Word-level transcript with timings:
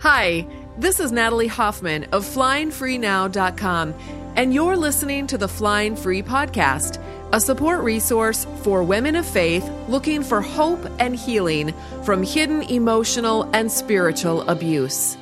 Hi, 0.00 0.46
this 0.78 1.00
is 1.00 1.10
Natalie 1.10 1.48
Hoffman 1.48 2.04
of 2.12 2.24
FlyingFreeNow.com, 2.24 3.94
and 4.36 4.54
you're 4.54 4.76
listening 4.76 5.26
to 5.26 5.36
the 5.36 5.48
Flying 5.48 5.96
Free 5.96 6.22
Podcast, 6.22 7.02
a 7.32 7.40
support 7.40 7.82
resource 7.82 8.46
for 8.62 8.84
women 8.84 9.16
of 9.16 9.26
faith 9.26 9.68
looking 9.88 10.22
for 10.22 10.40
hope 10.40 10.86
and 11.00 11.16
healing 11.16 11.74
from 12.04 12.22
hidden 12.22 12.62
emotional 12.62 13.50
and 13.52 13.72
spiritual 13.72 14.42
abuse. 14.42 15.16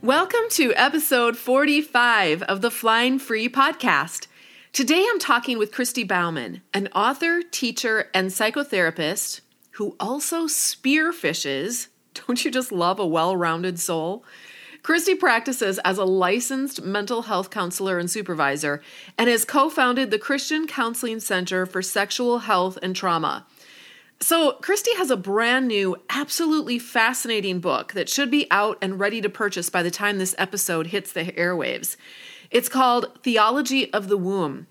Welcome 0.00 0.48
to 0.50 0.72
episode 0.76 1.36
45 1.36 2.44
of 2.44 2.60
the 2.60 2.70
Flying 2.70 3.18
Free 3.18 3.48
Podcast. 3.48 4.28
Today 4.72 5.04
I'm 5.10 5.18
talking 5.18 5.58
with 5.58 5.72
Christy 5.72 6.04
Bauman, 6.04 6.62
an 6.72 6.86
author, 6.94 7.42
teacher, 7.42 8.10
and 8.14 8.28
psychotherapist 8.28 9.40
who 9.72 9.96
also 9.98 10.46
spearfishes 10.46 11.88
don't 12.14 12.44
you 12.44 12.50
just 12.50 12.72
love 12.72 12.98
a 12.98 13.06
well 13.06 13.36
rounded 13.36 13.78
soul? 13.78 14.24
Christy 14.82 15.14
practices 15.14 15.78
as 15.84 15.96
a 15.96 16.04
licensed 16.04 16.82
mental 16.82 17.22
health 17.22 17.50
counselor 17.50 18.00
and 18.00 18.10
supervisor 18.10 18.82
and 19.16 19.28
has 19.28 19.44
co 19.44 19.70
founded 19.70 20.10
the 20.10 20.18
Christian 20.18 20.66
Counseling 20.66 21.20
Center 21.20 21.66
for 21.66 21.82
Sexual 21.82 22.40
Health 22.40 22.78
and 22.82 22.96
Trauma. 22.96 23.46
So, 24.20 24.52
Christy 24.52 24.94
has 24.96 25.10
a 25.10 25.16
brand 25.16 25.66
new, 25.66 25.96
absolutely 26.10 26.78
fascinating 26.78 27.60
book 27.60 27.92
that 27.92 28.08
should 28.08 28.30
be 28.30 28.46
out 28.50 28.78
and 28.80 28.98
ready 28.98 29.20
to 29.20 29.28
purchase 29.28 29.68
by 29.68 29.82
the 29.82 29.90
time 29.90 30.18
this 30.18 30.34
episode 30.38 30.88
hits 30.88 31.12
the 31.12 31.24
airwaves. 31.32 31.96
It's 32.50 32.68
called 32.68 33.18
Theology 33.22 33.92
of 33.92 34.08
the 34.08 34.16
Womb. 34.16 34.66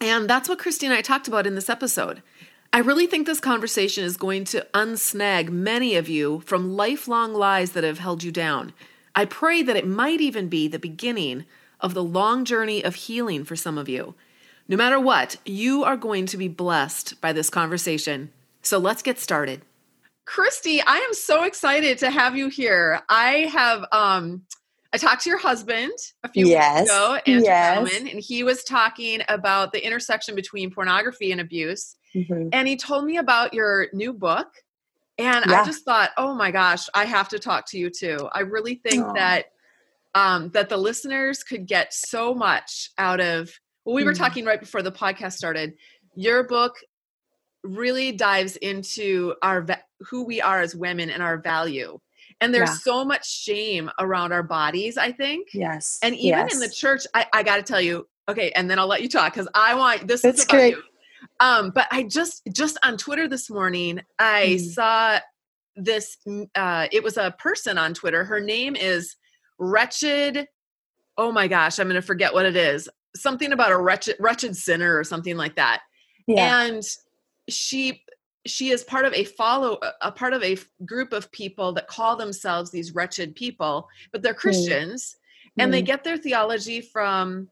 And 0.00 0.30
that's 0.30 0.48
what 0.48 0.58
Christy 0.58 0.86
and 0.86 0.94
I 0.94 1.02
talked 1.02 1.28
about 1.28 1.46
in 1.46 1.54
this 1.54 1.68
episode. 1.68 2.22
I 2.70 2.80
really 2.80 3.06
think 3.06 3.26
this 3.26 3.40
conversation 3.40 4.04
is 4.04 4.18
going 4.18 4.44
to 4.44 4.66
unsnag 4.74 5.48
many 5.48 5.96
of 5.96 6.08
you 6.08 6.40
from 6.40 6.76
lifelong 6.76 7.32
lies 7.32 7.72
that 7.72 7.82
have 7.82 7.98
held 7.98 8.22
you 8.22 8.30
down. 8.30 8.74
I 9.14 9.24
pray 9.24 9.62
that 9.62 9.76
it 9.76 9.86
might 9.86 10.20
even 10.20 10.48
be 10.48 10.68
the 10.68 10.78
beginning 10.78 11.46
of 11.80 11.94
the 11.94 12.04
long 12.04 12.44
journey 12.44 12.84
of 12.84 12.94
healing 12.94 13.44
for 13.44 13.56
some 13.56 13.78
of 13.78 13.88
you. 13.88 14.14
No 14.68 14.76
matter 14.76 15.00
what, 15.00 15.36
you 15.46 15.82
are 15.82 15.96
going 15.96 16.26
to 16.26 16.36
be 16.36 16.46
blessed 16.46 17.18
by 17.22 17.32
this 17.32 17.48
conversation. 17.48 18.30
So 18.60 18.76
let's 18.76 19.02
get 19.02 19.18
started. 19.18 19.62
Christy, 20.26 20.82
I 20.82 20.98
am 20.98 21.14
so 21.14 21.44
excited 21.44 21.96
to 21.98 22.10
have 22.10 22.36
you 22.36 22.48
here. 22.48 23.00
I 23.08 23.50
have 23.50 23.86
um 23.92 24.42
I 24.92 24.96
talked 24.96 25.22
to 25.24 25.30
your 25.30 25.38
husband 25.38 25.92
a 26.24 26.28
few 26.28 26.46
yes. 26.46 26.80
weeks 26.80 26.90
ago, 26.90 27.18
Andrew 27.26 27.44
yes. 27.44 27.76
Bauman, 27.76 28.08
and 28.08 28.20
he 28.20 28.42
was 28.42 28.64
talking 28.64 29.20
about 29.28 29.72
the 29.72 29.84
intersection 29.84 30.34
between 30.34 30.70
pornography 30.70 31.30
and 31.30 31.40
abuse. 31.40 31.96
Mm-hmm. 32.14 32.48
And 32.52 32.66
he 32.66 32.76
told 32.76 33.04
me 33.04 33.18
about 33.18 33.52
your 33.52 33.88
new 33.92 34.12
book. 34.12 34.48
And 35.18 35.44
yeah. 35.46 35.62
I 35.62 35.64
just 35.66 35.84
thought, 35.84 36.10
oh 36.16 36.34
my 36.34 36.50
gosh, 36.50 36.86
I 36.94 37.04
have 37.04 37.28
to 37.30 37.38
talk 37.38 37.66
to 37.70 37.78
you 37.78 37.90
too. 37.90 38.28
I 38.32 38.40
really 38.40 38.76
think 38.76 39.04
Aww. 39.04 39.14
that 39.16 39.46
um, 40.14 40.50
that 40.50 40.68
the 40.68 40.76
listeners 40.76 41.42
could 41.42 41.66
get 41.66 41.92
so 41.92 42.34
much 42.34 42.90
out 42.96 43.20
of. 43.20 43.50
Well, 43.84 43.94
we 43.94 44.04
were 44.04 44.12
mm-hmm. 44.12 44.22
talking 44.22 44.44
right 44.44 44.60
before 44.60 44.82
the 44.82 44.92
podcast 44.92 45.34
started. 45.34 45.74
Your 46.14 46.44
book 46.44 46.76
really 47.62 48.12
dives 48.12 48.56
into 48.56 49.34
our 49.42 49.66
who 50.00 50.24
we 50.24 50.40
are 50.40 50.60
as 50.60 50.74
women 50.74 51.10
and 51.10 51.22
our 51.22 51.38
value. 51.38 51.98
And 52.40 52.54
there's 52.54 52.70
yeah. 52.70 52.76
so 52.76 53.04
much 53.04 53.28
shame 53.28 53.90
around 53.98 54.32
our 54.32 54.42
bodies, 54.42 54.96
I 54.96 55.12
think. 55.12 55.48
Yes. 55.52 55.98
And 56.02 56.14
even 56.14 56.38
yes. 56.38 56.54
in 56.54 56.60
the 56.60 56.68
church, 56.68 57.02
I, 57.14 57.26
I 57.32 57.42
got 57.42 57.56
to 57.56 57.62
tell 57.62 57.80
you, 57.80 58.06
okay, 58.28 58.52
and 58.52 58.70
then 58.70 58.78
I'll 58.78 58.86
let 58.86 59.02
you 59.02 59.08
talk 59.08 59.32
because 59.32 59.48
I 59.54 59.74
want 59.74 60.06
this 60.06 60.22
That's 60.22 60.40
is 60.40 60.44
about 60.44 60.56
great. 60.56 60.76
you. 60.76 60.82
Um, 61.40 61.70
but 61.70 61.86
I 61.90 62.04
just 62.04 62.42
just 62.52 62.78
on 62.84 62.96
Twitter 62.96 63.28
this 63.28 63.50
morning, 63.50 64.00
I 64.18 64.56
mm. 64.58 64.60
saw 64.60 65.18
this. 65.76 66.16
Uh, 66.54 66.86
it 66.92 67.02
was 67.02 67.16
a 67.16 67.34
person 67.38 67.78
on 67.78 67.94
Twitter. 67.94 68.24
Her 68.24 68.40
name 68.40 68.76
is 68.76 69.16
Wretched. 69.58 70.46
Oh 71.16 71.32
my 71.32 71.48
gosh, 71.48 71.78
I'm 71.78 71.86
going 71.86 72.00
to 72.00 72.06
forget 72.06 72.32
what 72.32 72.46
it 72.46 72.56
is. 72.56 72.88
Something 73.16 73.52
about 73.52 73.72
a 73.72 73.76
wretched 73.76 74.16
wretched 74.20 74.56
sinner 74.56 74.96
or 74.96 75.02
something 75.02 75.36
like 75.36 75.56
that. 75.56 75.80
Yeah. 76.28 76.62
And 76.62 76.82
she 77.48 78.02
she 78.48 78.70
is 78.70 78.82
part 78.84 79.04
of 79.04 79.12
a 79.12 79.24
follow 79.24 79.78
a 80.00 80.10
part 80.10 80.32
of 80.32 80.42
a 80.42 80.56
group 80.84 81.12
of 81.12 81.30
people 81.32 81.72
that 81.74 81.86
call 81.86 82.16
themselves 82.16 82.70
these 82.70 82.94
wretched 82.94 83.34
people, 83.34 83.88
but 84.12 84.22
they're. 84.22 84.34
Christians 84.34 85.16
mm. 85.58 85.62
and 85.62 85.72
they 85.72 85.82
mm. 85.82 85.86
get 85.86 86.04
their 86.04 86.16
theology 86.16 86.80
from 86.80 87.48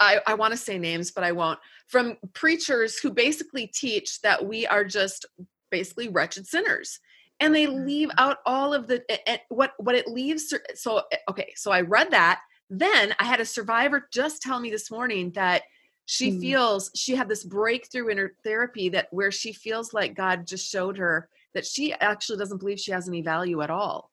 I, 0.00 0.20
I 0.26 0.34
want 0.34 0.52
to 0.52 0.56
say 0.56 0.78
names, 0.78 1.10
but 1.10 1.24
I 1.24 1.32
won't, 1.32 1.58
from 1.86 2.16
preachers 2.32 2.98
who 2.98 3.10
basically 3.10 3.66
teach 3.66 4.20
that 4.22 4.44
we 4.44 4.66
are 4.66 4.84
just 4.84 5.26
basically 5.70 6.08
wretched 6.08 6.46
sinners. 6.46 7.00
And 7.40 7.54
they 7.54 7.66
leave 7.66 8.08
mm-hmm. 8.08 8.18
out 8.18 8.38
all 8.46 8.72
of 8.72 8.86
the 8.86 9.02
what 9.48 9.72
what 9.78 9.96
it 9.96 10.06
leaves. 10.06 10.54
So 10.74 11.02
okay, 11.28 11.52
so 11.56 11.72
I 11.72 11.80
read 11.80 12.10
that. 12.12 12.40
Then 12.70 13.14
I 13.18 13.24
had 13.24 13.40
a 13.40 13.44
survivor 13.44 14.08
just 14.12 14.40
tell 14.40 14.60
me 14.60 14.70
this 14.70 14.90
morning 14.90 15.32
that 15.32 15.62
she 16.06 16.32
mm. 16.32 16.40
feels 16.40 16.90
she 16.94 17.14
had 17.14 17.28
this 17.28 17.44
breakthrough 17.44 18.08
in 18.08 18.18
her 18.18 18.34
therapy 18.44 18.88
that 18.90 19.08
where 19.10 19.30
she 19.30 19.52
feels 19.52 19.94
like 19.94 20.14
God 20.14 20.46
just 20.46 20.70
showed 20.70 20.98
her 20.98 21.28
that 21.54 21.66
she 21.66 21.92
actually 21.94 22.38
doesn't 22.38 22.58
believe 22.58 22.80
she 22.80 22.92
has 22.92 23.08
any 23.08 23.22
value 23.22 23.62
at 23.62 23.70
all. 23.70 24.10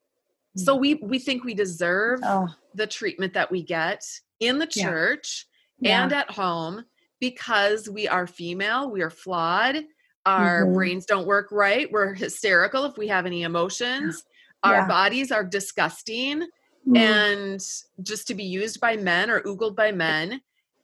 Mm. 0.58 0.62
So 0.64 0.76
we 0.76 0.96
we 0.96 1.20
think 1.20 1.44
we 1.44 1.54
deserve 1.54 2.22
oh. 2.24 2.48
the 2.76 2.88
treatment 2.88 3.34
that 3.34 3.52
we 3.52 3.64
get 3.64 4.06
in 4.40 4.58
the 4.58 4.68
church 4.68 5.46
yeah. 5.80 6.04
and 6.04 6.14
at 6.14 6.32
home 6.32 6.86
because 7.20 7.90
we 7.90 8.08
are 8.08 8.26
female, 8.26 8.90
we 8.90 9.02
are 9.02 9.10
flawed, 9.10 9.84
our 10.26 10.64
mm-hmm. 10.64 10.74
brains 10.74 11.06
don't 11.06 11.28
work 11.28 11.50
right, 11.52 11.92
we're 11.92 12.14
hysterical 12.14 12.86
if 12.86 12.98
we 12.98 13.08
have 13.08 13.26
any 13.26 13.44
emotions, 13.44 14.24
yeah. 14.66 14.72
our 14.72 14.88
bodies 14.88 15.32
are 15.32 15.44
disgusting 15.44 16.48
mm. 16.88 16.98
and 16.98 17.62
just 18.02 18.28
to 18.28 18.34
be 18.34 18.44
used 18.44 18.80
by 18.80 18.98
men 18.98 19.30
or 19.30 19.42
oogled 19.42 19.76
by 19.76 19.92
men. 19.92 20.42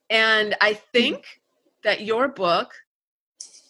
And 0.09 0.55
I 0.61 0.73
mm. 0.73 0.81
think 0.93 1.25
that 1.83 2.01
your 2.01 2.27
book 2.27 2.73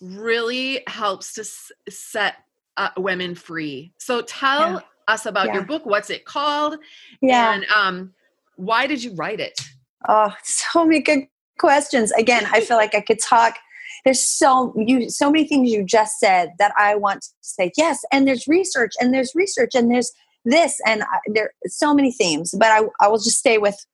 really 0.02 0.84
helps 0.88 1.34
to 1.34 1.42
s- 1.42 1.72
set 1.90 2.36
uh, 2.78 2.90
women 2.98 3.36
free. 3.36 3.92
So 3.98 4.22
tell 4.22 4.74
yeah. 4.74 4.80
us 5.08 5.26
about 5.26 5.53
your 5.53 5.64
book. 5.64 5.86
What's 5.86 6.09
it 6.09 6.26
called? 6.26 6.78
Yeah. 7.22 7.53
And 7.53 7.66
um, 7.76 8.14
why 8.56 8.88
did 8.88 9.03
you 9.03 9.16
write 9.16 9.40
it? 9.40 9.59
Oh, 10.08 10.34
so 10.44 10.86
many 10.86 11.02
good 11.02 11.28
questions. 11.58 12.12
Again, 12.12 12.47
I 12.52 12.62
feel 12.62 12.78
like 12.78 12.94
I 12.94 13.02
could 13.02 13.20
talk. 13.20 13.58
There's 14.06 14.24
so 14.24 14.74
you 14.78 15.09
so 15.09 15.31
many 15.31 15.47
things 15.47 15.72
you 15.72 15.84
just 15.84 16.20
said 16.20 16.52
that 16.59 16.72
I 16.78 16.96
want 16.96 17.22
to 17.24 17.30
say 17.42 17.72
yes. 17.76 18.06
And 18.12 18.28
there's 18.28 18.47
research, 18.47 18.92
and 19.00 19.14
there's 19.14 19.34
research, 19.34 19.72
and 19.74 19.90
there's 19.90 20.12
this, 20.46 20.80
and 20.86 21.03
I, 21.03 21.20
there 21.28 21.52
so 21.66 21.94
many 21.94 22.12
themes. 22.12 22.53
But 22.58 22.68
I, 22.68 22.84
I 23.02 23.08
will 23.08 23.18
just 23.18 23.40
stay 23.40 23.58
with 23.58 23.86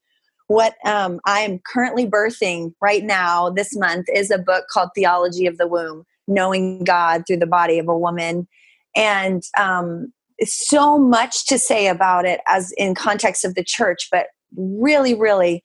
what 0.47 0.75
um, 0.85 1.19
I 1.25 1.41
am 1.41 1.59
currently 1.65 2.05
birthing 2.05 2.73
right 2.81 3.03
now. 3.03 3.49
This 3.49 3.75
month 3.75 4.07
is 4.13 4.31
a 4.31 4.37
book 4.37 4.65
called 4.71 4.89
Theology 4.95 5.45
of 5.45 5.57
the 5.57 5.67
Womb: 5.67 6.03
Knowing 6.27 6.83
God 6.83 7.23
Through 7.27 7.37
the 7.37 7.47
Body 7.47 7.79
of 7.79 7.87
a 7.87 7.97
Woman, 7.97 8.47
and 8.95 9.43
um, 9.57 10.11
so 10.43 10.97
much 10.97 11.45
to 11.47 11.57
say 11.57 11.87
about 11.87 12.25
it 12.25 12.41
as 12.47 12.73
in 12.77 12.95
context 12.95 13.45
of 13.45 13.55
the 13.55 13.63
church, 13.63 14.07
but 14.11 14.27
really, 14.55 15.13
really 15.13 15.63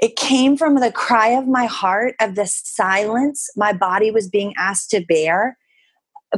it 0.00 0.16
came 0.16 0.56
from 0.56 0.76
the 0.76 0.90
cry 0.90 1.28
of 1.28 1.46
my 1.46 1.66
heart 1.66 2.14
of 2.20 2.34
the 2.34 2.46
silence 2.46 3.48
my 3.56 3.72
body 3.72 4.10
was 4.10 4.28
being 4.28 4.54
asked 4.56 4.90
to 4.90 5.04
bear, 5.06 5.58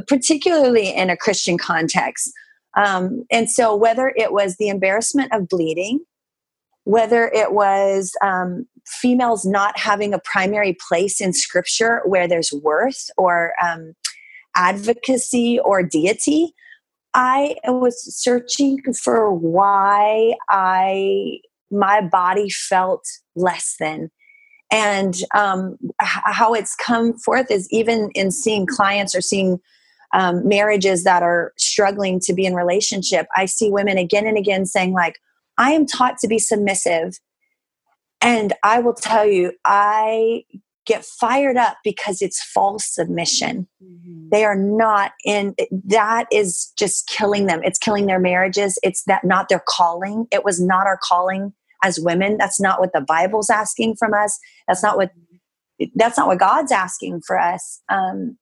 particularly 0.07 0.93
in 0.93 1.09
a 1.09 1.17
Christian 1.17 1.57
context. 1.57 2.29
Um, 2.75 3.23
and 3.31 3.49
so, 3.49 3.75
whether 3.75 4.13
it 4.17 4.33
was 4.33 4.57
the 4.57 4.67
embarrassment 4.67 5.31
of 5.31 5.47
bleeding, 5.47 5.99
whether 6.85 7.27
it 7.29 7.53
was 7.53 8.13
um, 8.23 8.67
females 8.85 9.45
not 9.45 9.77
having 9.77 10.13
a 10.13 10.19
primary 10.19 10.75
place 10.89 11.21
in 11.21 11.33
scripture 11.33 12.01
where 12.05 12.27
there's 12.27 12.51
worth 12.51 13.09
or 13.17 13.53
um, 13.63 13.93
advocacy 14.55 15.59
or 15.59 15.81
deity, 15.81 16.53
I 17.13 17.55
was 17.65 17.95
searching 18.15 18.81
for 18.93 19.33
why 19.33 20.33
I 20.49 21.39
my 21.71 22.01
body 22.01 22.49
felt 22.49 23.03
less 23.35 23.75
than. 23.79 24.11
And 24.71 25.15
um, 25.35 25.77
how 25.99 26.53
it's 26.53 26.75
come 26.75 27.17
forth 27.17 27.49
is 27.49 27.67
even 27.71 28.09
in 28.13 28.31
seeing 28.31 28.65
clients 28.65 29.15
or 29.15 29.21
seeing 29.21 29.59
um, 30.13 30.47
marriages 30.47 31.03
that 31.03 31.23
are 31.23 31.53
struggling 31.57 32.19
to 32.21 32.33
be 32.33 32.45
in 32.45 32.53
relationship 32.53 33.25
i 33.35 33.45
see 33.45 33.71
women 33.71 33.97
again 33.97 34.27
and 34.27 34.37
again 34.37 34.63
saying 34.65 34.93
like 34.93 35.15
i 35.57 35.71
am 35.71 35.85
taught 35.85 36.17
to 36.17 36.27
be 36.27 36.39
submissive 36.39 37.19
and 38.21 38.53
i 38.63 38.79
will 38.79 38.93
tell 38.93 39.25
you 39.25 39.51
i 39.65 40.43
get 40.85 41.05
fired 41.05 41.55
up 41.55 41.77
because 41.83 42.21
it's 42.21 42.43
false 42.43 42.85
submission 42.85 43.67
mm-hmm. 43.81 44.29
they 44.31 44.43
are 44.43 44.55
not 44.55 45.11
in 45.23 45.55
that 45.85 46.27
is 46.31 46.73
just 46.77 47.07
killing 47.07 47.45
them 47.45 47.61
it's 47.63 47.79
killing 47.79 48.05
their 48.05 48.19
marriages 48.19 48.77
it's 48.83 49.03
that 49.05 49.23
not 49.23 49.47
their 49.49 49.63
calling 49.67 50.27
it 50.31 50.43
was 50.43 50.59
not 50.59 50.85
our 50.85 50.99
calling 51.01 51.53
as 51.83 51.99
women. 51.99 52.37
That's 52.37 52.59
not 52.59 52.79
what 52.79 52.93
the 52.93 53.01
Bible's 53.01 53.49
asking 53.49 53.97
from 53.97 54.13
us. 54.13 54.39
That's 54.67 54.81
not 54.81 54.97
what 54.97 55.11
that's 55.95 56.17
not 56.17 56.27
what 56.27 56.39
God's 56.39 56.71
asking 56.71 57.21
for 57.27 57.37
us. 57.37 57.81
Um, 57.89 58.37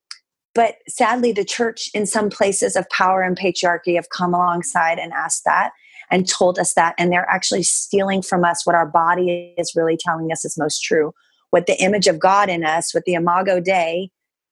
but 0.54 0.76
sadly, 0.88 1.32
the 1.32 1.46
church 1.46 1.90
in 1.94 2.06
some 2.06 2.30
places 2.30 2.76
of 2.76 2.88
power 2.90 3.22
and 3.24 3.38
patriarchy 3.38 3.96
have 3.96 4.10
come 4.10 4.34
alongside 4.34 5.00
and 5.00 5.12
asked 5.14 5.44
that 5.46 5.72
and 6.12 6.28
told 6.28 6.60
us 6.60 6.74
that. 6.74 6.94
And 6.98 7.12
they're 7.12 7.30
actually 7.30 7.64
stealing 7.64 8.22
from 8.22 8.44
us 8.44 8.66
what 8.66 8.76
our 8.76 8.86
body 8.86 9.56
is 9.58 9.74
really 9.76 9.98
telling 9.98 10.32
us 10.32 10.46
is 10.46 10.58
most 10.58 10.84
true. 10.84 11.14
What 11.50 11.66
the 11.66 11.82
image 11.82 12.08
of 12.08 12.20
God 12.20 12.50
in 12.50 12.64
us, 12.64 12.94
what 12.94 13.06
the 13.06 13.14
Imago 13.14 13.60
Dei 13.60 14.12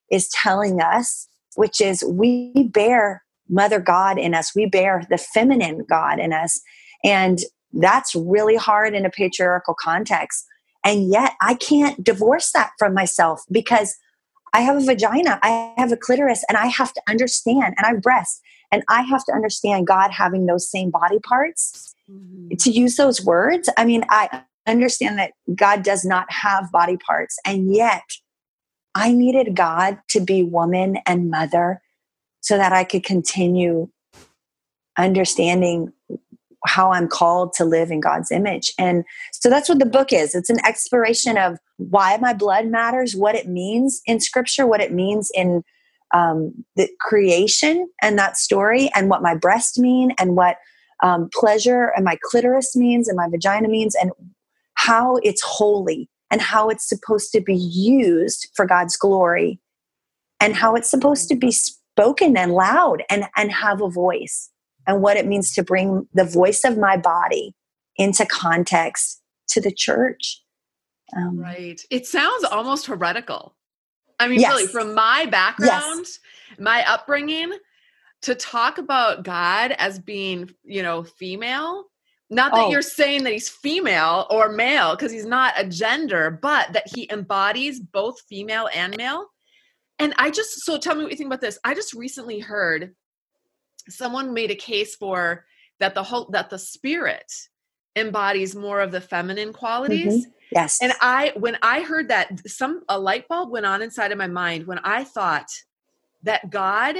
is 0.09 0.29
telling 0.29 0.81
us, 0.81 1.27
which 1.55 1.79
is 1.81 2.03
we 2.03 2.69
bear 2.71 3.23
Mother 3.49 3.79
God 3.79 4.17
in 4.17 4.33
us, 4.33 4.55
we 4.55 4.65
bear 4.65 5.03
the 5.09 5.17
feminine 5.17 5.85
God 5.89 6.19
in 6.19 6.33
us. 6.33 6.61
And 7.03 7.39
that's 7.73 8.15
really 8.15 8.55
hard 8.55 8.95
in 8.95 9.05
a 9.05 9.09
patriarchal 9.09 9.75
context. 9.79 10.45
And 10.83 11.09
yet 11.09 11.33
I 11.41 11.55
can't 11.55 12.03
divorce 12.03 12.51
that 12.53 12.71
from 12.79 12.93
myself 12.93 13.43
because 13.51 13.95
I 14.53 14.61
have 14.61 14.77
a 14.77 14.85
vagina, 14.85 15.39
I 15.43 15.73
have 15.77 15.91
a 15.91 15.97
clitoris, 15.97 16.43
and 16.49 16.57
I 16.57 16.67
have 16.67 16.93
to 16.93 17.01
understand, 17.07 17.75
and 17.77 17.85
I 17.85 17.89
have 17.89 18.01
breasts, 18.01 18.41
and 18.71 18.83
I 18.87 19.01
have 19.03 19.25
to 19.25 19.33
understand 19.33 19.87
God 19.87 20.11
having 20.11 20.45
those 20.45 20.69
same 20.69 20.89
body 20.89 21.19
parts. 21.19 21.95
Mm-hmm. 22.09 22.55
To 22.55 22.71
use 22.71 22.95
those 22.95 23.23
words, 23.23 23.69
I 23.77 23.85
mean, 23.85 24.03
I 24.09 24.43
understand 24.67 25.19
that 25.19 25.33
God 25.55 25.83
does 25.83 26.05
not 26.05 26.31
have 26.31 26.71
body 26.71 26.97
parts, 26.97 27.37
and 27.45 27.73
yet 27.73 28.03
I 28.95 29.11
needed 29.11 29.55
God 29.55 29.99
to 30.09 30.19
be 30.19 30.43
woman 30.43 30.97
and 31.05 31.29
mother 31.29 31.81
so 32.41 32.57
that 32.57 32.73
I 32.73 32.83
could 32.83 33.03
continue 33.03 33.89
understanding 34.97 35.93
how 36.65 36.91
I'm 36.91 37.07
called 37.07 37.53
to 37.53 37.65
live 37.65 37.89
in 37.91 37.99
God's 38.01 38.31
image. 38.31 38.73
And 38.77 39.05
so 39.31 39.49
that's 39.49 39.69
what 39.69 39.79
the 39.79 39.85
book 39.85 40.11
is. 40.11 40.35
It's 40.35 40.49
an 40.49 40.59
exploration 40.65 41.37
of 41.37 41.57
why 41.77 42.17
my 42.17 42.33
blood 42.33 42.67
matters, 42.67 43.15
what 43.15 43.35
it 43.35 43.47
means 43.47 44.01
in 44.05 44.19
scripture, 44.19 44.67
what 44.67 44.81
it 44.81 44.91
means 44.91 45.31
in 45.33 45.63
um, 46.13 46.65
the 46.75 46.89
creation 46.99 47.87
and 48.01 48.17
that 48.17 48.37
story, 48.37 48.89
and 48.95 49.09
what 49.09 49.21
my 49.21 49.35
breast 49.35 49.77
mean, 49.79 50.13
and 50.17 50.35
what 50.35 50.57
um, 51.01 51.29
pleasure 51.33 51.91
and 51.95 52.03
my 52.05 52.17
clitoris 52.23 52.75
means, 52.75 53.07
and 53.07 53.17
my 53.17 53.27
vagina 53.29 53.67
means, 53.67 53.95
and 53.95 54.11
how 54.73 55.17
it's 55.17 55.41
holy, 55.41 56.09
and 56.31 56.41
how 56.41 56.69
it's 56.69 56.87
supposed 56.87 57.31
to 57.31 57.41
be 57.41 57.55
used 57.55 58.49
for 58.55 58.65
God's 58.65 58.97
glory, 58.97 59.59
and 60.39 60.55
how 60.55 60.75
it's 60.75 60.89
supposed 60.89 61.27
to 61.29 61.35
be 61.35 61.51
spoken 61.51 62.37
and 62.37 62.53
loud 62.53 63.03
and, 63.09 63.25
and 63.35 63.51
have 63.51 63.81
a 63.81 63.89
voice 63.89 64.49
and 64.87 65.01
what 65.01 65.17
it 65.17 65.27
means 65.27 65.53
to 65.53 65.63
bring 65.63 66.07
the 66.13 66.23
voice 66.23 66.63
of 66.63 66.77
my 66.77 66.97
body 66.97 67.53
into 67.97 68.25
context 68.25 69.21
to 69.49 69.61
the 69.61 69.71
church. 69.71 70.41
Um, 71.15 71.37
right. 71.37 71.81
It 71.89 72.07
sounds 72.07 72.43
almost 72.45 72.85
heretical. 72.85 73.55
I 74.19 74.27
mean, 74.27 74.39
yes. 74.39 74.51
really, 74.51 74.67
from 74.67 74.93
my 74.93 75.25
background, 75.25 76.05
yes. 76.05 76.19
my 76.57 76.83
upbringing, 76.87 77.53
to 78.23 78.35
talk 78.35 78.77
about 78.77 79.23
God 79.23 79.73
as 79.77 79.97
being, 79.97 80.49
you 80.63 80.83
know, 80.83 81.03
female, 81.03 81.85
not 82.29 82.51
that 82.53 82.65
oh. 82.65 82.69
you're 82.69 82.81
saying 82.81 83.23
that 83.23 83.33
he's 83.33 83.49
female 83.49 84.27
or 84.29 84.49
male, 84.49 84.95
because 84.95 85.11
he's 85.11 85.25
not 85.25 85.53
a 85.57 85.65
gender, 85.65 86.29
but 86.41 86.73
that 86.73 86.87
he 86.93 87.09
embodies 87.11 87.79
both 87.79 88.21
female 88.21 88.69
and 88.73 88.95
male. 88.97 89.27
And 89.97 90.13
I 90.17 90.29
just, 90.29 90.65
so 90.65 90.77
tell 90.77 90.95
me 90.95 91.03
what 91.03 91.11
you 91.11 91.17
think 91.17 91.27
about 91.27 91.41
this. 91.41 91.57
I 91.63 91.73
just 91.73 91.93
recently 91.93 92.39
heard 92.39 92.93
someone 93.87 94.33
made 94.33 94.51
a 94.51 94.55
case 94.55 94.95
for 94.95 95.45
that 95.79 95.95
the 95.95 96.03
whole 96.03 96.29
that 96.31 96.49
the 96.49 96.59
spirit 96.59 97.31
embodies 97.99 98.55
more 98.55 98.79
of 98.79 98.91
the 98.91 99.01
feminine 99.01 99.53
qualities. 99.53 100.25
Mm-hmm. 100.25 100.31
Yes. 100.51 100.79
And 100.81 100.93
I 100.99 101.33
when 101.35 101.57
I 101.61 101.81
heard 101.81 102.07
that 102.09 102.47
some 102.49 102.81
a 102.89 102.99
light 102.99 103.27
bulb 103.27 103.51
went 103.51 103.65
on 103.65 103.81
inside 103.81 104.11
of 104.11 104.17
my 104.17 104.27
mind 104.27 104.65
when 104.65 104.79
I 104.79 105.03
thought 105.03 105.47
that 106.23 106.49
God 106.49 106.97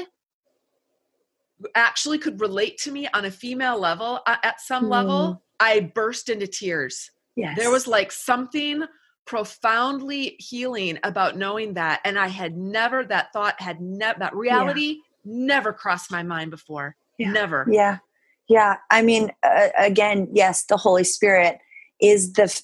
actually 1.75 2.19
could 2.19 2.40
relate 2.40 2.78
to 2.80 2.92
me 2.92 3.07
on 3.13 3.25
a 3.25 3.31
female 3.31 3.80
level 3.80 4.22
uh, 4.25 4.38
at 4.44 4.62
some 4.62 4.86
mm. 4.86 4.90
level, 4.90 5.44
I 5.60 5.92
burst 5.94 6.30
into 6.30 6.48
tears. 6.48 7.12
Yes. 7.36 7.57
There 7.57 7.72
was 7.72 7.88
like 7.88 8.12
something 8.12 8.84
profoundly 9.25 10.36
healing 10.40 10.98
about 11.04 11.38
knowing 11.38 11.75
that 11.75 12.01
and 12.04 12.18
I 12.18 12.28
had 12.28 12.57
never 12.57 13.04
that 13.06 13.31
thought 13.31 13.60
had 13.62 13.80
never 13.80 14.19
that 14.19 14.36
reality 14.36 14.98
never 15.24 15.72
crossed 15.72 16.12
my 16.12 16.24
mind 16.24 16.51
before. 16.51 16.96
Yeah. 17.18 17.31
Never. 17.31 17.68
Yeah. 17.69 17.98
Yeah. 18.50 18.78
I 18.90 19.01
mean, 19.01 19.31
uh, 19.44 19.69
again, 19.78 20.28
yes, 20.34 20.66
the 20.66 20.78
Holy 20.78 21.04
Spirit 21.04 21.60
is 22.01 22.34
the, 22.34 22.62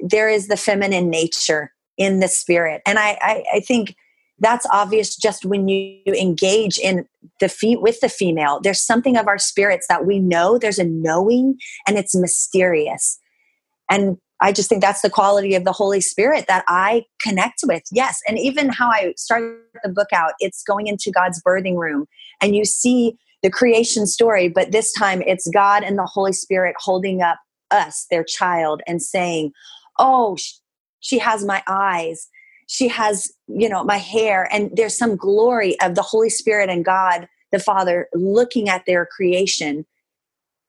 there 0.00 0.28
is 0.28 0.48
the 0.48 0.56
feminine 0.56 1.08
nature 1.08 1.72
in 1.96 2.20
the 2.20 2.28
spirit. 2.28 2.82
And 2.84 2.98
I, 2.98 3.18
I, 3.20 3.44
I 3.54 3.60
think 3.60 3.94
that's 4.40 4.66
obvious 4.70 5.16
just 5.16 5.44
when 5.44 5.68
you 5.68 6.00
engage 6.06 6.78
in 6.78 7.06
the 7.40 7.48
feet 7.48 7.80
with 7.80 8.00
the 8.00 8.08
female. 8.08 8.60
There's 8.62 8.80
something 8.80 9.16
of 9.16 9.26
our 9.26 9.38
spirits 9.38 9.86
that 9.88 10.06
we 10.06 10.18
know, 10.18 10.58
there's 10.58 10.78
a 10.78 10.84
knowing, 10.84 11.56
and 11.86 11.98
it's 11.98 12.14
mysterious. 12.14 13.18
And 13.90 14.16
I 14.40 14.52
just 14.52 14.68
think 14.68 14.80
that's 14.80 15.02
the 15.02 15.10
quality 15.10 15.54
of 15.54 15.64
the 15.64 15.72
Holy 15.72 16.00
Spirit 16.00 16.46
that 16.46 16.64
I 16.68 17.04
connect 17.20 17.60
with. 17.64 17.82
Yes. 17.90 18.20
And 18.28 18.38
even 18.38 18.68
how 18.68 18.88
I 18.88 19.14
started 19.16 19.58
the 19.82 19.88
book 19.88 20.08
out, 20.12 20.32
it's 20.38 20.62
going 20.62 20.86
into 20.86 21.10
God's 21.10 21.42
birthing 21.42 21.76
room 21.76 22.06
and 22.40 22.54
you 22.54 22.64
see 22.64 23.16
the 23.42 23.50
creation 23.50 24.06
story, 24.06 24.48
but 24.48 24.72
this 24.72 24.92
time 24.92 25.22
it's 25.22 25.48
God 25.48 25.82
and 25.82 25.98
the 25.98 26.06
Holy 26.06 26.32
Spirit 26.32 26.76
holding 26.78 27.22
up 27.22 27.38
us, 27.70 28.06
their 28.10 28.24
child, 28.24 28.82
and 28.86 29.02
saying, 29.02 29.52
Oh, 29.98 30.36
she 31.00 31.18
has 31.18 31.44
my 31.44 31.62
eyes. 31.66 32.28
She 32.66 32.88
has, 32.88 33.30
you 33.46 33.68
know, 33.68 33.84
my 33.84 33.96
hair. 33.96 34.48
And 34.52 34.70
there's 34.74 34.96
some 34.96 35.16
glory 35.16 35.80
of 35.80 35.94
the 35.94 36.02
Holy 36.02 36.30
Spirit 36.30 36.68
and 36.68 36.84
God, 36.84 37.28
the 37.52 37.58
Father, 37.58 38.08
looking 38.14 38.68
at 38.68 38.84
their 38.86 39.06
creation 39.06 39.86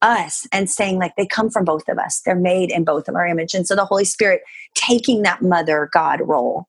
us 0.01 0.47
and 0.51 0.69
saying 0.69 0.97
like 0.97 1.15
they 1.17 1.25
come 1.25 1.49
from 1.49 1.65
both 1.65 1.87
of 1.89 1.97
us 1.97 2.21
they're 2.21 2.35
made 2.35 2.71
in 2.71 2.85
both 2.85 3.09
of 3.09 3.15
our 3.15 3.27
image 3.27 3.53
and 3.53 3.67
so 3.67 3.75
the 3.75 3.83
holy 3.83 4.05
spirit 4.05 4.41
taking 4.73 5.23
that 5.23 5.41
mother 5.41 5.89
god 5.91 6.21
role 6.21 6.67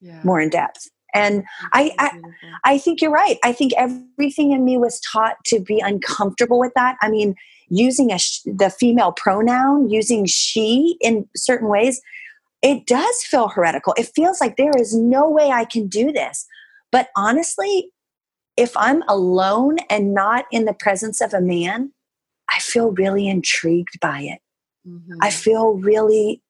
yeah. 0.00 0.20
more 0.24 0.40
in 0.40 0.50
depth 0.50 0.88
and 1.14 1.44
I, 1.72 1.92
I 1.98 2.20
i 2.64 2.78
think 2.78 3.00
you're 3.00 3.10
right. 3.10 3.38
I 3.42 3.52
think 3.52 3.72
everything 3.76 4.52
in 4.52 4.64
me 4.64 4.76
was 4.76 5.00
taught 5.00 5.36
to 5.46 5.60
be 5.60 5.80
uncomfortable 5.80 6.58
with 6.58 6.72
that. 6.74 6.96
I 7.02 7.08
mean 7.10 7.34
using 7.70 8.12
a 8.12 8.18
sh- 8.18 8.40
the 8.44 8.70
female 8.70 9.12
pronoun 9.12 9.90
using 9.90 10.24
she 10.26 10.96
in 11.00 11.28
certain 11.36 11.68
ways 11.68 12.00
it 12.60 12.86
does 12.86 13.22
feel 13.22 13.48
heretical. 13.48 13.94
It 13.96 14.10
feels 14.16 14.40
like 14.40 14.56
there 14.56 14.76
is 14.76 14.94
no 14.94 15.30
way 15.30 15.50
i 15.50 15.64
can 15.64 15.86
do 15.86 16.12
this. 16.12 16.46
But 16.90 17.08
honestly 17.16 17.90
if 18.56 18.76
i'm 18.76 19.02
alone 19.08 19.76
and 19.88 20.12
not 20.14 20.46
in 20.50 20.64
the 20.64 20.74
presence 20.74 21.20
of 21.20 21.32
a 21.32 21.40
man 21.40 21.92
I 22.50 22.60
feel 22.60 22.92
really 22.92 23.28
intrigued 23.28 24.00
by 24.00 24.22
it. 24.22 24.40
Mm-hmm. 24.88 25.18
I 25.20 25.30
feel 25.30 25.74
really 25.74 26.42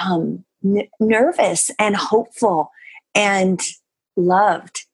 um, 0.00 0.44
n- 0.64 0.88
nervous 1.00 1.70
and 1.78 1.96
hopeful 1.96 2.70
and 3.14 3.60
loved. 4.16 4.86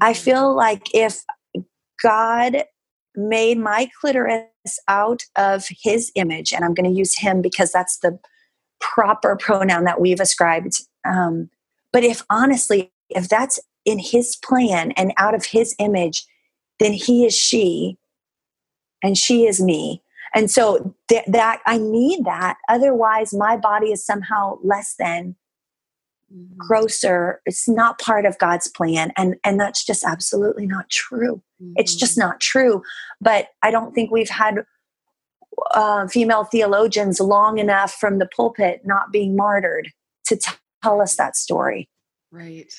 I 0.00 0.14
feel 0.14 0.54
like 0.54 0.94
if 0.94 1.24
God 2.02 2.64
made 3.16 3.58
my 3.58 3.90
clitoris 4.00 4.46
out 4.88 5.22
of 5.36 5.66
his 5.82 6.12
image, 6.14 6.52
and 6.52 6.64
I'm 6.64 6.74
going 6.74 6.90
to 6.90 6.96
use 6.96 7.18
him 7.18 7.42
because 7.42 7.72
that's 7.72 7.98
the 7.98 8.18
proper 8.80 9.36
pronoun 9.36 9.84
that 9.84 10.00
we've 10.00 10.20
ascribed. 10.20 10.80
Um, 11.04 11.50
but 11.92 12.04
if 12.04 12.22
honestly, 12.30 12.92
if 13.08 13.28
that's 13.28 13.58
in 13.84 13.98
his 13.98 14.36
plan 14.36 14.92
and 14.92 15.12
out 15.18 15.34
of 15.34 15.46
his 15.46 15.74
image, 15.78 16.24
then 16.78 16.92
he 16.92 17.26
is 17.26 17.36
she 17.36 17.98
and 19.02 19.16
she 19.16 19.46
is 19.46 19.60
me 19.60 20.02
and 20.34 20.50
so 20.50 20.94
th- 21.08 21.24
that 21.26 21.60
i 21.66 21.78
need 21.78 22.24
that 22.24 22.56
otherwise 22.68 23.32
my 23.32 23.56
body 23.56 23.92
is 23.92 24.04
somehow 24.04 24.58
less 24.62 24.94
than 24.98 25.36
mm-hmm. 26.32 26.56
grosser 26.56 27.40
it's 27.46 27.68
not 27.68 27.98
part 27.98 28.24
of 28.26 28.38
god's 28.38 28.68
plan 28.68 29.12
and 29.16 29.36
and 29.44 29.60
that's 29.60 29.84
just 29.84 30.04
absolutely 30.04 30.66
not 30.66 30.88
true 30.90 31.42
mm-hmm. 31.62 31.72
it's 31.76 31.94
just 31.94 32.12
mm-hmm. 32.18 32.28
not 32.28 32.40
true 32.40 32.82
but 33.20 33.48
i 33.62 33.70
don't 33.70 33.94
think 33.94 34.10
we've 34.10 34.30
had 34.30 34.64
uh, 35.74 36.06
female 36.06 36.44
theologians 36.44 37.20
long 37.20 37.58
enough 37.58 37.92
from 37.92 38.18
the 38.18 38.28
pulpit 38.34 38.80
not 38.84 39.12
being 39.12 39.36
martyred 39.36 39.88
to 40.24 40.36
t- 40.36 40.52
tell 40.82 41.02
us 41.02 41.16
that 41.16 41.36
story 41.36 41.88
right 42.30 42.72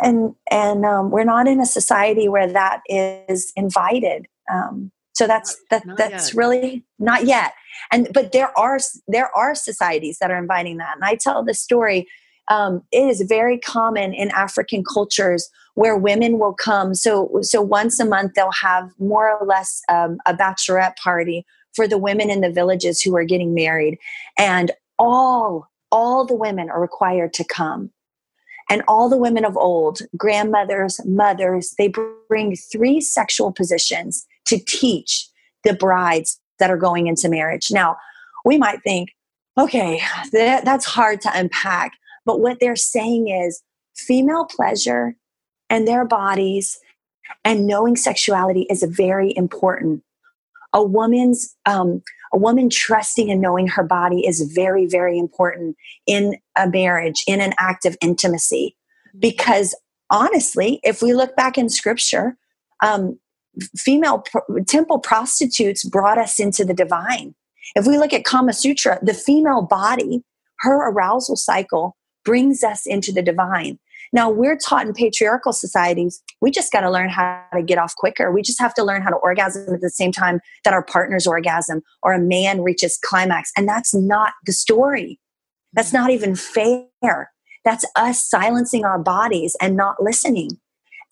and 0.00 0.34
and 0.50 0.84
um, 0.84 1.10
we're 1.10 1.24
not 1.24 1.46
in 1.46 1.60
a 1.60 1.66
society 1.66 2.28
where 2.28 2.50
that 2.50 2.80
is 2.88 3.52
invited 3.56 4.26
um, 4.52 4.90
so 5.14 5.26
that's 5.26 5.56
that 5.70 5.86
not 5.86 5.96
that's 5.96 6.28
yet. 6.28 6.34
really 6.34 6.84
not 6.98 7.24
yet 7.24 7.52
and 7.92 8.08
but 8.12 8.32
there 8.32 8.56
are 8.58 8.78
there 9.08 9.30
are 9.36 9.54
societies 9.54 10.18
that 10.20 10.30
are 10.30 10.38
inviting 10.38 10.76
that 10.78 10.94
and 10.94 11.04
i 11.04 11.14
tell 11.14 11.44
the 11.44 11.54
story 11.54 12.06
um, 12.48 12.82
it 12.92 13.08
is 13.08 13.22
very 13.22 13.58
common 13.58 14.12
in 14.14 14.30
african 14.32 14.84
cultures 14.84 15.50
where 15.74 15.96
women 15.96 16.38
will 16.38 16.54
come 16.54 16.94
so 16.94 17.38
so 17.42 17.60
once 17.62 17.98
a 18.00 18.04
month 18.04 18.32
they'll 18.34 18.50
have 18.52 18.90
more 18.98 19.38
or 19.38 19.46
less 19.46 19.82
um, 19.88 20.18
a 20.26 20.34
bachelorette 20.34 20.96
party 20.96 21.44
for 21.74 21.88
the 21.88 21.98
women 21.98 22.30
in 22.30 22.40
the 22.40 22.50
villages 22.50 23.00
who 23.00 23.16
are 23.16 23.24
getting 23.24 23.54
married 23.54 23.98
and 24.38 24.72
all 24.98 25.68
all 25.90 26.24
the 26.24 26.34
women 26.34 26.70
are 26.70 26.80
required 26.80 27.32
to 27.34 27.44
come 27.44 27.90
And 28.70 28.82
all 28.88 29.08
the 29.08 29.16
women 29.18 29.44
of 29.44 29.56
old, 29.56 30.00
grandmothers, 30.16 31.00
mothers, 31.04 31.74
they 31.78 31.92
bring 32.28 32.56
three 32.56 33.00
sexual 33.00 33.52
positions 33.52 34.26
to 34.46 34.58
teach 34.58 35.28
the 35.64 35.74
brides 35.74 36.40
that 36.58 36.70
are 36.70 36.76
going 36.76 37.06
into 37.06 37.28
marriage. 37.28 37.70
Now, 37.70 37.96
we 38.44 38.58
might 38.58 38.82
think, 38.82 39.10
okay, 39.58 40.00
that, 40.32 40.64
that's 40.64 40.86
hard 40.86 41.20
to 41.22 41.30
unpack. 41.34 41.92
But 42.24 42.40
what 42.40 42.58
they're 42.60 42.76
saying 42.76 43.28
is 43.28 43.62
female 43.94 44.44
pleasure 44.44 45.16
and 45.70 45.86
their 45.86 46.04
bodies 46.04 46.78
and 47.44 47.66
knowing 47.66 47.96
sexuality 47.96 48.66
is 48.70 48.82
very 48.82 49.34
important. 49.36 50.02
A 50.72 50.82
woman's 50.82 51.54
um, 51.66 52.02
a 52.32 52.36
woman 52.36 52.68
trusting 52.68 53.30
and 53.30 53.40
knowing 53.40 53.68
her 53.68 53.84
body 53.84 54.26
is 54.26 54.52
very, 54.52 54.86
very 54.86 55.16
important 55.18 55.76
in 56.04 56.36
a 56.56 56.68
marriage, 56.68 57.22
in 57.28 57.40
an 57.40 57.54
act 57.60 57.84
of 57.84 57.96
intimacy. 58.00 58.76
Because 59.16 59.74
honestly, 60.10 60.80
if 60.82 61.00
we 61.00 61.14
look 61.14 61.36
back 61.36 61.56
in 61.56 61.68
scripture, 61.68 62.36
um, 62.82 63.20
female 63.76 64.24
temple 64.66 64.98
prostitutes 64.98 65.84
brought 65.84 66.18
us 66.18 66.40
into 66.40 66.64
the 66.64 66.74
divine. 66.74 67.36
If 67.76 67.86
we 67.86 67.98
look 67.98 68.12
at 68.12 68.24
Kama 68.24 68.52
Sutra, 68.52 68.98
the 69.00 69.14
female 69.14 69.62
body, 69.62 70.24
her 70.58 70.90
arousal 70.90 71.36
cycle 71.36 71.96
brings 72.24 72.62
us 72.62 72.86
into 72.86 73.12
the 73.12 73.22
divine. 73.22 73.78
Now, 74.12 74.30
we're 74.30 74.56
taught 74.56 74.86
in 74.86 74.92
patriarchal 74.92 75.52
societies, 75.52 76.22
we 76.40 76.50
just 76.50 76.72
got 76.72 76.80
to 76.80 76.90
learn 76.90 77.08
how 77.08 77.44
to 77.52 77.62
get 77.62 77.78
off 77.78 77.96
quicker. 77.96 78.30
We 78.30 78.42
just 78.42 78.60
have 78.60 78.74
to 78.74 78.84
learn 78.84 79.02
how 79.02 79.10
to 79.10 79.16
orgasm 79.16 79.74
at 79.74 79.80
the 79.80 79.90
same 79.90 80.12
time 80.12 80.40
that 80.62 80.72
our 80.72 80.84
partner's 80.84 81.26
orgasm 81.26 81.82
or 82.02 82.12
a 82.12 82.20
man 82.20 82.62
reaches 82.62 82.98
climax. 83.04 83.50
And 83.56 83.68
that's 83.68 83.92
not 83.92 84.34
the 84.46 84.52
story. 84.52 85.18
That's 85.72 85.92
not 85.92 86.10
even 86.10 86.36
fair. 86.36 87.32
That's 87.64 87.84
us 87.96 88.22
silencing 88.22 88.84
our 88.84 88.98
bodies 88.98 89.56
and 89.60 89.76
not 89.76 90.00
listening. 90.00 90.50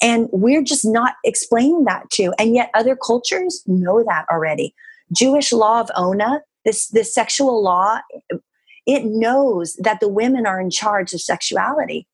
And 0.01 0.29
we're 0.33 0.63
just 0.63 0.85
not 0.85 1.15
explaining 1.25 1.85
that 1.85 2.09
to. 2.13 2.33
And 2.39 2.55
yet 2.55 2.71
other 2.75 2.97
cultures 2.97 3.63
know 3.67 4.05
that 4.07 4.27
already. 4.31 4.75
Jewish 5.13 5.53
law 5.53 5.81
of 5.81 5.91
Onah, 5.97 6.41
this, 6.65 6.89
this 6.89 7.13
sexual 7.13 7.63
law, 7.63 7.99
it 8.87 9.05
knows 9.05 9.75
that 9.77 10.01
the 10.01 10.09
women 10.09 10.47
are 10.47 10.61
in 10.61 10.71
charge 10.71 11.13
of 11.13 11.21
sexuality. 11.21 12.07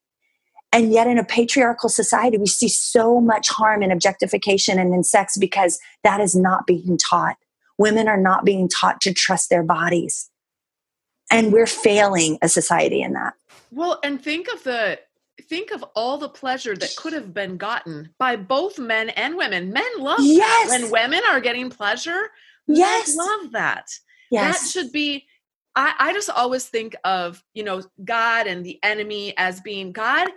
And 0.71 0.93
yet, 0.93 1.07
in 1.07 1.19
a 1.19 1.25
patriarchal 1.25 1.89
society, 1.89 2.37
we 2.37 2.47
see 2.47 2.69
so 2.69 3.21
much 3.21 3.49
harm 3.49 3.83
in 3.83 3.91
objectification 3.91 4.79
and 4.79 4.93
in 4.93 5.03
sex 5.03 5.39
because 5.39 5.79
that 6.05 6.21
is 6.21 6.37
not 6.37 6.67
being 6.67 6.99
taught. 6.99 7.37
Women 7.79 8.07
are 8.07 8.21
not 8.21 8.45
being 8.45 8.69
taught 8.69 9.01
to 9.03 9.15
trust 9.15 9.49
their 9.49 9.63
bodies. 9.63 10.29
And 11.31 11.53
we're 11.53 11.67
failing 11.67 12.39
a 12.43 12.49
society 12.49 13.01
in 13.01 13.15
that. 13.15 13.35
Well, 13.71 13.99
and 14.03 14.23
think 14.23 14.49
of 14.53 14.63
the 14.65 14.99
think 15.43 15.71
of 15.71 15.85
all 15.95 16.19
the 16.19 16.29
pleasure 16.29 16.77
that 16.77 16.97
could 16.97 17.13
have 17.13 17.33
been 17.33 17.57
gotten 17.57 18.11
by 18.19 18.37
both 18.37 18.79
men 18.79 19.11
and 19.11 19.37
women. 19.37 19.73
Men 19.73 19.89
love 19.99 20.19
yes. 20.21 20.69
that. 20.69 20.81
When 20.81 20.91
women 20.91 21.21
are 21.31 21.41
getting 21.41 21.71
pleasure, 21.71 22.31
yes. 22.67 23.17
love 23.17 23.53
that. 23.53 23.87
Yes. 24.31 24.61
That 24.61 24.69
should 24.69 24.93
be 24.93 25.28
I, 25.79 25.95
I 26.01 26.13
just 26.13 26.29
always 26.29 26.67
think 26.67 26.97
of, 27.05 27.43
you 27.55 27.63
know, 27.63 27.83
God 28.05 28.49
and 28.49 28.67
the 28.67 28.81
enemy 28.83 29.33
as 29.37 29.61
being 29.61 29.93
God 29.93 30.29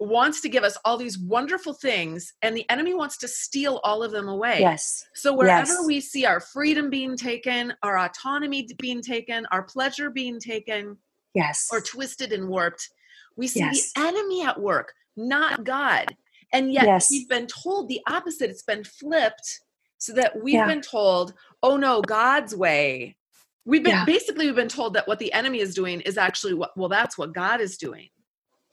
wants 0.00 0.40
to 0.40 0.48
give 0.48 0.64
us 0.64 0.78
all 0.84 0.96
these 0.96 1.18
wonderful 1.18 1.74
things 1.74 2.32
and 2.40 2.56
the 2.56 2.68
enemy 2.70 2.94
wants 2.94 3.18
to 3.18 3.28
steal 3.28 3.80
all 3.84 4.02
of 4.02 4.12
them 4.12 4.28
away. 4.28 4.60
Yes. 4.60 5.04
So 5.14 5.34
wherever 5.34 5.70
yes. 5.70 5.86
we 5.86 6.00
see 6.00 6.24
our 6.24 6.40
freedom 6.40 6.88
being 6.88 7.18
taken, 7.18 7.74
our 7.82 7.98
autonomy 7.98 8.66
being 8.78 9.02
taken, 9.02 9.46
our 9.52 9.62
pleasure 9.62 10.08
being 10.08 10.40
taken, 10.40 10.96
yes, 11.34 11.68
or 11.70 11.82
twisted 11.82 12.32
and 12.32 12.48
warped, 12.48 12.88
we 13.36 13.48
see 13.48 13.60
yes. 13.60 13.92
the 13.92 14.00
enemy 14.00 14.42
at 14.42 14.58
work, 14.58 14.94
not 15.18 15.64
God. 15.64 16.16
And 16.54 16.72
yet 16.72 16.84
yes. 16.84 17.10
we've 17.10 17.28
been 17.28 17.46
told 17.46 17.88
the 17.88 18.00
opposite. 18.08 18.48
It's 18.48 18.62
been 18.62 18.84
flipped 18.84 19.60
so 19.98 20.14
that 20.14 20.42
we've 20.42 20.54
yeah. 20.54 20.66
been 20.66 20.82
told, 20.82 21.34
"Oh 21.62 21.76
no, 21.76 22.00
God's 22.00 22.56
way." 22.56 23.16
We've 23.64 23.82
been 23.82 23.92
yeah. 23.92 24.04
basically 24.04 24.46
we've 24.46 24.56
been 24.56 24.68
told 24.68 24.94
that 24.94 25.06
what 25.06 25.20
the 25.20 25.32
enemy 25.32 25.60
is 25.60 25.74
doing 25.74 26.00
is 26.00 26.18
actually 26.18 26.54
what 26.54 26.76
well 26.76 26.88
that's 26.88 27.16
what 27.16 27.32
God 27.32 27.60
is 27.60 27.76
doing 27.76 28.08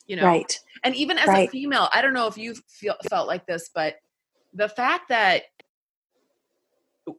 you 0.10 0.16
know 0.16 0.26
right 0.26 0.60
and 0.84 0.94
even 0.96 1.18
as 1.18 1.28
right. 1.28 1.48
a 1.48 1.52
female 1.52 1.88
i 1.94 2.02
don't 2.02 2.14
know 2.14 2.28
if 2.28 2.38
you 2.38 2.54
feel 2.68 2.96
felt 3.10 3.28
like 3.28 3.46
this 3.46 3.70
but 3.74 3.96
the 4.54 4.68
fact 4.68 5.08
that 5.08 5.44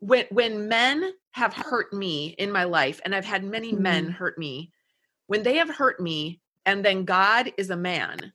when 0.01 0.27
when 0.31 0.69
men 0.69 1.11
have 1.33 1.55
hurt 1.55 1.93
me 1.93 2.35
in 2.39 2.53
my 2.53 2.65
life 2.65 3.01
and 3.05 3.15
i've 3.15 3.25
had 3.25 3.45
many 3.45 3.73
mm-hmm. 3.73 3.85
men 3.85 4.11
hurt 4.11 4.37
me 4.37 4.73
when 5.29 5.43
they 5.43 5.57
have 5.57 5.71
hurt 5.71 6.01
me 6.01 6.41
and 6.67 6.85
then 6.85 7.05
god 7.05 7.51
is 7.57 7.71
a 7.71 7.77
man 7.77 8.33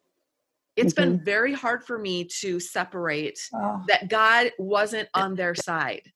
it's 0.78 0.94
mm-hmm. 0.94 1.12
been 1.12 1.26
very 1.26 1.54
hard 1.54 1.84
for 1.84 2.00
me 2.00 2.24
to 2.24 2.60
separate 2.60 3.38
oh. 3.54 3.84
that 3.88 4.08
god 4.08 4.52
wasn't 4.58 5.10
on 5.14 5.36
their 5.36 5.54
side 5.54 6.10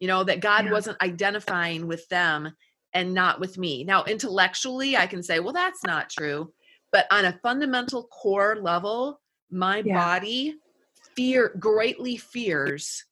you 0.00 0.08
know 0.08 0.24
that 0.24 0.40
god 0.40 0.64
yeah. 0.64 0.72
wasn't 0.72 1.00
identifying 1.00 1.86
with 1.86 2.06
them 2.08 2.52
and 2.94 3.12
not 3.12 3.40
with 3.40 3.58
me 3.58 3.84
now 3.84 4.04
intellectually 4.04 4.96
i 4.96 5.06
can 5.06 5.22
say 5.22 5.40
well 5.40 5.52
that's 5.52 5.84
not 5.84 6.08
true 6.08 6.50
but 6.92 7.06
on 7.10 7.24
a 7.26 7.38
fundamental 7.42 8.04
core 8.04 8.56
level 8.60 9.20
my 9.50 9.82
yeah. 9.84 9.94
body 9.94 10.54
fear 11.14 11.54
greatly 11.58 12.16
fears 12.16 13.04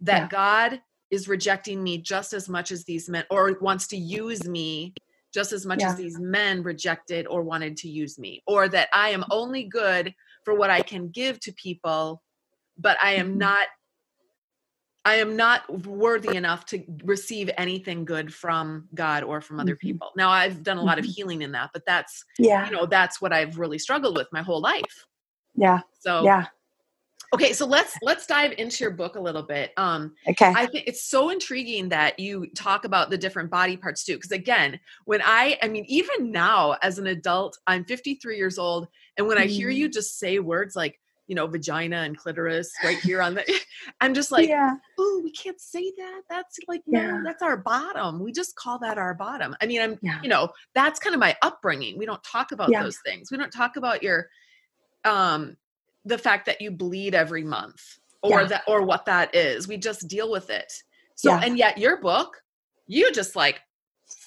that 0.00 0.22
yeah. 0.22 0.28
god 0.28 0.80
is 1.10 1.28
rejecting 1.28 1.82
me 1.82 1.98
just 1.98 2.32
as 2.32 2.48
much 2.48 2.70
as 2.70 2.84
these 2.84 3.08
men 3.08 3.24
or 3.30 3.56
wants 3.60 3.86
to 3.86 3.96
use 3.96 4.46
me 4.46 4.92
just 5.32 5.52
as 5.52 5.66
much 5.66 5.80
yeah. 5.80 5.90
as 5.90 5.96
these 5.96 6.18
men 6.18 6.62
rejected 6.62 7.26
or 7.26 7.42
wanted 7.42 7.76
to 7.76 7.88
use 7.88 8.18
me 8.18 8.42
or 8.46 8.68
that 8.68 8.88
i 8.92 9.08
am 9.10 9.24
only 9.30 9.64
good 9.64 10.14
for 10.44 10.54
what 10.54 10.70
i 10.70 10.82
can 10.82 11.08
give 11.08 11.38
to 11.40 11.52
people 11.52 12.22
but 12.76 12.96
i 13.02 13.12
am 13.12 13.30
mm-hmm. 13.30 13.38
not 13.38 13.66
I 15.08 15.14
am 15.14 15.36
not 15.36 15.86
worthy 15.86 16.36
enough 16.36 16.66
to 16.66 16.84
receive 17.02 17.48
anything 17.56 18.04
good 18.04 18.32
from 18.32 18.88
God 18.94 19.22
or 19.22 19.40
from 19.40 19.58
other 19.58 19.72
mm-hmm. 19.72 19.86
people. 19.86 20.10
Now 20.16 20.28
I've 20.28 20.62
done 20.62 20.76
a 20.76 20.82
lot 20.82 20.98
of 20.98 21.06
mm-hmm. 21.06 21.12
healing 21.12 21.42
in 21.42 21.52
that, 21.52 21.70
but 21.72 21.86
that's 21.86 22.26
yeah, 22.38 22.66
you 22.66 22.72
know, 22.72 22.84
that's 22.84 23.18
what 23.18 23.32
I've 23.32 23.58
really 23.58 23.78
struggled 23.78 24.18
with 24.18 24.28
my 24.32 24.42
whole 24.42 24.60
life. 24.60 25.06
Yeah. 25.54 25.80
So 26.00 26.24
yeah. 26.24 26.46
Okay, 27.34 27.54
so 27.54 27.64
let's 27.64 27.96
let's 28.02 28.26
dive 28.26 28.52
into 28.58 28.84
your 28.84 28.90
book 28.90 29.16
a 29.16 29.20
little 29.20 29.42
bit. 29.42 29.72
Um, 29.78 30.14
okay. 30.28 30.52
I 30.54 30.66
think 30.66 30.84
it's 30.86 31.04
so 31.04 31.30
intriguing 31.30 31.88
that 31.88 32.18
you 32.18 32.46
talk 32.54 32.84
about 32.84 33.08
the 33.08 33.18
different 33.18 33.50
body 33.50 33.78
parts 33.78 34.04
too. 34.04 34.16
Because 34.16 34.32
again, 34.32 34.78
when 35.06 35.22
I, 35.22 35.58
I 35.62 35.68
mean, 35.68 35.86
even 35.88 36.32
now 36.32 36.76
as 36.82 36.98
an 36.98 37.06
adult, 37.06 37.56
I'm 37.66 37.84
53 37.86 38.36
years 38.36 38.58
old, 38.58 38.88
and 39.16 39.26
when. 39.26 39.38
I 39.38 39.46
hear 39.46 39.70
you 39.70 39.86
mm-hmm. 39.86 39.92
just 39.92 40.18
say 40.18 40.38
words 40.38 40.76
like 40.76 41.00
you 41.28 41.34
know, 41.34 41.46
vagina 41.46 41.98
and 41.98 42.16
clitoris 42.16 42.72
right 42.82 42.98
here 42.98 43.22
on 43.22 43.34
the. 43.34 43.60
I'm 44.00 44.14
just 44.14 44.32
like, 44.32 44.48
yeah. 44.48 44.74
oh, 44.98 45.20
we 45.22 45.30
can't 45.30 45.60
say 45.60 45.92
that. 45.96 46.22
That's 46.28 46.58
like, 46.66 46.82
yeah. 46.86 47.10
no, 47.10 47.22
that's 47.22 47.42
our 47.42 47.56
bottom. 47.56 48.18
We 48.18 48.32
just 48.32 48.56
call 48.56 48.78
that 48.80 48.98
our 48.98 49.14
bottom. 49.14 49.54
I 49.60 49.66
mean, 49.66 49.80
I'm, 49.80 49.98
yeah. 50.02 50.20
you 50.22 50.28
know, 50.28 50.48
that's 50.74 50.98
kind 50.98 51.14
of 51.14 51.20
my 51.20 51.36
upbringing. 51.42 51.98
We 51.98 52.06
don't 52.06 52.22
talk 52.24 52.50
about 52.52 52.70
yeah. 52.70 52.82
those 52.82 52.98
things. 53.04 53.30
We 53.30 53.36
don't 53.36 53.52
talk 53.52 53.76
about 53.76 54.02
your, 54.02 54.28
um, 55.04 55.56
the 56.04 56.18
fact 56.18 56.46
that 56.46 56.60
you 56.60 56.70
bleed 56.70 57.14
every 57.14 57.44
month 57.44 57.98
or 58.22 58.46
that, 58.46 58.62
or 58.66 58.82
what 58.82 59.04
that 59.04 59.34
is. 59.34 59.68
We 59.68 59.76
just 59.76 60.08
deal 60.08 60.30
with 60.30 60.50
it. 60.50 60.72
So, 61.14 61.32
and 61.32 61.58
yet 61.58 61.78
your 61.78 62.00
book, 62.00 62.42
you 62.86 63.12
just 63.12 63.36
like 63.36 63.60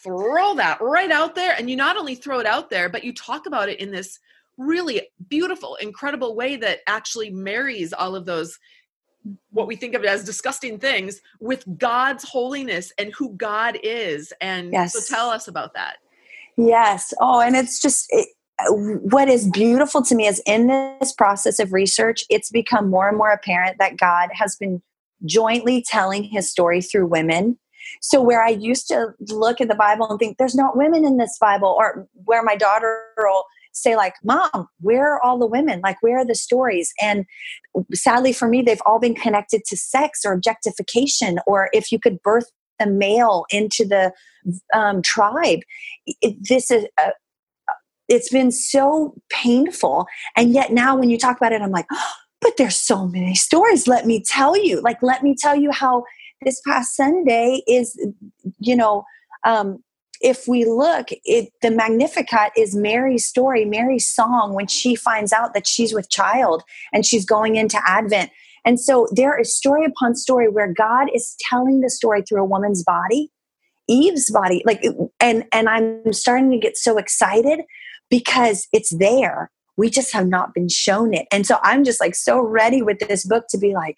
throw 0.03 0.53
that 0.55 0.79
right 0.81 1.12
out 1.12 1.34
there 1.34 1.55
and 1.58 1.70
you 1.70 1.75
not 1.75 1.98
only 1.98 2.13
throw 2.13 2.39
it 2.39 2.46
out 2.46 2.70
there 2.70 2.88
but 2.88 3.03
you 3.03 3.12
talk 3.13 3.48
about 3.48 3.67
it 3.67 3.79
in 3.79 3.89
this 3.89 4.20
really 4.61 5.01
beautiful, 5.27 5.75
incredible 5.75 6.35
way 6.35 6.55
that 6.57 6.79
actually 6.87 7.29
marries 7.29 7.93
all 7.93 8.15
of 8.15 8.25
those 8.25 8.57
what 9.51 9.67
we 9.67 9.75
think 9.75 9.93
of 9.93 10.03
as 10.03 10.23
disgusting 10.23 10.79
things 10.79 11.21
with 11.39 11.63
God's 11.77 12.23
holiness 12.27 12.91
and 12.97 13.13
who 13.13 13.33
God 13.35 13.77
is. 13.83 14.33
And 14.41 14.73
yes. 14.73 14.93
so 14.93 15.15
tell 15.15 15.29
us 15.29 15.47
about 15.47 15.75
that. 15.75 15.97
Yes. 16.57 17.13
Oh, 17.19 17.39
and 17.39 17.55
it's 17.55 17.79
just 17.79 18.07
it, 18.09 18.29
what 18.69 19.27
is 19.27 19.47
beautiful 19.47 20.01
to 20.03 20.15
me 20.15 20.27
is 20.27 20.41
in 20.45 20.67
this 20.67 21.13
process 21.13 21.59
of 21.59 21.73
research, 21.73 22.23
it's 22.29 22.49
become 22.49 22.89
more 22.89 23.07
and 23.07 23.17
more 23.17 23.31
apparent 23.31 23.77
that 23.79 23.97
God 23.97 24.29
has 24.33 24.55
been 24.55 24.81
jointly 25.25 25.83
telling 25.87 26.23
his 26.23 26.49
story 26.49 26.81
through 26.81 27.07
women. 27.07 27.57
So, 28.01 28.21
where 28.21 28.43
I 28.43 28.49
used 28.49 28.87
to 28.89 29.13
look 29.29 29.59
at 29.59 29.67
the 29.67 29.75
Bible 29.75 30.09
and 30.09 30.19
think 30.19 30.37
there's 30.37 30.55
not 30.55 30.77
women 30.77 31.03
in 31.03 31.17
this 31.17 31.37
Bible, 31.39 31.75
or 31.77 32.07
where 32.25 32.43
my 32.43 32.55
daughter 32.55 33.05
will 33.17 33.43
say 33.71 33.95
like 33.95 34.13
mom 34.23 34.67
where 34.79 35.13
are 35.13 35.21
all 35.21 35.37
the 35.37 35.47
women? 35.47 35.81
Like 35.83 35.97
where 36.01 36.19
are 36.19 36.25
the 36.25 36.35
stories? 36.35 36.93
And 37.01 37.25
sadly 37.93 38.33
for 38.33 38.47
me 38.47 38.61
they've 38.61 38.81
all 38.85 38.99
been 38.99 39.15
connected 39.15 39.63
to 39.65 39.77
sex 39.77 40.21
or 40.25 40.33
objectification 40.33 41.39
or 41.47 41.69
if 41.73 41.91
you 41.91 41.99
could 41.99 42.21
birth 42.21 42.49
a 42.79 42.87
male 42.87 43.45
into 43.51 43.85
the 43.85 44.11
um, 44.73 45.01
tribe 45.01 45.59
it, 46.07 46.35
this 46.49 46.71
is 46.71 46.85
a, 46.99 47.11
it's 48.09 48.29
been 48.29 48.51
so 48.51 49.13
painful. 49.29 50.05
And 50.35 50.51
yet 50.51 50.73
now 50.73 50.97
when 50.97 51.09
you 51.09 51.17
talk 51.17 51.37
about 51.37 51.53
it 51.53 51.61
i'm 51.61 51.71
like 51.71 51.85
oh, 51.91 52.11
but 52.41 52.57
there's 52.57 52.75
so 52.75 53.07
many 53.07 53.35
stories. 53.35 53.87
Let 53.87 54.07
me 54.07 54.21
tell 54.21 54.57
you. 54.57 54.81
Like 54.81 55.01
let 55.01 55.23
me 55.23 55.35
tell 55.39 55.55
you 55.55 55.71
how 55.71 56.03
this 56.43 56.59
past 56.67 56.95
sunday 56.95 57.61
is 57.67 57.95
you 58.59 58.75
know 58.75 59.03
um, 59.45 59.83
if 60.21 60.47
we 60.47 60.65
look, 60.65 61.09
it 61.25 61.51
the 61.61 61.71
Magnificat 61.71 62.51
is 62.55 62.75
Mary's 62.75 63.25
story, 63.25 63.65
Mary's 63.65 64.07
song 64.07 64.53
when 64.53 64.67
she 64.67 64.95
finds 64.95 65.33
out 65.33 65.53
that 65.53 65.67
she's 65.67 65.93
with 65.93 66.09
child 66.09 66.63
and 66.93 67.05
she's 67.05 67.25
going 67.25 67.55
into 67.55 67.79
Advent. 67.85 68.31
And 68.63 68.79
so 68.79 69.07
there 69.11 69.37
is 69.39 69.55
story 69.55 69.83
upon 69.83 70.15
story 70.15 70.47
where 70.47 70.71
God 70.71 71.09
is 71.13 71.35
telling 71.49 71.81
the 71.81 71.89
story 71.89 72.21
through 72.21 72.41
a 72.41 72.45
woman's 72.45 72.83
body, 72.83 73.31
Eve's 73.89 74.29
body. 74.29 74.61
Like 74.65 74.83
and 75.19 75.45
and 75.51 75.67
I'm 75.67 76.13
starting 76.13 76.51
to 76.51 76.57
get 76.57 76.77
so 76.77 76.97
excited 76.97 77.61
because 78.09 78.67
it's 78.71 78.95
there. 78.95 79.49
We 79.77 79.89
just 79.89 80.13
have 80.13 80.27
not 80.27 80.53
been 80.53 80.69
shown 80.69 81.13
it. 81.13 81.27
And 81.31 81.47
so 81.47 81.57
I'm 81.63 81.83
just 81.83 81.99
like 81.99 82.13
so 82.13 82.39
ready 82.39 82.83
with 82.83 82.99
this 82.99 83.25
book 83.25 83.45
to 83.49 83.57
be 83.57 83.73
like, 83.73 83.97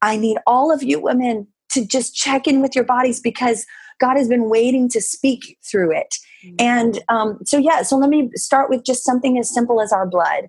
I 0.00 0.16
need 0.16 0.38
all 0.46 0.72
of 0.72 0.82
you 0.82 1.00
women 1.00 1.48
to 1.70 1.84
just 1.84 2.14
check 2.14 2.46
in 2.46 2.62
with 2.62 2.76
your 2.76 2.84
bodies 2.84 3.18
because 3.18 3.66
God 4.00 4.16
has 4.16 4.28
been 4.28 4.48
waiting 4.48 4.88
to 4.90 5.00
speak 5.00 5.56
through 5.68 5.92
it. 5.92 6.14
Mm-hmm. 6.44 6.54
And 6.60 7.02
um, 7.08 7.38
so, 7.44 7.58
yeah, 7.58 7.82
so 7.82 7.96
let 7.96 8.10
me 8.10 8.30
start 8.34 8.70
with 8.70 8.84
just 8.84 9.04
something 9.04 9.38
as 9.38 9.52
simple 9.52 9.80
as 9.80 9.92
our 9.92 10.06
blood. 10.06 10.48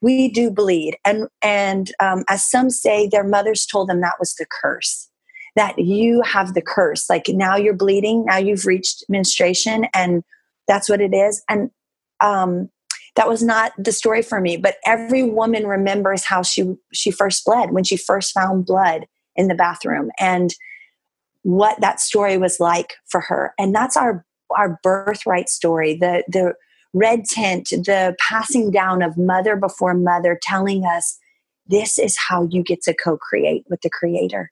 We 0.00 0.28
do 0.28 0.50
bleed. 0.50 0.96
And, 1.04 1.28
and 1.42 1.92
um, 2.00 2.24
as 2.28 2.48
some 2.48 2.70
say, 2.70 3.06
their 3.06 3.24
mothers 3.24 3.66
told 3.66 3.88
them 3.88 4.00
that 4.00 4.16
was 4.18 4.34
the 4.34 4.46
curse 4.62 5.08
that 5.54 5.78
you 5.78 6.22
have 6.22 6.54
the 6.54 6.62
curse. 6.62 7.08
Like 7.10 7.26
now 7.28 7.56
you're 7.56 7.74
bleeding, 7.74 8.24
now 8.24 8.38
you've 8.38 8.66
reached 8.66 9.04
menstruation, 9.08 9.86
and 9.94 10.22
that's 10.66 10.88
what 10.88 11.00
it 11.00 11.14
is. 11.14 11.42
And 11.48 11.70
um, 12.20 12.70
that 13.16 13.28
was 13.28 13.42
not 13.42 13.72
the 13.76 13.92
story 13.92 14.22
for 14.22 14.40
me. 14.40 14.56
But 14.56 14.76
every 14.86 15.22
woman 15.22 15.66
remembers 15.66 16.24
how 16.24 16.42
she 16.42 16.74
she 16.92 17.10
first 17.10 17.44
bled 17.44 17.72
when 17.72 17.84
she 17.84 17.96
first 17.96 18.32
found 18.32 18.66
blood 18.66 19.06
in 19.36 19.48
the 19.48 19.54
bathroom, 19.54 20.10
and 20.18 20.54
what 21.42 21.80
that 21.80 22.00
story 22.00 22.38
was 22.38 22.60
like 22.60 22.94
for 23.06 23.20
her. 23.20 23.52
And 23.58 23.74
that's 23.74 23.96
our 23.96 24.24
our 24.56 24.78
birthright 24.82 25.48
story. 25.48 25.96
The 25.96 26.24
the 26.28 26.54
red 26.92 27.24
tent, 27.24 27.70
the 27.70 28.14
passing 28.18 28.70
down 28.70 29.02
of 29.02 29.16
mother 29.16 29.56
before 29.56 29.94
mother, 29.94 30.38
telling 30.42 30.84
us 30.84 31.18
this 31.66 31.98
is 31.98 32.18
how 32.28 32.48
you 32.50 32.62
get 32.62 32.82
to 32.82 32.94
co-create 32.94 33.64
with 33.70 33.80
the 33.80 33.90
creator 33.90 34.50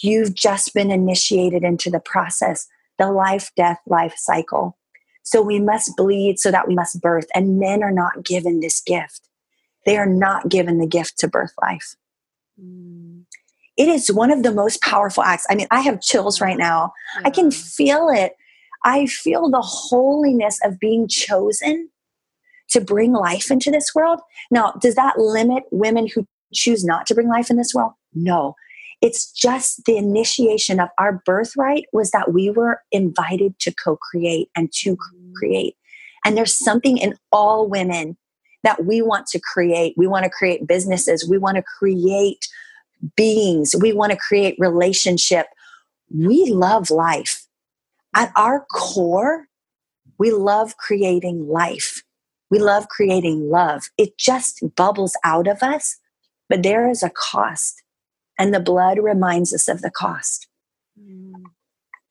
You've 0.00 0.34
just 0.34 0.72
been 0.74 0.90
initiated 0.90 1.62
into 1.62 1.90
the 1.90 2.00
process, 2.00 2.66
the 2.98 3.10
life, 3.10 3.50
death, 3.56 3.78
life 3.86 4.14
cycle. 4.16 4.78
So 5.22 5.42
we 5.42 5.60
must 5.60 5.96
bleed 5.96 6.38
so 6.38 6.50
that 6.50 6.66
we 6.66 6.74
must 6.74 7.00
birth. 7.00 7.26
And 7.34 7.58
men 7.58 7.82
are 7.82 7.92
not 7.92 8.24
given 8.24 8.60
this 8.60 8.80
gift. 8.80 9.28
They 9.84 9.98
are 9.98 10.06
not 10.06 10.48
given 10.48 10.78
the 10.78 10.86
gift 10.86 11.18
to 11.18 11.28
birth 11.28 11.52
life. 11.60 11.96
Mm. 12.60 13.24
It 13.80 13.88
is 13.88 14.12
one 14.12 14.30
of 14.30 14.42
the 14.42 14.52
most 14.52 14.82
powerful 14.82 15.22
acts. 15.22 15.46
I 15.48 15.54
mean, 15.54 15.66
I 15.70 15.80
have 15.80 16.02
chills 16.02 16.38
right 16.38 16.58
now. 16.58 16.92
Yeah. 17.16 17.22
I 17.28 17.30
can 17.30 17.50
feel 17.50 18.10
it. 18.10 18.34
I 18.84 19.06
feel 19.06 19.48
the 19.48 19.62
holiness 19.62 20.58
of 20.62 20.78
being 20.78 21.08
chosen 21.08 21.88
to 22.72 22.82
bring 22.82 23.14
life 23.14 23.50
into 23.50 23.70
this 23.70 23.94
world. 23.94 24.20
Now, 24.50 24.72
does 24.82 24.96
that 24.96 25.18
limit 25.18 25.64
women 25.70 26.08
who 26.14 26.26
choose 26.52 26.84
not 26.84 27.06
to 27.06 27.14
bring 27.14 27.28
life 27.28 27.48
in 27.48 27.56
this 27.56 27.72
world? 27.74 27.92
No. 28.12 28.54
It's 29.00 29.32
just 29.32 29.86
the 29.86 29.96
initiation 29.96 30.78
of 30.78 30.90
our 30.98 31.22
birthright 31.24 31.86
was 31.94 32.10
that 32.10 32.34
we 32.34 32.50
were 32.50 32.82
invited 32.92 33.58
to 33.60 33.74
co 33.82 33.96
create 33.96 34.50
and 34.54 34.70
to 34.72 34.90
mm. 34.90 35.32
create. 35.36 35.74
And 36.26 36.36
there's 36.36 36.54
something 36.54 36.98
in 36.98 37.14
all 37.32 37.66
women 37.66 38.18
that 38.62 38.84
we 38.84 39.00
want 39.00 39.26
to 39.28 39.40
create. 39.40 39.94
We 39.96 40.06
want 40.06 40.24
to 40.24 40.30
create 40.30 40.66
businesses, 40.66 41.26
we 41.26 41.38
want 41.38 41.56
to 41.56 41.62
create 41.78 42.46
beings, 43.16 43.74
we 43.80 43.92
want 43.92 44.12
to 44.12 44.18
create 44.18 44.56
relationship. 44.58 45.46
We 46.14 46.50
love 46.50 46.90
life. 46.90 47.46
At 48.14 48.32
our 48.36 48.66
core, 48.72 49.46
we 50.18 50.32
love 50.32 50.76
creating 50.76 51.48
life. 51.48 52.02
We 52.50 52.58
love 52.58 52.88
creating 52.88 53.48
love. 53.48 53.84
It 53.96 54.18
just 54.18 54.62
bubbles 54.74 55.16
out 55.24 55.46
of 55.46 55.62
us, 55.62 55.98
but 56.48 56.62
there 56.62 56.90
is 56.90 57.02
a 57.02 57.10
cost 57.10 57.82
and 58.38 58.52
the 58.52 58.60
blood 58.60 58.98
reminds 58.98 59.54
us 59.54 59.68
of 59.68 59.82
the 59.82 59.90
cost. 59.90 60.48
Mm. 61.00 61.32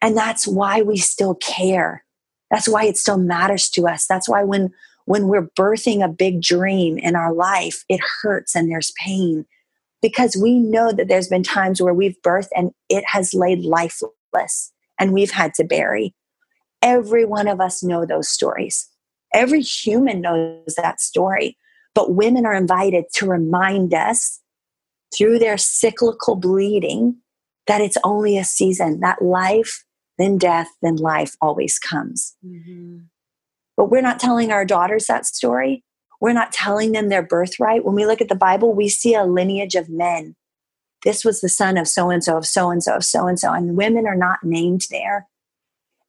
And 0.02 0.16
that's 0.16 0.48
why 0.48 0.82
we 0.82 0.98
still 0.98 1.36
care. 1.36 2.06
That's 2.50 2.70
why 2.70 2.86
it 2.86 2.98
still 2.98 3.18
matters 3.18 3.70
to 3.72 3.88
us. 3.88 4.08
That's 4.08 4.30
why 4.30 4.44
when 4.44 4.72
when 5.06 5.28
we're 5.28 5.50
birthing 5.58 6.06
a 6.06 6.08
big 6.08 6.40
dream 6.40 7.00
in 7.00 7.16
our 7.16 7.34
life, 7.34 7.84
it 7.90 8.00
hurts 8.22 8.56
and 8.56 8.70
there's 8.70 8.94
pain 9.04 9.46
because 10.02 10.38
we 10.42 10.58
know 10.58 10.92
that 10.92 11.08
there's 11.08 11.28
been 11.28 11.44
times 11.44 11.82
where 11.82 11.94
we've 11.94 12.22
birthed 12.26 12.50
and 12.56 12.72
it 12.90 13.04
has 13.08 13.34
laid 13.34 13.60
lifeless 13.66 14.72
and 15.00 15.14
we've 15.14 15.32
had 15.32 15.54
to 15.56 15.64
bury. 15.64 16.14
Every 16.82 17.26
one 17.26 17.48
of 17.48 17.60
us 17.60 17.84
know 17.84 18.06
those 18.06 18.30
stories. 18.30 18.88
Every 19.34 19.62
human 19.62 20.22
knows 20.22 20.76
that 20.78 21.02
story. 21.02 21.58
But 21.94 22.14
women 22.14 22.46
are 22.46 22.54
invited 22.54 23.06
to 23.16 23.28
remind 23.28 23.94
us 23.94 24.40
through 25.16 25.40
their 25.40 25.58
cyclical 25.58 26.36
bleeding 26.36 27.18
that 27.68 27.82
it's 27.82 27.98
only 28.04 28.38
a 28.38 28.44
season, 28.44 29.00
that 29.02 29.22
life, 29.22 29.84
then 30.18 30.38
death, 30.38 30.70
then 30.82 30.96
life 30.98 31.36
always 31.42 31.80
comes. 31.80 32.36
Mm-hmm. 32.46 33.00
But 33.76 33.90
we're 33.90 34.02
not 34.02 34.20
telling 34.20 34.52
our 34.52 34.66
daughters 34.66 35.08
that 35.08 35.26
story. 35.26 35.84
We're 36.22 36.34
not 36.34 36.52
telling 36.52 36.92
them 36.92 37.10
their 37.10 37.24
birthright. 37.24 37.86
When 37.86 37.96
we 37.96 38.06
look 38.06 38.22
at 38.22 38.30
the 38.30 38.36
Bible, 38.36 38.74
we 38.74 38.90
see 38.90 39.16
a 39.16 39.24
lineage 39.24 39.76
of 39.76 39.90
men. 39.90 40.36
This 41.04 41.24
was 41.24 41.40
the 41.40 41.50
son 41.50 41.78
of 41.78 41.88
so 41.88 42.10
and 42.10 42.24
so, 42.24 42.38
of 42.38 42.46
so 42.46 42.70
and 42.70 42.84
so, 42.84 42.96
of 42.96 43.06
so 43.06 43.28
and 43.28 43.40
so, 43.40 43.54
and 43.54 43.78
women 43.78 44.06
are 44.06 44.16
not 44.16 44.40
named 44.44 44.86
there. 44.92 45.28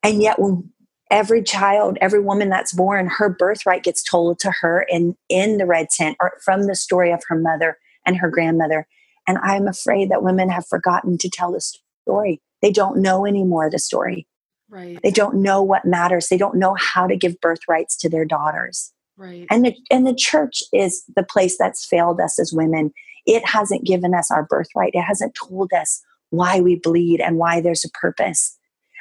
And 0.03 0.21
yet, 0.21 0.39
when 0.41 0.73
every 1.11 1.43
child, 1.43 1.99
every 2.01 2.21
woman 2.21 2.49
that's 2.49 2.73
born, 2.73 3.09
her 3.19 3.29
birthright 3.29 3.85
gets 3.85 4.03
told 4.03 4.39
to 4.41 4.51
her 4.61 4.85
in, 4.89 5.17
in 5.29 5.59
the 5.59 5.67
red 5.67 5.89
tent 5.91 6.17
or 6.21 6.33
from 6.45 6.67
the 6.67 6.75
story 6.75 7.13
of 7.13 7.23
her 7.29 7.37
mother 7.37 7.79
and 8.05 8.17
her 8.17 8.31
grandmother. 8.31 8.87
And 9.29 9.39
I'm 9.39 9.69
afraid 9.69 10.11
that 10.11 10.23
women 10.23 10.49
have 10.49 10.67
forgotten 10.67 11.19
to 11.19 11.29
tell 11.29 11.53
the 11.53 11.61
story. 11.61 12.41
They 12.63 12.73
don't 12.73 12.99
know 12.99 13.27
anymore 13.27 13.71
the 13.71 13.79
story. 13.79 14.27
Right. 14.69 14.99
They 15.03 15.11
don't 15.11 15.43
know 15.43 15.63
what 15.63 15.85
matters. 15.85 16.29
They 16.29 16.39
don't 16.39 16.57
know 16.57 16.75
how 16.79 17.07
to 17.07 17.17
give 17.17 17.41
birthrights 17.41 17.97
to 17.99 18.09
their 18.09 18.25
daughters. 18.25 18.93
Right. 19.21 19.47
And 19.51 19.67
the 19.67 19.77
and 19.91 20.07
the 20.07 20.15
church 20.15 20.63
is 20.73 21.05
the 21.15 21.23
place 21.23 21.59
that's 21.59 21.85
failed 21.85 22.21
us 22.21 22.39
as 22.39 22.55
women. 22.55 22.91
It 23.27 23.47
hasn't 23.47 23.85
given 23.85 24.15
us 24.15 24.31
our 24.31 24.45
birthright. 24.45 24.95
It 24.95 25.03
hasn't 25.03 25.35
told 25.35 25.75
us 25.75 26.03
why 26.31 26.61
we 26.61 26.77
bleed 26.77 27.21
and 27.21 27.37
why 27.37 27.61
there's 27.61 27.85
a 27.85 27.91
purpose. 27.91 28.57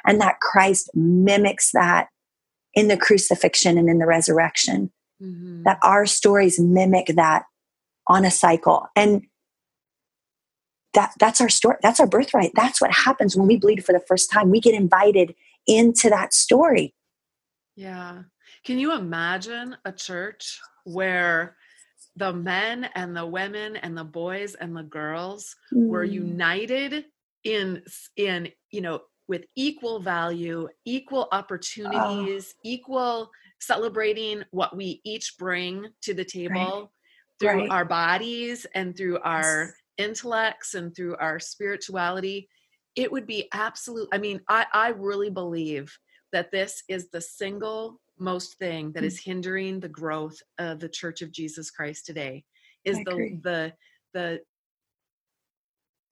And 0.05 0.19
that 0.19 0.41
Christ 0.41 0.89
mimics 0.93 1.71
that 1.71 2.09
in 2.73 2.89
the 2.89 2.97
crucifixion 2.97 3.77
and 3.77 3.89
in 3.89 3.99
the 3.99 4.05
resurrection. 4.05 4.91
Mm-hmm. 5.23 5.63
That 5.63 5.79
our 5.83 6.05
stories 6.05 6.59
mimic 6.59 7.15
that 7.15 7.43
on 8.07 8.25
a 8.25 8.31
cycle. 8.31 8.87
And 8.97 9.21
that 10.95 11.13
that's 11.17 11.39
our 11.39 11.49
story. 11.49 11.77
That's 11.81 12.01
our 12.01 12.07
birthright. 12.07 12.51
That's 12.55 12.81
what 12.81 12.91
happens 12.91 13.37
when 13.37 13.47
we 13.47 13.55
bleed 13.55 13.85
for 13.85 13.93
the 13.93 14.03
first 14.05 14.29
time. 14.29 14.49
We 14.49 14.59
get 14.59 14.73
invited 14.73 15.33
into 15.65 16.09
that 16.09 16.33
story. 16.33 16.93
Yeah. 17.77 18.23
Can 18.65 18.79
you 18.79 18.93
imagine 18.93 19.75
a 19.85 19.91
church 19.91 20.59
where 20.83 21.55
the 22.15 22.33
men 22.33 22.89
and 22.95 23.15
the 23.15 23.25
women 23.25 23.75
and 23.75 23.97
the 23.97 24.03
boys 24.03 24.55
and 24.55 24.75
the 24.75 24.83
girls 24.83 25.55
mm. 25.73 25.87
were 25.87 26.03
united 26.03 27.05
in 27.43 27.81
in 28.17 28.49
you 28.71 28.81
know 28.81 29.01
with 29.27 29.45
equal 29.55 29.99
value, 29.99 30.67
equal 30.85 31.27
opportunities, 31.31 32.55
oh. 32.57 32.61
equal 32.63 33.31
celebrating 33.61 34.43
what 34.51 34.75
we 34.75 35.01
each 35.03 35.37
bring 35.37 35.85
to 36.01 36.13
the 36.13 36.25
table. 36.25 36.55
Right 36.55 36.87
through 37.39 37.61
right. 37.61 37.69
our 37.69 37.85
bodies 37.85 38.65
and 38.75 38.95
through 38.95 39.19
our 39.19 39.73
intellects 39.97 40.73
and 40.75 40.95
through 40.95 41.15
our 41.17 41.39
spirituality 41.39 42.47
it 42.95 43.11
would 43.11 43.27
be 43.27 43.47
absolute 43.53 44.07
i 44.11 44.17
mean 44.17 44.39
i 44.47 44.65
i 44.73 44.89
really 44.89 45.29
believe 45.29 45.97
that 46.31 46.51
this 46.51 46.83
is 46.87 47.09
the 47.09 47.21
single 47.21 47.99
most 48.19 48.57
thing 48.57 48.91
that 48.91 49.03
is 49.03 49.19
mm. 49.19 49.25
hindering 49.25 49.79
the 49.79 49.89
growth 49.89 50.37
of 50.57 50.79
the 50.79 50.89
church 50.89 51.21
of 51.21 51.31
jesus 51.31 51.71
christ 51.71 52.05
today 52.05 52.43
is 52.85 52.97
the 52.97 53.39
the 53.43 53.73
the 54.13 54.39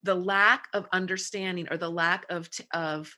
the 0.03 0.15
lack 0.15 0.67
of 0.73 0.87
understanding 0.91 1.67
or 1.69 1.77
the 1.77 1.89
lack 1.89 2.25
of 2.29 2.49
of 2.73 3.15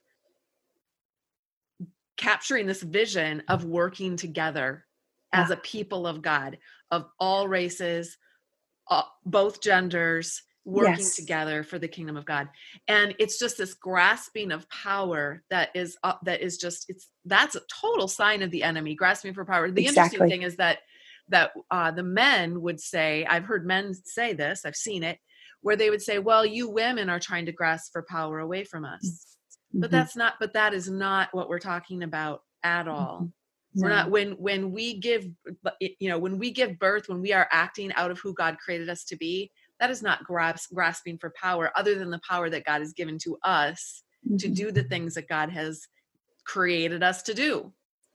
capturing 2.16 2.66
this 2.66 2.82
vision 2.82 3.42
of 3.48 3.64
working 3.64 4.16
together 4.16 4.84
as 5.32 5.50
a 5.50 5.56
people 5.56 6.06
of 6.06 6.22
god 6.22 6.58
of 6.90 7.06
all 7.18 7.48
races, 7.48 8.16
uh, 8.88 9.02
both 9.24 9.60
genders 9.60 10.42
working 10.70 10.94
yes. 10.98 11.16
together 11.16 11.62
for 11.62 11.78
the 11.78 11.88
kingdom 11.88 12.16
of 12.16 12.24
God. 12.24 12.48
And 12.88 13.14
it's 13.18 13.38
just 13.38 13.58
this 13.58 13.74
grasping 13.74 14.52
of 14.52 14.68
power 14.70 15.42
that 15.50 15.70
is 15.74 15.96
uh, 16.02 16.14
that 16.24 16.40
is 16.40 16.58
just 16.58 16.88
it's 16.88 17.08
that's 17.24 17.56
a 17.56 17.62
total 17.80 18.08
sign 18.08 18.42
of 18.42 18.50
the 18.50 18.62
enemy 18.62 18.94
grasping 18.94 19.34
for 19.34 19.44
power. 19.44 19.70
The 19.70 19.86
exactly. 19.86 20.16
interesting 20.16 20.28
thing 20.28 20.42
is 20.42 20.56
that 20.56 20.78
that 21.28 21.52
uh, 21.70 21.90
the 21.90 22.02
men 22.02 22.60
would 22.60 22.80
say, 22.80 23.24
I've 23.24 23.44
heard 23.44 23.66
men 23.66 23.94
say 23.94 24.32
this, 24.32 24.64
I've 24.64 24.76
seen 24.76 25.02
it, 25.02 25.18
where 25.62 25.76
they 25.76 25.90
would 25.90 26.02
say, 26.02 26.18
"Well, 26.18 26.44
you 26.44 26.68
women 26.68 27.10
are 27.10 27.20
trying 27.20 27.46
to 27.46 27.52
grasp 27.52 27.92
for 27.92 28.02
power 28.02 28.38
away 28.38 28.64
from 28.64 28.84
us." 28.84 29.04
Mm-hmm. 29.04 29.80
But 29.80 29.90
that's 29.90 30.16
not. 30.16 30.34
But 30.40 30.54
that 30.54 30.74
is 30.74 30.90
not 30.90 31.28
what 31.32 31.48
we're 31.48 31.58
talking 31.58 32.02
about 32.02 32.42
at 32.62 32.88
all. 32.88 33.20
Mm-hmm. 33.20 33.82
We're 33.82 33.88
not 33.90 34.10
when 34.10 34.32
when 34.32 34.72
we 34.72 34.94
give 34.98 35.28
you 35.78 36.08
know 36.08 36.18
when 36.18 36.38
we 36.38 36.50
give 36.50 36.78
birth 36.78 37.08
when 37.08 37.20
we 37.20 37.32
are 37.32 37.48
acting 37.52 37.92
out 37.92 38.10
of 38.10 38.18
who 38.18 38.34
God 38.34 38.58
created 38.58 38.88
us 38.88 39.04
to 39.04 39.16
be 39.16 39.50
that 39.80 39.90
is 39.90 40.02
not 40.02 40.24
grasp, 40.24 40.72
grasping 40.72 41.18
for 41.18 41.32
power 41.40 41.72
other 41.74 41.98
than 41.98 42.10
the 42.10 42.20
power 42.28 42.50
that 42.50 42.64
God 42.64 42.80
has 42.80 42.92
given 42.92 43.18
to 43.18 43.38
us 43.42 44.02
mm-hmm. 44.26 44.36
to 44.36 44.48
do 44.48 44.70
the 44.70 44.84
things 44.84 45.14
that 45.14 45.28
God 45.28 45.50
has 45.50 45.80
created 46.44 47.02
us 47.02 47.22
to 47.22 47.34
do. 47.34 47.72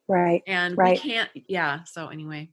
Right. 0.08 0.44
And 0.46 0.78
right. 0.78 0.92
we 0.92 0.98
can't 1.12 1.30
yeah, 1.48 1.80
so 1.86 2.08
anyway. 2.08 2.50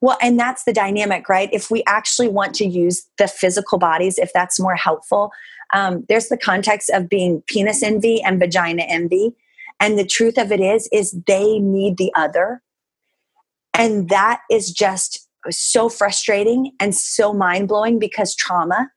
Well, 0.00 0.18
and 0.20 0.38
that's 0.38 0.64
the 0.64 0.72
dynamic, 0.72 1.28
right? 1.28 1.48
If 1.52 1.70
we 1.70 1.82
actually 1.86 2.28
want 2.28 2.54
to 2.56 2.66
use 2.66 3.06
the 3.18 3.26
physical 3.26 3.78
bodies, 3.78 4.18
if 4.18 4.32
that's 4.32 4.60
more 4.60 4.76
helpful, 4.76 5.30
um, 5.72 6.04
there's 6.08 6.28
the 6.28 6.36
context 6.36 6.90
of 6.90 7.08
being 7.08 7.42
penis 7.46 7.82
envy 7.82 8.22
and 8.22 8.38
vagina 8.38 8.82
envy. 8.82 9.34
And 9.80 9.98
the 9.98 10.06
truth 10.06 10.38
of 10.38 10.52
it 10.52 10.60
is, 10.60 10.88
is 10.92 11.18
they 11.26 11.58
need 11.58 11.96
the 11.96 12.12
other. 12.14 12.62
And 13.72 14.08
that 14.10 14.42
is 14.50 14.70
just 14.70 15.23
so 15.50 15.88
frustrating 15.88 16.72
and 16.80 16.94
so 16.94 17.32
mind 17.32 17.68
blowing 17.68 17.98
because 17.98 18.34
trauma 18.34 18.90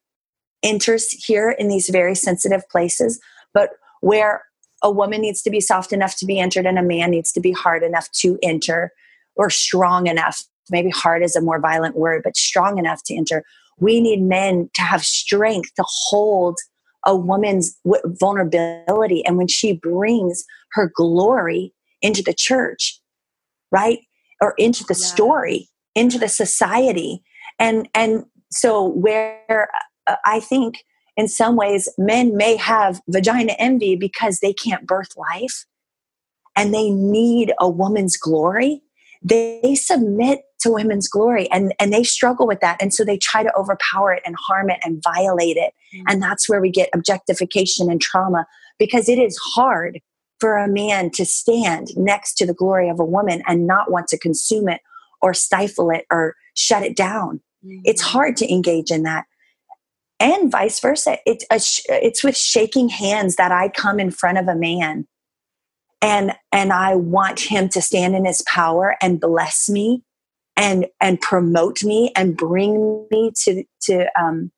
enters 0.64 1.12
here 1.12 1.52
in 1.52 1.68
these 1.68 1.90
very 1.90 2.16
sensitive 2.16 2.68
places. 2.70 3.20
But 3.54 3.72
where 4.02 4.44
a 4.84 4.92
woman 4.92 5.22
needs 5.22 5.42
to 5.44 5.50
be 5.50 5.60
soft 5.60 5.92
enough 5.92 6.16
to 6.18 6.26
be 6.26 6.40
entered 6.40 6.66
and 6.66 6.78
a 6.78 6.84
man 6.84 7.12
needs 7.12 7.32
to 7.34 7.40
be 7.40 7.52
hard 7.52 7.84
enough 7.84 8.12
to 8.12 8.38
enter 8.44 8.92
or 9.36 9.50
strong 9.50 10.08
enough 10.08 10.44
maybe 10.70 10.90
hard 10.90 11.24
is 11.24 11.36
a 11.36 11.42
more 11.42 11.60
violent 11.60 11.96
word 11.96 12.22
but 12.24 12.36
strong 12.36 12.78
enough 12.78 13.02
to 13.04 13.16
enter 13.16 13.44
we 13.80 14.00
need 14.02 14.22
men 14.22 14.70
to 14.74 14.82
have 14.82 15.04
strength 15.04 15.74
to 15.76 15.84
hold 15.88 16.58
a 17.06 17.16
woman's 17.16 17.78
vulnerability 18.20 19.26
and 19.26 19.38
when 19.38 19.48
she 19.48 19.74
brings 19.74 20.44
her 20.74 20.92
glory 20.96 21.74
into 22.02 22.22
the 22.22 22.34
church 22.34 23.00
right 23.72 24.00
or 24.42 24.54
into 24.58 24.84
the 24.84 24.94
yeah. 24.94 25.06
story 25.06 25.70
into 25.98 26.18
the 26.18 26.30
society 26.30 27.24
and 27.60 27.88
and 27.94 28.26
so 28.52 28.84
where 28.84 29.70
uh, 30.08 30.16
i 30.26 30.40
think 30.40 30.86
in 31.16 31.28
some 31.28 31.56
ways 31.56 31.90
men 31.98 32.38
may 32.38 32.56
have 32.56 33.02
vagina 33.08 33.54
envy 33.60 33.96
because 33.96 34.40
they 34.40 34.54
can't 34.54 34.88
birth 34.88 35.16
life 35.18 35.66
and 36.56 36.74
they 36.74 36.90
need 36.90 37.54
a 37.60 37.70
woman's 37.70 38.18
glory 38.18 38.82
they 39.24 39.76
submit 39.76 40.42
to 40.60 40.72
women's 40.72 41.08
glory 41.08 41.50
and, 41.52 41.74
and 41.80 41.94
they 41.94 42.04
struggle 42.04 42.48
with 42.48 42.60
that. 42.62 42.78
And 42.82 42.94
so 42.94 43.04
they 43.04 43.18
try 43.18 43.44
to 43.44 43.56
overpower 43.56 44.14
it 44.14 44.24
and 44.26 44.36
harm 44.36 44.70
it 44.70 44.80
and 44.84 45.02
violate 45.04 45.58
it. 45.58 45.74
Mm-hmm. 45.94 46.04
And 46.08 46.22
that's 46.22 46.50
where 46.50 46.62
we 46.62 46.72
get 46.72 46.90
objectification 46.94 47.90
and 47.90 48.02
trauma 48.02 48.46
because 48.80 49.10
it 49.10 49.20
is 49.20 49.38
hard 49.38 50.00
for 50.40 50.58
a 50.58 50.68
man 50.68 51.10
to 51.12 51.26
stand 51.26 51.90
next 51.96 52.36
to 52.36 52.46
the 52.46 52.54
glory 52.54 52.90
of 52.90 53.00
a 53.00 53.06
woman 53.06 53.42
and 53.48 53.66
not 53.66 53.92
want 53.92 54.08
to 54.08 54.20
consume 54.20 54.70
it 54.70 54.82
or 55.22 55.34
stifle 55.34 55.90
it 55.90 56.06
or 56.12 56.36
shut 56.56 56.84
it 56.84 56.96
down. 56.96 57.42
Mm-hmm. 57.66 57.82
It's 57.86 58.02
hard 58.02 58.38
to 58.38 58.52
engage 58.52 58.92
in 58.92 59.04
that. 59.04 59.26
And 60.20 60.52
vice 60.52 60.80
versa. 60.80 61.18
It's, 61.26 61.46
a, 61.52 61.60
it's 62.06 62.24
with 62.24 62.36
shaking 62.36 62.90
hands 62.90 63.36
that 63.36 63.52
I 63.52 63.70
come 63.70 64.00
in 64.00 64.12
front 64.12 64.38
of 64.38 64.48
a 64.48 64.56
man 64.56 65.08
and 66.02 66.34
and 66.52 66.72
i 66.72 66.96
want 66.96 67.40
him 67.40 67.70
to 67.70 67.82
stand 67.82 68.16
in 68.16 68.26
his 68.26 68.42
power 68.48 68.96
and 69.02 69.20
bless 69.20 69.70
me 69.70 70.04
and 70.56 70.88
and 71.02 71.20
promote 71.22 71.84
me 71.84 72.12
and 72.16 72.38
bring 72.38 73.06
me 73.12 73.32
to 73.36 73.64
to 73.82 74.08
um 74.20 74.52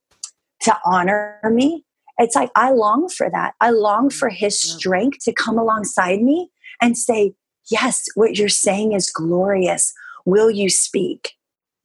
to 0.61 0.75
honor 0.85 1.39
me 1.51 1.85
it's 2.17 2.35
like 2.35 2.51
i 2.55 2.71
long 2.71 3.07
for 3.07 3.29
that 3.29 3.53
i 3.61 3.69
long 3.69 4.09
for 4.09 4.29
his 4.29 4.59
strength 4.59 5.19
to 5.21 5.33
come 5.33 5.57
alongside 5.57 6.21
me 6.21 6.49
and 6.81 6.97
say 6.97 7.33
yes 7.71 8.05
what 8.15 8.37
you're 8.37 8.49
saying 8.49 8.93
is 8.93 9.09
glorious 9.09 9.93
will 10.25 10.51
you 10.51 10.69
speak 10.69 11.33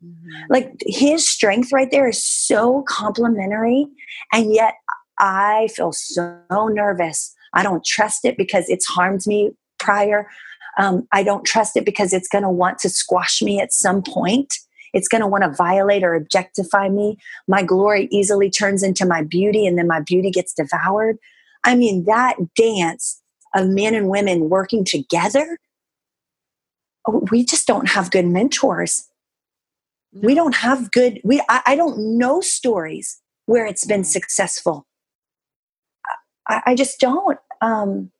mm-hmm. 0.04 0.42
like 0.50 0.72
his 0.86 1.26
strength 1.26 1.72
right 1.72 1.90
there 1.90 2.08
is 2.08 2.24
so 2.24 2.82
complimentary 2.88 3.86
and 4.32 4.52
yet 4.52 4.74
i 5.18 5.68
feel 5.74 5.92
so 5.92 6.40
nervous 6.68 7.34
I 7.54 7.62
don't 7.62 7.84
trust 7.84 8.24
it 8.24 8.36
because 8.36 8.68
it's 8.68 8.86
harmed 8.86 9.26
me 9.26 9.52
prior. 9.78 10.28
Um, 10.78 11.06
I 11.12 11.22
don't 11.22 11.46
trust 11.46 11.76
it 11.76 11.84
because 11.84 12.12
it's 12.12 12.28
going 12.28 12.42
to 12.42 12.50
want 12.50 12.78
to 12.80 12.90
squash 12.90 13.40
me 13.40 13.60
at 13.60 13.72
some 13.72 14.02
point. 14.02 14.54
It's 14.92 15.08
going 15.08 15.22
to 15.22 15.26
want 15.26 15.44
to 15.44 15.50
violate 15.50 16.04
or 16.04 16.14
objectify 16.14 16.88
me. 16.88 17.16
My 17.48 17.62
glory 17.62 18.08
easily 18.10 18.50
turns 18.50 18.82
into 18.82 19.06
my 19.06 19.22
beauty, 19.22 19.66
and 19.66 19.78
then 19.78 19.88
my 19.88 20.00
beauty 20.00 20.30
gets 20.30 20.52
devoured. 20.52 21.16
I 21.64 21.74
mean, 21.74 22.04
that 22.04 22.36
dance 22.56 23.20
of 23.54 23.68
men 23.68 23.94
and 23.94 24.08
women 24.08 24.48
working 24.50 24.84
together, 24.84 25.58
we 27.06 27.44
just 27.44 27.66
don't 27.66 27.88
have 27.88 28.10
good 28.10 28.26
mentors. 28.26 29.08
We 30.12 30.34
don't 30.34 30.54
have 30.54 30.92
good, 30.92 31.20
we, 31.24 31.42
I, 31.48 31.62
I 31.66 31.76
don't 31.76 32.18
know 32.18 32.40
stories 32.40 33.20
where 33.46 33.66
it's 33.66 33.84
been 33.84 34.04
successful. 34.04 34.86
I, 36.48 36.62
I 36.66 36.74
just 36.74 37.00
don't. 37.00 37.38
Um, 37.60 38.12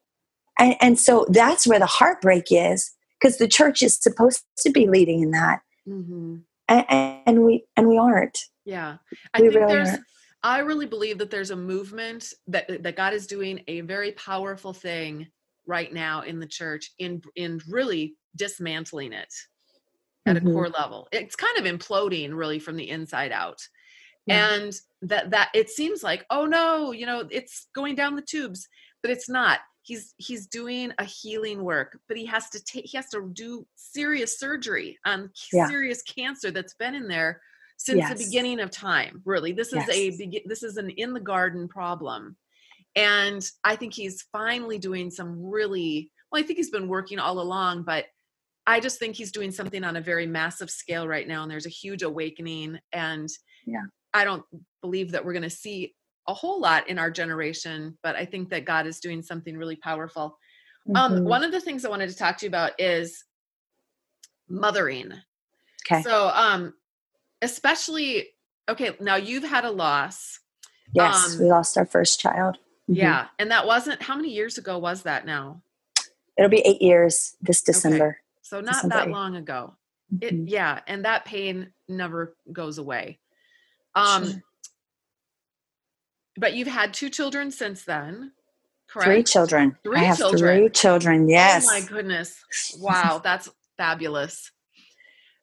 and, 0.59 0.77
and 0.81 0.99
so 0.99 1.27
that's 1.29 1.67
where 1.67 1.79
the 1.79 1.87
heartbreak 1.87 2.47
is 2.51 2.93
because 3.21 3.39
the 3.39 3.49
church 3.49 3.83
is 3.83 3.97
supposed 4.01 4.43
to 4.59 4.71
be 4.71 4.89
leading 4.89 5.23
in 5.23 5.31
that. 5.31 5.61
Mm-hmm. 5.89 6.37
And, 6.69 7.21
and, 7.27 7.45
we 7.45 7.65
and 7.77 7.89
we 7.89 7.99
aren't. 7.99 8.39
Yeah, 8.65 8.97
I 9.35 9.43
we 9.43 9.49
think 9.49 9.61
really 9.61 9.75
there's. 9.75 9.89
Aren't. 9.91 10.03
I 10.43 10.59
really 10.59 10.87
believe 10.87 11.19
that 11.19 11.31
there's 11.31 11.51
a 11.51 11.57
movement 11.57 12.33
that 12.47 12.83
that 12.83 12.97
God 12.97 13.13
is 13.13 13.27
doing 13.27 13.63
a 13.69 13.83
very 13.83 14.13
powerful 14.13 14.73
thing 14.73 15.27
right 15.67 15.93
now 15.93 16.23
in 16.23 16.39
the 16.39 16.47
church 16.47 16.91
in 16.99 17.21
in 17.37 17.61
really 17.69 18.17
dismantling 18.37 19.13
it 19.13 19.33
at 20.27 20.37
mm-hmm. 20.37 20.49
a 20.49 20.53
core 20.53 20.69
level. 20.69 21.09
It's 21.13 21.37
kind 21.37 21.59
of 21.59 21.65
imploding 21.65 22.35
really 22.35 22.59
from 22.59 22.77
the 22.77 22.89
inside 22.89 23.33
out. 23.33 23.61
Yeah. 24.27 24.55
And 24.55 24.75
that 25.03 25.31
that 25.31 25.51
it 25.55 25.69
seems 25.69 26.03
like, 26.03 26.25
oh 26.31 26.47
no, 26.47 26.93
you 26.93 27.07
know, 27.07 27.25
it's 27.31 27.69
going 27.75 27.95
down 27.95 28.17
the 28.17 28.23
tubes, 28.23 28.69
but 29.03 29.11
it's 29.11 29.29
not 29.29 29.61
he's 29.85 30.15
he's 30.17 30.47
doing 30.47 30.93
a 30.99 31.05
healing 31.05 31.63
work 31.63 31.99
but 32.09 32.17
he 32.17 32.27
has 32.27 32.49
to 32.51 32.63
take 32.65 32.87
he 32.87 32.97
has 32.97 33.09
to 33.11 33.31
do 33.35 33.65
serious 33.77 34.39
surgery 34.39 34.99
on 35.05 35.31
yeah. 35.53 35.69
serious 35.69 36.03
cancer 36.03 36.51
that's 36.51 36.75
been 36.75 36.95
in 36.95 37.07
there 37.07 37.41
since 37.77 37.99
yes. 37.99 38.19
the 38.19 38.25
beginning 38.25 38.61
of 38.61 38.71
time 38.71 39.23
really 39.25 39.53
this 39.53 39.69
is 39.69 39.85
yes. 39.87 40.21
a 40.21 40.43
this 40.47 40.63
is 40.63 40.79
an 40.79 40.91
in 40.91 41.13
the 41.13 41.21
garden 41.21 41.69
problem 41.69 42.35
and 42.97 43.51
i 43.63 43.77
think 43.77 43.93
he's 43.93 44.23
finally 44.33 44.79
doing 44.79 45.11
some 45.11 45.45
really 45.45 46.11
well 46.33 46.43
i 46.43 46.45
think 46.45 46.57
he's 46.57 46.71
been 46.71 46.89
working 46.89 47.19
all 47.19 47.41
along 47.41 47.83
but 47.83 48.07
i 48.67 48.81
just 48.81 48.99
think 48.99 49.15
he's 49.15 49.33
doing 49.33 49.51
something 49.51 49.85
on 49.85 49.97
a 49.97 50.01
very 50.01 50.27
massive 50.27 50.71
scale 50.71 51.07
right 51.07 51.29
now 51.29 51.43
and 51.43 51.51
there's 51.51 51.67
a 51.67 51.71
huge 51.71 52.03
awakening 52.03 52.79
and 52.93 53.29
yeah 53.67 53.83
i 54.13 54.25
don't 54.25 54.45
believe 54.83 55.13
that 55.13 55.25
we're 55.25 55.33
going 55.33 55.43
to 55.43 55.51
see 55.51 55.95
a 56.27 56.35
whole 56.35 56.61
lot 56.61 56.89
in 56.89 56.99
our 56.99 57.11
generation, 57.11 57.99
but 58.03 58.17
I 58.17 58.25
think 58.25 58.51
that 58.51 58.65
God 58.65 58.87
is 58.87 59.01
doing 59.01 59.23
something 59.23 59.57
really 59.57 59.77
powerful. 59.77 60.39
Um, 60.89 60.95
mm-hmm. 60.95 61.19
Um, 61.19 61.25
one 61.25 61.45
of 61.45 61.53
the 61.53 61.61
things 61.61 61.85
I 61.85 61.91
wanted 61.91 62.11
to 62.11 62.17
talk 62.17 62.39
to 62.39 62.47
you 62.47 62.49
about 62.49 62.73
is 62.79 63.25
mothering. 64.49 65.13
Okay. 65.87 66.03
So, 66.03 66.31
um, 66.35 66.75
especially, 67.43 68.29
okay, 68.69 68.97
now 69.01 69.17
you've 69.17 69.45
had 69.45 69.65
a 69.65 69.71
loss. 69.71 70.41
Yes, 70.95 71.35
um, 71.35 71.41
we 71.41 71.47
lost 71.47 71.77
our 71.77 71.87
first 71.87 72.21
child. 72.21 72.57
Mm-hmm. 72.91 72.95
Yeah. 72.95 73.27
And 73.39 73.51
that 73.51 73.67
wasn't, 73.67 74.03
how 74.03 74.17
many 74.17 74.31
years 74.31 74.59
ago 74.59 74.79
was 74.79 75.03
that 75.03 75.27
now? 75.27 75.63
It'll 76.37 76.51
be 76.51 76.63
eight 76.67 76.83
years 76.83 77.37
this 77.41 77.63
December. 77.63 78.07
Okay. 78.07 78.19
So, 78.45 78.61
not 78.61 78.75
December 78.75 78.95
that 78.95 79.11
long 79.11 79.37
ago. 79.37 79.75
Mm-hmm. 80.15 80.45
It, 80.45 80.51
yeah. 80.51 80.81
And 80.87 81.05
that 81.05 81.25
pain 81.25 81.73
never 81.89 82.37
goes 82.53 82.79
away. 82.79 83.19
Um, 83.97 84.25
sure 84.25 84.43
but 86.37 86.55
you've 86.55 86.69
had 86.69 86.95
two 86.95 87.11
children 87.11 87.51
since 87.51 87.85
then, 87.85 88.33
correct? 88.89 89.07
Three 89.07 89.23
children. 89.23 89.77
Three 89.85 89.99
I 89.99 90.05
have 90.05 90.19
children. 90.19 90.59
three 90.59 90.69
children. 90.71 91.29
Yes. 91.29 91.67
Oh 91.69 91.81
my 91.81 91.87
goodness! 91.87 92.43
Wow, 92.79 93.21
that's 93.23 93.49
fabulous. 93.77 94.51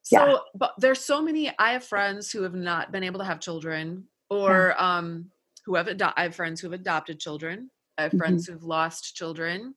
So, 0.03 0.25
yeah. 0.25 0.37
but 0.55 0.73
there's 0.77 1.03
so 1.03 1.21
many. 1.21 1.53
I 1.57 1.73
have 1.73 1.83
friends 1.83 2.31
who 2.31 2.43
have 2.43 2.55
not 2.55 2.91
been 2.91 3.03
able 3.03 3.19
to 3.19 3.25
have 3.25 3.39
children, 3.39 4.05
or 4.29 4.75
yeah. 4.77 4.97
um, 4.97 5.31
who 5.65 5.75
have 5.75 5.87
ado- 5.87 6.13
I 6.15 6.23
have 6.23 6.35
friends 6.35 6.59
who 6.59 6.69
have 6.69 6.79
adopted 6.79 7.19
children. 7.19 7.69
I 7.97 8.03
have 8.03 8.13
friends 8.13 8.45
mm-hmm. 8.45 8.53
who've 8.53 8.63
lost 8.63 9.15
children. 9.15 9.75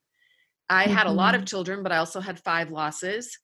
I 0.69 0.85
mm-hmm. 0.85 0.93
had 0.93 1.07
a 1.07 1.11
lot 1.11 1.35
of 1.35 1.41
mm-hmm. 1.41 1.45
children, 1.45 1.83
but 1.83 1.91
I 1.91 1.97
also 1.97 2.19
had 2.19 2.39
five 2.39 2.71
losses. 2.71 3.37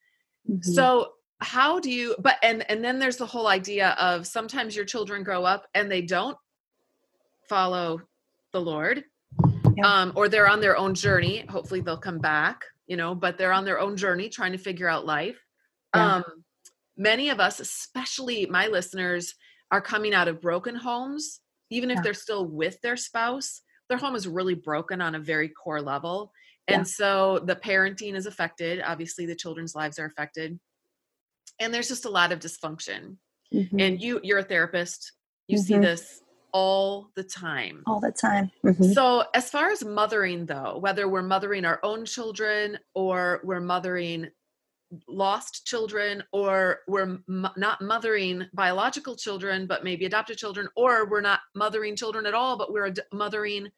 Mm-hmm. 0.49 0.71
So 0.71 1.13
how 1.39 1.79
do 1.79 1.91
you 1.91 2.15
but 2.19 2.37
and 2.43 2.69
and 2.69 2.83
then 2.83 2.99
there's 2.99 3.17
the 3.17 3.25
whole 3.25 3.47
idea 3.47 3.95
of 3.99 4.27
sometimes 4.27 4.75
your 4.75 4.85
children 4.85 5.23
grow 5.23 5.43
up 5.43 5.67
and 5.73 5.91
they 5.91 6.01
don't 6.01 6.37
follow 7.49 8.01
the 8.53 8.61
Lord. 8.61 9.03
Yeah. 9.75 9.85
Um, 9.85 10.13
or 10.15 10.29
they're 10.29 10.47
on 10.47 10.61
their 10.61 10.77
own 10.77 10.93
journey. 10.93 11.45
Hopefully 11.49 11.81
they'll 11.81 11.97
come 11.97 12.19
back, 12.19 12.63
you 12.87 12.97
know, 12.97 13.15
but 13.15 13.37
they're 13.37 13.53
on 13.53 13.65
their 13.65 13.79
own 13.79 13.95
journey 13.97 14.29
trying 14.29 14.51
to 14.51 14.57
figure 14.57 14.87
out 14.87 15.05
life. 15.05 15.39
Yeah. 15.95 16.15
Um, 16.15 16.23
many 16.97 17.29
of 17.29 17.39
us, 17.39 17.59
especially 17.59 18.45
my 18.45 18.67
listeners, 18.67 19.35
are 19.71 19.81
coming 19.81 20.13
out 20.13 20.27
of 20.27 20.41
broken 20.41 20.75
homes, 20.75 21.39
even 21.69 21.89
if 21.89 22.03
they're 22.03 22.13
still 22.13 22.45
with 22.45 22.79
their 22.81 22.97
spouse. 22.97 23.61
Their 23.87 23.97
home 23.97 24.15
is 24.15 24.27
really 24.27 24.55
broken 24.55 25.01
on 25.01 25.15
a 25.15 25.19
very 25.19 25.49
core 25.49 25.81
level. 25.81 26.31
And 26.67 26.79
yeah. 26.79 26.83
so 26.83 27.39
the 27.43 27.55
parenting 27.55 28.15
is 28.15 28.25
affected. 28.25 28.81
Obviously, 28.85 29.25
the 29.25 29.35
children's 29.35 29.75
lives 29.75 29.99
are 29.99 30.05
affected. 30.05 30.59
And 31.59 31.73
there's 31.73 31.87
just 31.87 32.05
a 32.05 32.09
lot 32.09 32.31
of 32.31 32.39
dysfunction. 32.39 33.17
Mm-hmm. 33.53 33.79
And 33.79 34.01
you 34.01 34.19
you're 34.23 34.39
a 34.39 34.43
therapist. 34.43 35.13
You 35.47 35.57
mm-hmm. 35.57 35.65
see 35.65 35.77
this 35.77 36.21
all 36.53 37.09
the 37.15 37.23
time. 37.23 37.83
All 37.85 37.99
the 37.99 38.11
time. 38.11 38.51
Mm-hmm. 38.65 38.93
So, 38.93 39.25
as 39.33 39.49
far 39.49 39.69
as 39.71 39.83
mothering, 39.83 40.45
though, 40.45 40.77
whether 40.79 41.07
we're 41.07 41.21
mothering 41.21 41.65
our 41.65 41.79
own 41.83 42.05
children 42.05 42.77
or 42.93 43.41
we're 43.43 43.61
mothering 43.61 44.29
lost 45.07 45.65
children 45.65 46.23
or 46.33 46.79
we're 46.87 47.03
m- 47.03 47.47
not 47.55 47.81
mothering 47.81 48.45
biological 48.53 49.15
children 49.15 49.65
but 49.65 49.85
maybe 49.85 50.05
adopted 50.05 50.37
children 50.37 50.67
or 50.75 51.09
we're 51.09 51.21
not 51.21 51.39
mothering 51.55 51.95
children 51.95 52.25
at 52.25 52.33
all 52.33 52.57
but 52.57 52.73
we're 52.73 52.87
ad- 52.87 52.99
mothering 53.13 53.69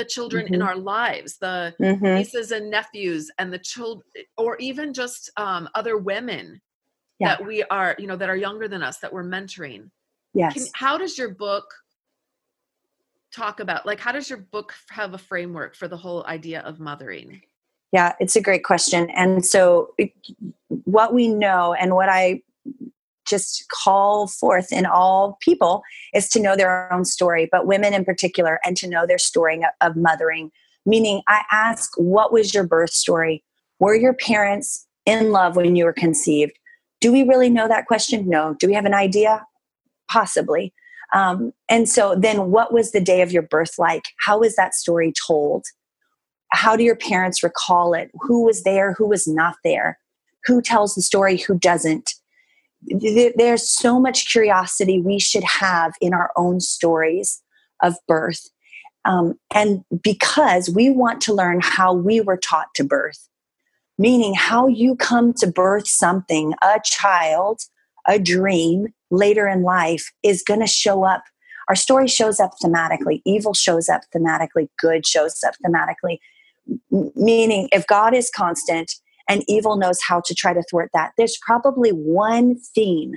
the 0.00 0.04
children 0.04 0.46
mm-hmm. 0.46 0.54
in 0.54 0.62
our 0.62 0.76
lives 0.76 1.36
the 1.38 1.74
mm-hmm. 1.80 2.04
nieces 2.04 2.50
and 2.50 2.70
nephews 2.70 3.30
and 3.38 3.52
the 3.52 3.58
children 3.58 4.02
or 4.36 4.56
even 4.58 4.92
just 4.92 5.30
um, 5.36 5.68
other 5.74 5.98
women 5.98 6.60
yeah. 7.18 7.36
that 7.36 7.46
we 7.46 7.62
are 7.64 7.94
you 7.98 8.06
know 8.06 8.16
that 8.16 8.30
are 8.30 8.36
younger 8.36 8.66
than 8.66 8.82
us 8.82 8.98
that 8.98 9.12
we're 9.12 9.24
mentoring 9.24 9.90
yes 10.34 10.54
Can, 10.54 10.66
how 10.74 10.96
does 10.96 11.18
your 11.18 11.30
book 11.30 11.66
talk 13.34 13.60
about 13.60 13.86
like 13.86 14.00
how 14.00 14.12
does 14.12 14.28
your 14.28 14.38
book 14.38 14.74
have 14.88 15.14
a 15.14 15.18
framework 15.18 15.76
for 15.76 15.86
the 15.86 15.96
whole 15.96 16.24
idea 16.26 16.60
of 16.62 16.80
mothering 16.80 17.42
yeah, 17.92 18.14
it's 18.20 18.36
a 18.36 18.40
great 18.40 18.62
question. 18.62 19.10
And 19.10 19.44
so, 19.44 19.94
what 20.84 21.12
we 21.12 21.26
know 21.26 21.74
and 21.74 21.94
what 21.94 22.08
I 22.08 22.42
just 23.30 23.64
call 23.70 24.26
forth 24.26 24.72
in 24.72 24.84
all 24.84 25.38
people 25.40 25.82
is 26.12 26.28
to 26.30 26.40
know 26.40 26.56
their 26.56 26.92
own 26.92 27.04
story, 27.04 27.48
but 27.50 27.66
women 27.66 27.94
in 27.94 28.04
particular, 28.04 28.60
and 28.64 28.76
to 28.76 28.88
know 28.88 29.06
their 29.06 29.18
story 29.18 29.62
of 29.80 29.96
mothering. 29.96 30.50
Meaning, 30.84 31.22
I 31.28 31.42
ask, 31.50 31.92
what 31.96 32.32
was 32.32 32.52
your 32.52 32.64
birth 32.64 32.90
story? 32.90 33.44
Were 33.78 33.94
your 33.94 34.14
parents 34.14 34.86
in 35.06 35.30
love 35.30 35.56
when 35.56 35.76
you 35.76 35.84
were 35.84 35.92
conceived? 35.92 36.58
Do 37.00 37.12
we 37.12 37.22
really 37.22 37.48
know 37.48 37.68
that 37.68 37.86
question? 37.86 38.28
No. 38.28 38.54
Do 38.58 38.66
we 38.66 38.74
have 38.74 38.84
an 38.84 38.94
idea? 38.94 39.46
Possibly. 40.10 40.74
Um, 41.14 41.52
and 41.68 41.88
so, 41.88 42.14
then 42.14 42.50
what 42.50 42.72
was 42.72 42.92
the 42.92 43.00
day 43.00 43.22
of 43.22 43.32
your 43.32 43.42
birth 43.42 43.78
like? 43.78 44.04
How 44.18 44.40
was 44.40 44.56
that 44.56 44.74
story 44.74 45.12
told? 45.26 45.64
how 46.52 46.76
do 46.76 46.82
your 46.82 46.96
parents 46.96 47.42
recall 47.42 47.94
it? 47.94 48.10
Who 48.20 48.44
was 48.44 48.62
there? 48.62 48.94
Who 48.94 49.08
was 49.08 49.26
not 49.26 49.56
there? 49.64 49.98
Who 50.46 50.60
tells 50.60 50.94
the 50.94 51.02
story? 51.02 51.36
Who 51.38 51.58
doesn't? 51.58 52.14
There's 52.82 53.68
so 53.68 54.00
much 54.00 54.30
curiosity 54.30 55.00
we 55.00 55.18
should 55.18 55.44
have 55.44 55.92
in 56.00 56.14
our 56.14 56.30
own 56.36 56.60
stories 56.60 57.42
of 57.82 57.94
birth. 58.08 58.48
Um, 59.04 59.34
and 59.54 59.84
because 60.02 60.68
we 60.70 60.90
want 60.90 61.20
to 61.22 61.34
learn 61.34 61.60
how 61.62 61.92
we 61.92 62.20
were 62.20 62.36
taught 62.36 62.68
to 62.74 62.84
birth, 62.84 63.28
meaning 63.98 64.34
how 64.34 64.66
you 64.66 64.96
come 64.96 65.32
to 65.34 65.46
birth 65.46 65.86
something, 65.86 66.54
a 66.62 66.80
child, 66.84 67.60
a 68.06 68.18
dream 68.18 68.88
later 69.10 69.46
in 69.46 69.62
life 69.62 70.10
is 70.22 70.42
going 70.42 70.60
to 70.60 70.66
show 70.66 71.04
up. 71.04 71.24
Our 71.68 71.76
story 71.76 72.08
shows 72.08 72.40
up 72.40 72.52
thematically, 72.62 73.22
evil 73.24 73.54
shows 73.54 73.88
up 73.88 74.02
thematically, 74.14 74.68
good 74.78 75.06
shows 75.06 75.42
up 75.46 75.54
thematically 75.64 76.18
meaning 77.14 77.68
if 77.72 77.86
God 77.86 78.14
is 78.14 78.30
constant 78.30 78.92
and 79.30 79.44
evil 79.46 79.76
knows 79.76 80.02
how 80.02 80.20
to 80.20 80.34
try 80.34 80.52
to 80.52 80.62
thwart 80.64 80.90
that, 80.92 81.12
there's 81.16 81.38
probably 81.38 81.90
one 81.90 82.56
theme 82.56 83.14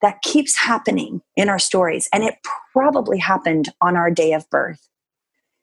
that 0.00 0.22
keeps 0.22 0.56
happening 0.56 1.20
in 1.36 1.48
our 1.48 1.58
stories, 1.58 2.08
and 2.12 2.22
it 2.22 2.36
probably 2.72 3.18
happened 3.18 3.68
on 3.82 3.96
our 3.96 4.10
day 4.10 4.32
of 4.32 4.48
birth. 4.48 4.88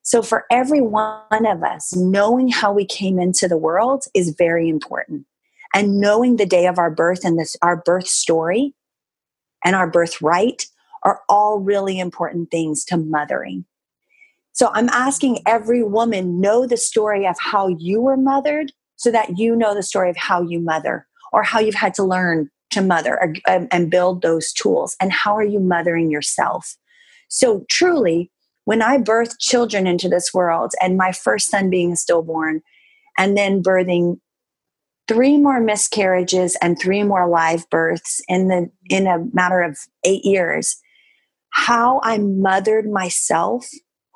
So, 0.04 0.22
for 0.22 0.46
every 0.52 0.82
one 0.82 1.46
of 1.46 1.64
us, 1.64 1.96
knowing 1.96 2.50
how 2.50 2.72
we 2.74 2.86
came 2.86 3.18
into 3.18 3.48
the 3.48 3.58
world 3.58 4.04
is 4.14 4.36
very 4.38 4.70
important. 4.70 5.26
And 5.74 6.00
knowing 6.00 6.36
the 6.36 6.46
day 6.46 6.66
of 6.66 6.78
our 6.78 6.92
birth 6.92 7.24
and 7.24 7.40
this, 7.40 7.56
our 7.62 7.78
birth 7.78 8.08
story 8.08 8.74
and 9.66 9.76
our 9.76 9.90
birthright 9.90 10.66
are 11.04 11.22
all 11.30 11.60
really 11.60 12.00
important 12.00 12.52
things 12.52 12.84
to 12.86 12.98
mothering. 12.98 13.66
So 14.54 14.70
I'm 14.74 14.90
asking 14.90 15.40
every 15.46 15.84
woman 15.84 16.42
know 16.42 16.66
the 16.66 16.78
story 16.78 17.28
of 17.28 17.36
how 17.40 17.68
you 17.68 18.02
were 18.02 18.18
mothered 18.18 18.72
so 18.98 19.12
that 19.12 19.38
you 19.38 19.56
know 19.56 19.74
the 19.74 19.84
story 19.84 20.10
of 20.10 20.18
how 20.18 20.42
you 20.42 20.60
mother 20.60 21.08
or 21.32 21.44
how 21.44 21.60
you've 21.60 21.76
had 21.76 21.94
to 21.96 22.04
learn 22.04 22.50
to 22.72 22.82
mother 22.82 23.18
or, 23.22 23.34
um, 23.48 23.68
and 23.72 23.90
build 23.90 24.22
those 24.22 24.52
tools 24.52 24.96
and 25.00 25.12
how 25.12 25.36
are 25.36 25.44
you 25.44 25.60
mothering 25.60 26.12
yourself. 26.12 26.76
So 27.30 27.66
truly, 27.70 28.32
when 28.66 28.82
I 28.82 28.98
birthed 28.98 29.40
children 29.40 29.88
into 29.88 30.10
this 30.10 30.34
world 30.34 30.74
and 30.82 30.98
my 30.98 31.12
first 31.12 31.50
son 31.50 31.70
being 31.70 31.96
stillborn 31.96 32.62
and 33.18 33.38
then 33.38 33.64
birthing 33.64 34.20
three 35.08 35.38
more 35.38 35.62
miscarriages 35.62 36.58
and 36.62 36.78
three 36.78 37.04
more 37.04 37.28
live 37.28 37.70
births 37.70 38.22
in 38.28 38.50
the 38.50 38.70
in 38.90 39.08
a 39.08 39.24
matter 39.32 39.62
of 39.62 39.78
8 40.04 40.26
years 40.26 40.78
how 41.58 42.00
I 42.04 42.20
mothered 42.20 42.90
myself 42.90 43.68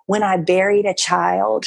when 0.06 0.24
I 0.24 0.38
buried 0.38 0.86
a 0.86 0.94
child, 0.94 1.66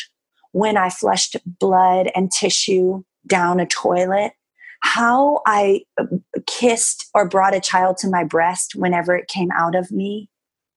when 0.55 0.77
I 0.77 0.89
flushed 0.89 1.37
blood 1.59 2.13
and 2.15 2.31
tissue 2.31 3.03
down 3.27 3.59
a 3.59 3.67
toilet, 3.67 4.35
how 4.83 5.41
I 5.47 5.81
uh, 5.99 6.05
kissed 6.47 7.11
or 7.13 7.29
brought 7.29 7.57
a 7.57 7.61
child 7.61 7.97
to 7.99 8.09
my 8.09 8.23
breast 8.23 8.77
whenever 8.77 9.17
it 9.17 9.27
came 9.27 9.51
out 9.51 9.75
of 9.75 9.91
me 9.91 10.31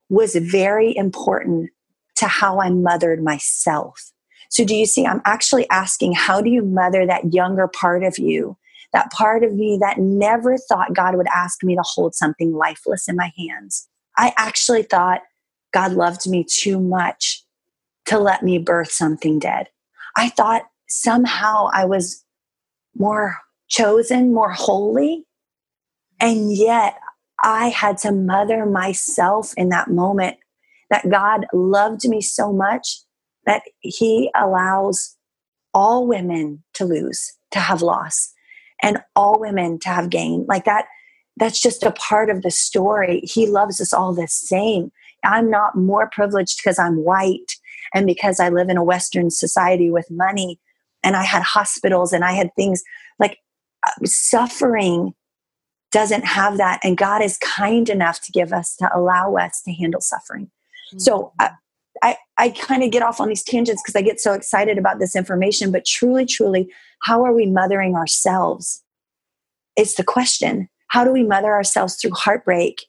was 0.10 0.36
very 0.36 0.98
important 0.98 1.70
to 2.16 2.26
how 2.26 2.60
I 2.60 2.72
mothered 2.72 3.24
myself. 3.24 4.12
So, 4.50 4.66
do 4.66 4.76
you 4.76 4.88
see? 4.88 5.06
I'm 5.06 5.22
actually 5.26 5.70
asking, 5.70 6.14
how 6.14 6.42
do 6.42 6.50
you 6.50 6.64
mother 6.64 7.06
that 7.06 7.32
younger 7.32 7.68
part 7.68 8.04
of 8.04 8.18
you? 8.18 8.58
That 8.94 9.12
part 9.12 9.44
of 9.44 9.54
me 9.54 9.78
that 9.80 10.00
never 10.00 10.58
thought 10.58 10.96
God 10.96 11.16
would 11.16 11.28
ask 11.28 11.64
me 11.64 11.76
to 11.76 11.84
hold 11.84 12.16
something 12.16 12.52
lifeless 12.52 13.08
in 13.08 13.16
my 13.16 13.32
hands. 13.38 13.88
I 14.18 14.34
actually 14.38 14.84
thought 14.84 15.22
God 15.72 15.92
loved 15.92 16.28
me 16.28 16.44
too 16.50 16.80
much 16.80 17.44
to 18.08 18.20
let 18.20 18.44
me 18.44 18.58
birth 18.58 18.92
something 18.92 19.40
dead. 19.40 19.68
I 20.16 20.30
thought 20.30 20.64
somehow 20.88 21.70
I 21.74 21.86
was 21.86 22.24
more 22.98 23.38
chosen, 23.68 24.34
more 24.34 24.52
holy. 24.52 25.26
And 26.20 26.52
yet 26.52 26.98
I 27.44 27.68
had 27.68 27.98
to 28.00 28.12
mother 28.12 28.66
myself 28.66 29.54
in 29.56 29.70
that 29.70 29.90
moment 29.90 30.38
that 30.90 31.10
God 31.10 31.46
loved 31.54 32.08
me 32.08 32.22
so 32.22 32.52
much 32.52 33.02
that 33.46 33.64
He 33.82 34.32
allows 34.36 35.16
all 35.74 36.08
women 36.08 36.64
to 36.74 36.86
lose, 36.86 37.34
to 37.52 37.60
have 37.60 37.82
loss, 37.82 38.34
and 38.82 39.00
all 39.16 39.40
women 39.40 39.80
to 39.80 39.90
have 39.90 40.10
gain. 40.10 40.46
Like 40.48 40.66
that, 40.66 40.86
that's 41.36 41.62
just 41.62 41.84
a 41.84 41.92
part 41.92 42.30
of 42.30 42.42
the 42.42 42.52
story. 42.52 43.22
He 43.24 43.46
loves 43.46 43.80
us 43.80 43.94
all 43.94 44.14
the 44.14 44.28
same. 44.28 44.92
I'm 45.24 45.50
not 45.50 45.76
more 45.76 46.10
privileged 46.12 46.58
because 46.58 46.80
I'm 46.80 47.04
white 47.04 47.58
and 47.94 48.06
because 48.06 48.40
I 48.40 48.50
live 48.50 48.70
in 48.70 48.78
a 48.78 48.84
Western 48.84 49.30
society 49.30 49.90
with 49.90 50.10
money 50.10 50.60
and 51.04 51.16
I 51.16 51.24
had 51.24 51.44
hospitals 51.44 52.14
and 52.14 52.24
I 52.24 52.34
had 52.34 52.54
things 52.56 52.84
like 53.20 53.38
uh, 53.86 53.92
suffering 54.06 55.14
doesn't 55.92 56.26
have 56.26 56.58
that. 56.58 56.80
And 56.84 56.98
God 56.98 57.22
is 57.22 57.38
kind 57.38 57.90
enough 57.90 58.22
to 58.22 58.32
give 58.32 58.52
us, 58.52 58.76
to 58.78 58.90
allow 58.94 59.36
us 59.36 59.62
to 59.64 59.74
handle 59.74 60.02
suffering. 60.02 60.46
Mm-hmm. 60.46 61.00
So 61.00 61.34
I, 61.40 61.52
I, 62.04 62.18
I 62.38 62.50
kind 62.50 62.84
of 62.84 62.92
get 62.92 63.02
off 63.02 63.20
on 63.20 63.30
these 63.30 63.44
tangents 63.44 63.82
because 63.82 63.96
I 63.96 64.02
get 64.02 64.20
so 64.20 64.34
excited 64.34 64.78
about 64.78 65.00
this 65.00 65.16
information. 65.16 65.72
But 65.72 65.86
truly, 65.86 66.26
truly, 66.26 66.72
how 67.04 67.24
are 67.24 67.34
we 67.34 67.46
mothering 67.46 67.96
ourselves? 67.96 68.84
It's 69.76 69.96
the 69.96 70.04
question. 70.04 70.70
How 70.90 71.04
do 71.04 71.12
we 71.12 71.24
mother 71.24 71.52
ourselves 71.52 71.96
through 71.96 72.12
heartbreak 72.12 72.86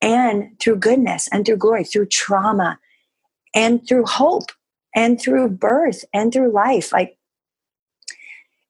and 0.00 0.58
through 0.60 0.76
goodness 0.76 1.28
and 1.32 1.44
through 1.44 1.56
glory, 1.56 1.84
through 1.84 2.06
trauma 2.06 2.78
and 3.54 3.86
through 3.86 4.06
hope 4.06 4.50
and 4.94 5.20
through 5.20 5.48
birth 5.48 6.04
and 6.12 6.32
through 6.32 6.52
life. 6.52 6.92
Like 6.92 7.16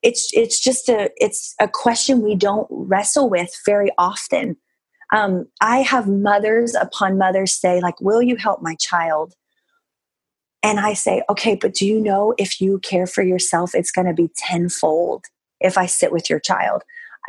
it's 0.02 0.30
it's 0.32 0.58
just 0.60 0.88
a 0.88 1.10
it's 1.16 1.54
a 1.60 1.68
question 1.68 2.22
we 2.22 2.34
don't 2.34 2.66
wrestle 2.70 3.28
with 3.28 3.54
very 3.66 3.90
often. 3.98 4.56
Um, 5.12 5.46
i 5.60 5.78
have 5.78 6.06
mothers 6.06 6.76
upon 6.76 7.18
mothers 7.18 7.52
say 7.52 7.80
like 7.80 8.00
will 8.00 8.22
you 8.22 8.36
help 8.36 8.62
my 8.62 8.74
child? 8.76 9.34
And 10.62 10.78
i 10.78 10.94
say 10.94 11.22
okay 11.28 11.56
but 11.56 11.74
do 11.74 11.86
you 11.86 12.00
know 12.00 12.34
if 12.38 12.60
you 12.60 12.78
care 12.80 13.06
for 13.06 13.22
yourself 13.22 13.74
it's 13.74 13.90
going 13.90 14.06
to 14.06 14.14
be 14.14 14.30
tenfold 14.36 15.24
if 15.60 15.76
i 15.76 15.86
sit 15.86 16.12
with 16.12 16.30
your 16.30 16.40
child. 16.40 16.82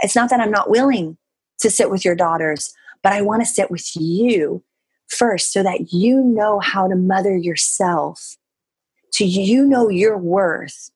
It's 0.03 0.15
not 0.15 0.29
that 0.29 0.39
i'm 0.39 0.51
not 0.51 0.69
willing 0.69 1.17
to 1.59 1.69
sit 1.69 1.89
with 1.89 2.05
your 2.05 2.15
daughters 2.15 2.73
but 3.03 3.13
i 3.13 3.21
want 3.21 3.41
to 3.41 3.45
sit 3.45 3.71
with 3.71 3.95
you 3.95 4.63
first 5.12 5.52
so 5.52 5.62
that 5.63 5.91
you 5.91 6.21
know 6.24 6.60
how 6.60 6.88
to 6.88 6.95
mother 6.95 7.36
yourself, 7.36 8.38
to 9.13 9.26
you 9.26 9.65
know 9.65 9.89
your 9.89 10.17
worth, 10.17 10.89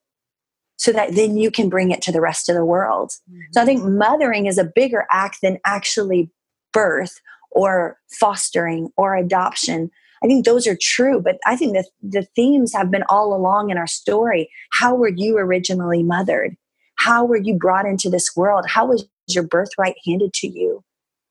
so 0.78 0.92
that 0.92 1.16
then 1.16 1.38
you 1.38 1.52
can 1.52 1.70
bring 1.70 1.92
it 1.92 2.02
to 2.04 2.12
the 2.12 2.22
rest 2.22 2.50
of 2.50 2.56
the 2.56 2.66
world. 2.66 3.12
Mm-hmm. 3.30 3.42
So 3.52 3.62
I 3.62 3.66
think 3.66 3.84
mothering 3.84 4.46
is 4.46 4.58
a 4.58 4.64
bigger 4.64 5.06
act 5.12 5.40
than 5.42 5.60
actually 5.66 6.30
birth 6.74 7.20
or 7.52 7.98
fostering 8.20 8.90
or 8.98 9.16
adoption. 9.16 9.90
I 10.24 10.28
think 10.28 10.46
those 10.46 10.68
are 10.68 10.78
true, 10.80 11.22
but 11.22 11.38
I 11.46 11.56
think 11.56 11.74
that 11.74 11.88
the 12.02 12.28
themes 12.36 12.74
have 12.74 12.92
been 12.92 13.04
all 13.10 13.34
along 13.34 13.70
in 13.70 13.78
our 13.78 13.88
story. 13.88 14.50
How 14.72 14.96
were 14.96 15.12
you 15.14 15.38
originally 15.38 16.04
mothered? 16.04 16.56
How 16.98 17.26
were 17.26 17.38
you 17.38 17.56
brought 17.56 17.86
into 17.86 18.10
this 18.10 18.36
world? 18.36 18.66
How 18.68 18.86
was 18.86 19.06
your 19.28 19.44
birthright 19.44 19.96
handed 20.06 20.34
to 20.34 20.48
you? 20.48 20.84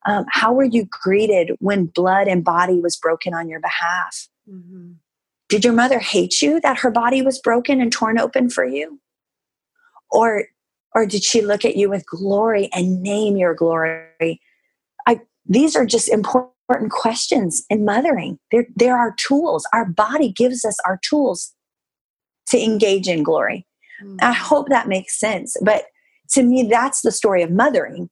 Um, 0.06 0.26
how 0.28 0.52
were 0.52 0.64
you 0.64 0.86
greeted 0.90 1.52
when 1.60 1.86
blood 1.86 2.28
and 2.28 2.44
body 2.44 2.80
was 2.80 2.96
broken 2.96 3.34
on 3.34 3.48
your 3.48 3.60
behalf? 3.60 4.28
Mm-hmm. 4.48 4.92
Did 5.48 5.64
your 5.64 5.72
mother 5.72 5.98
hate 5.98 6.42
you 6.42 6.60
that 6.60 6.78
her 6.78 6.90
body 6.90 7.22
was 7.22 7.38
broken 7.38 7.80
and 7.80 7.92
torn 7.92 8.18
open 8.18 8.50
for 8.50 8.64
you? 8.64 9.00
Or, 10.10 10.44
or 10.94 11.06
did 11.06 11.24
she 11.24 11.40
look 11.40 11.64
at 11.64 11.76
you 11.76 11.88
with 11.88 12.06
glory 12.06 12.68
and 12.72 13.02
name 13.02 13.36
your 13.36 13.54
glory? 13.54 14.40
I, 15.06 15.20
these 15.46 15.76
are 15.76 15.86
just 15.86 16.08
important 16.08 16.90
questions 16.90 17.64
in 17.68 17.84
mothering. 17.84 18.38
There, 18.52 18.66
there 18.74 18.96
are 18.96 19.14
tools. 19.16 19.66
Our 19.72 19.84
body 19.84 20.32
gives 20.32 20.64
us 20.64 20.76
our 20.86 20.98
tools 21.02 21.52
to 22.48 22.62
engage 22.62 23.08
in 23.08 23.22
glory. 23.22 23.66
Mm. 24.02 24.18
I 24.22 24.32
hope 24.32 24.68
that 24.68 24.88
makes 24.88 25.18
sense. 25.18 25.56
But 25.62 25.84
to 26.30 26.42
me, 26.42 26.64
that's 26.64 27.02
the 27.02 27.12
story 27.12 27.42
of 27.42 27.50
mothering. 27.50 28.10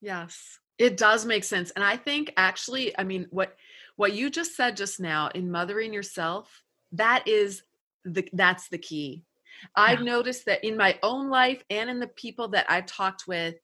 Yes, 0.00 0.58
it 0.78 0.96
does 0.96 1.24
make 1.24 1.44
sense. 1.44 1.70
And 1.70 1.84
I 1.84 1.96
think 1.96 2.32
actually, 2.36 2.96
I 2.98 3.04
mean, 3.04 3.26
what 3.30 3.56
what 3.96 4.12
you 4.12 4.28
just 4.28 4.56
said 4.56 4.76
just 4.76 4.98
now 4.98 5.28
in 5.34 5.50
mothering 5.50 5.92
yourself, 5.92 6.62
that 6.92 7.26
is 7.28 7.62
the 8.04 8.28
that's 8.32 8.68
the 8.68 8.78
key. 8.78 9.22
Yeah. 9.62 9.84
I've 9.84 10.00
noticed 10.02 10.46
that 10.46 10.64
in 10.64 10.76
my 10.76 10.98
own 11.02 11.30
life 11.30 11.62
and 11.70 11.88
in 11.88 12.00
the 12.00 12.08
people 12.08 12.48
that 12.48 12.66
I've 12.68 12.86
talked 12.86 13.26
with, 13.26 13.54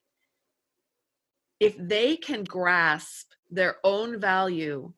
if 1.59 1.77
they 1.77 2.17
can 2.17 2.45
grasp 2.45 3.33
their 3.51 3.77
own 3.83 4.21
value 4.21 4.93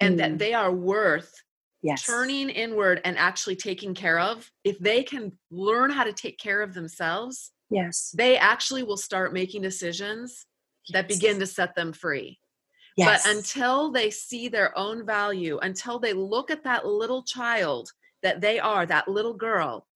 and 0.00 0.14
mm. 0.14 0.18
that 0.18 0.38
they 0.38 0.52
are 0.52 0.72
worth 0.72 1.32
yes. 1.80 2.04
turning 2.04 2.50
inward 2.50 3.00
and 3.04 3.16
actually 3.16 3.56
taking 3.56 3.94
care 3.94 4.18
of, 4.18 4.50
if 4.64 4.78
they 4.80 5.04
can 5.04 5.32
learn 5.50 5.90
how 5.90 6.04
to 6.04 6.12
take 6.12 6.38
care 6.38 6.60
of 6.60 6.74
themselves, 6.74 7.52
yes, 7.70 8.12
they 8.16 8.36
actually 8.36 8.82
will 8.82 8.96
start 8.96 9.32
making 9.32 9.62
decisions 9.62 10.44
yes. 10.88 10.94
that 10.94 11.08
begin 11.08 11.38
to 11.40 11.46
set 11.46 11.74
them 11.74 11.92
free. 11.92 12.38
Yes. 12.96 13.24
But 13.24 13.36
until 13.36 13.92
they 13.92 14.10
see 14.10 14.48
their 14.48 14.76
own 14.76 15.04
value, 15.04 15.58
until 15.58 15.98
they 15.98 16.12
look 16.12 16.50
at 16.50 16.64
that 16.64 16.86
little 16.86 17.22
child 17.22 17.90
that 18.22 18.40
they 18.40 18.58
are, 18.58 18.86
that 18.86 19.08
little 19.08 19.34
girl, 19.34 19.86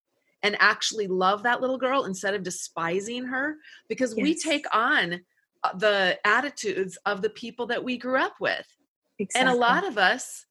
and 0.42 0.56
actually 0.60 1.06
love 1.06 1.42
that 1.42 1.60
little 1.60 1.78
girl 1.78 2.04
instead 2.04 2.34
of 2.34 2.42
despising 2.42 3.24
her, 3.24 3.56
because 3.88 4.14
yes. 4.16 4.22
we 4.22 4.34
take 4.34 4.66
on 4.74 5.20
uh, 5.64 5.76
the 5.76 6.18
attitudes 6.24 6.98
of 7.06 7.22
the 7.22 7.30
people 7.30 7.66
that 7.66 7.82
we 7.82 7.98
grew 7.98 8.18
up 8.18 8.34
with. 8.40 8.66
Exactly. 9.18 9.48
And 9.48 9.56
a 9.56 9.60
lot 9.60 9.86
of 9.86 9.98
us 9.98 10.46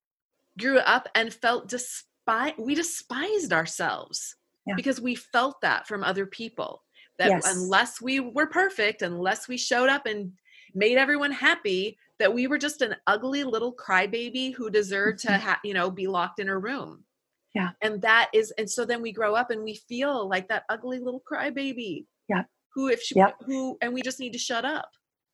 grew 0.57 0.79
up 0.79 1.07
and 1.15 1.33
felt 1.33 1.67
despise 1.67 2.05
we 2.59 2.75
despised 2.75 3.51
ourselves 3.51 4.35
yeah. 4.67 4.75
because 4.75 5.01
we 5.01 5.15
felt 5.15 5.61
that 5.61 5.87
from 5.87 6.03
other 6.03 6.27
people 6.27 6.83
that 7.19 7.29
yes. 7.29 7.55
unless 7.55 8.01
we 8.01 8.19
were 8.19 8.47
perfect 8.47 9.01
unless 9.01 9.47
we 9.47 9.57
showed 9.57 9.89
up 9.89 10.05
and 10.05 10.31
made 10.73 10.97
everyone 10.97 11.31
happy 11.31 11.97
that 12.17 12.33
we 12.33 12.47
were 12.47 12.57
just 12.57 12.81
an 12.81 12.95
ugly 13.07 13.43
little 13.43 13.73
crybaby 13.73 14.53
who 14.53 14.69
deserved 14.69 15.19
to 15.19 15.27
mm-hmm. 15.27 15.47
ha- 15.47 15.59
you 15.63 15.73
know 15.73 15.91
be 15.91 16.07
locked 16.07 16.39
in 16.39 16.49
a 16.49 16.57
room 16.57 17.03
yeah 17.53 17.69
and 17.81 18.01
that 18.01 18.29
is 18.33 18.51
and 18.57 18.69
so 18.69 18.85
then 18.85 19.01
we 19.01 19.11
grow 19.11 19.35
up 19.35 19.51
and 19.51 19.63
we 19.63 19.75
feel 19.75 20.27
like 20.27 20.47
that 20.47 20.63
ugly 20.69 20.99
little 20.99 21.21
crybaby 21.29 22.05
yeah 22.27 22.43
who 22.73 22.87
if 22.87 23.01
she 23.01 23.15
yep. 23.15 23.35
who 23.45 23.77
and 23.81 23.93
we 23.93 24.01
just 24.01 24.19
need 24.19 24.33
to 24.33 24.39
shut 24.39 24.65
up 24.65 24.89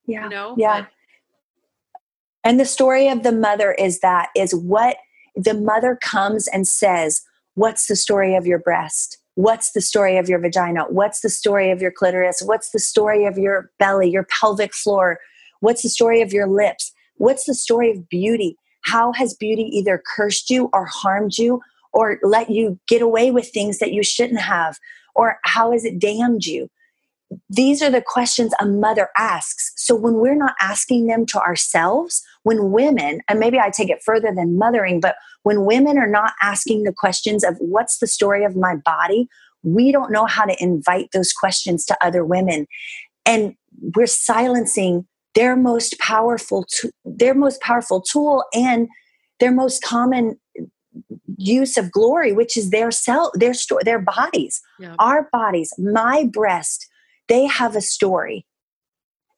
yeah 0.07 0.23
you 0.23 0.29
know 0.29 0.55
yeah 0.57 0.81
but, 0.81 0.89
and 2.43 2.59
the 2.59 2.65
story 2.65 3.07
of 3.07 3.23
the 3.23 3.31
mother 3.31 3.73
is 3.73 3.99
that 3.99 4.29
is 4.35 4.53
what 4.53 4.97
the 5.35 5.53
mother 5.53 5.97
comes 6.01 6.47
and 6.47 6.67
says 6.67 7.21
what's 7.55 7.87
the 7.87 7.95
story 7.95 8.35
of 8.35 8.45
your 8.45 8.59
breast 8.59 9.17
what's 9.35 9.71
the 9.71 9.81
story 9.81 10.17
of 10.17 10.27
your 10.27 10.39
vagina? 10.39 10.85
What's 10.89 11.21
the 11.21 11.29
story 11.29 11.71
of 11.71 11.81
your 11.81 11.91
clitoris? 11.91 12.41
What's 12.43 12.71
the 12.71 12.79
story 12.79 13.25
of 13.25 13.37
your 13.37 13.69
belly 13.79 14.09
your 14.09 14.27
pelvic 14.29 14.73
floor? 14.73 15.19
What's 15.59 15.83
the 15.83 15.89
story 15.89 16.21
of 16.21 16.33
your 16.33 16.47
lips? 16.47 16.91
What's 17.17 17.45
the 17.45 17.53
story 17.53 17.91
of 17.91 18.09
beauty? 18.09 18.57
How 18.83 19.13
has 19.13 19.33
beauty 19.33 19.63
either 19.63 20.01
cursed 20.15 20.49
you 20.49 20.69
or 20.73 20.85
harmed 20.85 21.37
you 21.37 21.61
or 21.93 22.19
let 22.23 22.49
you 22.49 22.79
get 22.87 23.01
away 23.01 23.31
with 23.31 23.49
things 23.49 23.79
that 23.79 23.93
you 23.93 24.03
shouldn't 24.03 24.41
have? 24.41 24.77
Or 25.15 25.39
how 25.43 25.71
has 25.71 25.85
it 25.85 25.99
damned 25.99 26.45
you 26.45 26.69
these 27.49 27.81
are 27.81 27.89
the 27.89 28.03
questions 28.05 28.53
a 28.59 28.65
mother 28.65 29.09
asks. 29.17 29.71
So 29.75 29.95
when 29.95 30.15
we're 30.15 30.35
not 30.35 30.55
asking 30.61 31.07
them 31.07 31.25
to 31.27 31.39
ourselves, 31.39 32.23
when 32.43 32.71
women, 32.71 33.21
and 33.27 33.39
maybe 33.39 33.59
I 33.59 33.69
take 33.69 33.89
it 33.89 34.03
further 34.03 34.31
than 34.35 34.57
mothering, 34.57 34.99
but 34.99 35.15
when 35.43 35.65
women 35.65 35.97
are 35.97 36.09
not 36.09 36.33
asking 36.41 36.83
the 36.83 36.93
questions 36.93 37.43
of 37.43 37.55
what's 37.59 37.99
the 37.99 38.07
story 38.07 38.43
of 38.43 38.55
my 38.55 38.75
body, 38.75 39.27
we 39.63 39.91
don't 39.91 40.11
know 40.11 40.25
how 40.25 40.45
to 40.45 40.55
invite 40.61 41.09
those 41.13 41.33
questions 41.33 41.85
to 41.85 41.97
other 42.05 42.23
women. 42.23 42.67
And 43.25 43.55
we're 43.95 44.05
silencing 44.05 45.07
their 45.33 45.55
most 45.55 45.99
powerful 45.99 46.65
to, 46.69 46.91
their 47.03 47.33
most 47.33 47.61
powerful 47.61 48.01
tool 48.01 48.45
and 48.53 48.87
their 49.39 49.51
most 49.51 49.83
common 49.83 50.39
use 51.37 51.75
of 51.75 51.91
glory 51.91 52.31
which 52.31 52.55
is 52.55 52.69
their 52.69 52.89
self 52.89 53.29
their 53.33 53.53
story 53.53 53.83
their 53.83 53.99
bodies 53.99 54.61
yeah. 54.79 54.95
our 54.97 55.27
bodies 55.33 55.73
my 55.77 56.23
breast 56.31 56.87
they 57.27 57.45
have 57.45 57.75
a 57.75 57.81
story. 57.81 58.45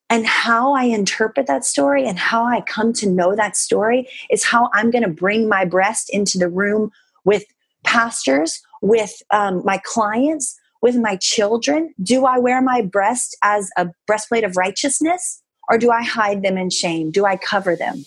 And 0.09 0.25
how 0.25 0.73
I 0.73 0.83
interpret 0.83 1.47
that 1.47 1.65
story 1.65 2.07
and 2.07 2.17
how 2.17 2.45
I 2.45 2.61
come 2.61 2.93
to 2.93 3.09
know 3.09 3.35
that 3.35 3.57
story 3.57 4.07
is 4.29 4.45
how 4.45 4.69
I'm 4.73 4.89
going 4.89 5.03
to 5.03 5.09
bring 5.09 5.49
my 5.49 5.65
breast 5.65 6.09
into 6.09 6.37
the 6.37 6.47
room 6.47 6.91
with 7.25 7.43
pastors, 7.83 8.61
with 8.81 9.21
um, 9.31 9.61
my 9.65 9.81
clients, 9.83 10.57
with 10.81 10.95
my 10.95 11.17
children. 11.17 11.93
Do 12.01 12.25
I 12.25 12.39
wear 12.39 12.61
my 12.61 12.81
breast 12.81 13.35
as 13.43 13.69
a 13.77 13.89
breastplate 14.05 14.45
of 14.45 14.55
righteousness 14.55 15.41
or 15.69 15.77
do 15.77 15.91
I 15.91 16.03
hide 16.03 16.41
them 16.41 16.57
in 16.57 16.69
shame? 16.69 17.11
Do 17.11 17.25
I 17.25 17.35
cover 17.35 17.75
them? 17.75 18.05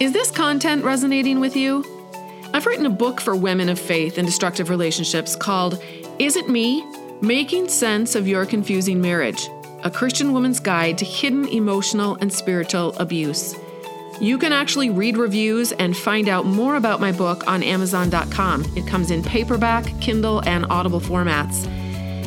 Is 0.00 0.12
this 0.12 0.30
content 0.30 0.84
resonating 0.84 1.40
with 1.40 1.56
you? 1.56 1.86
I've 2.52 2.66
written 2.66 2.84
a 2.84 2.90
book 2.90 3.20
for 3.20 3.34
women 3.34 3.68
of 3.68 3.78
faith 3.78 4.18
in 4.18 4.26
destructive 4.26 4.68
relationships 4.68 5.36
called 5.36 5.82
Is 6.18 6.36
It 6.36 6.48
Me? 6.48 6.84
Making 7.22 7.68
Sense 7.68 8.14
of 8.16 8.26
Your 8.26 8.44
Confusing 8.44 9.00
Marriage 9.00 9.48
A 9.84 9.90
Christian 9.92 10.32
Woman's 10.32 10.58
Guide 10.58 10.98
to 10.98 11.04
Hidden 11.04 11.46
Emotional 11.46 12.16
and 12.16 12.32
Spiritual 12.32 12.96
Abuse. 12.96 13.54
You 14.20 14.38
can 14.38 14.52
actually 14.52 14.90
read 14.90 15.16
reviews 15.16 15.70
and 15.70 15.96
find 15.96 16.28
out 16.28 16.46
more 16.46 16.74
about 16.74 17.00
my 17.00 17.12
book 17.12 17.46
on 17.46 17.62
Amazon.com. 17.62 18.64
It 18.74 18.88
comes 18.88 19.12
in 19.12 19.22
paperback, 19.22 19.84
Kindle, 20.00 20.42
and 20.48 20.66
Audible 20.68 21.00
formats. 21.00 21.68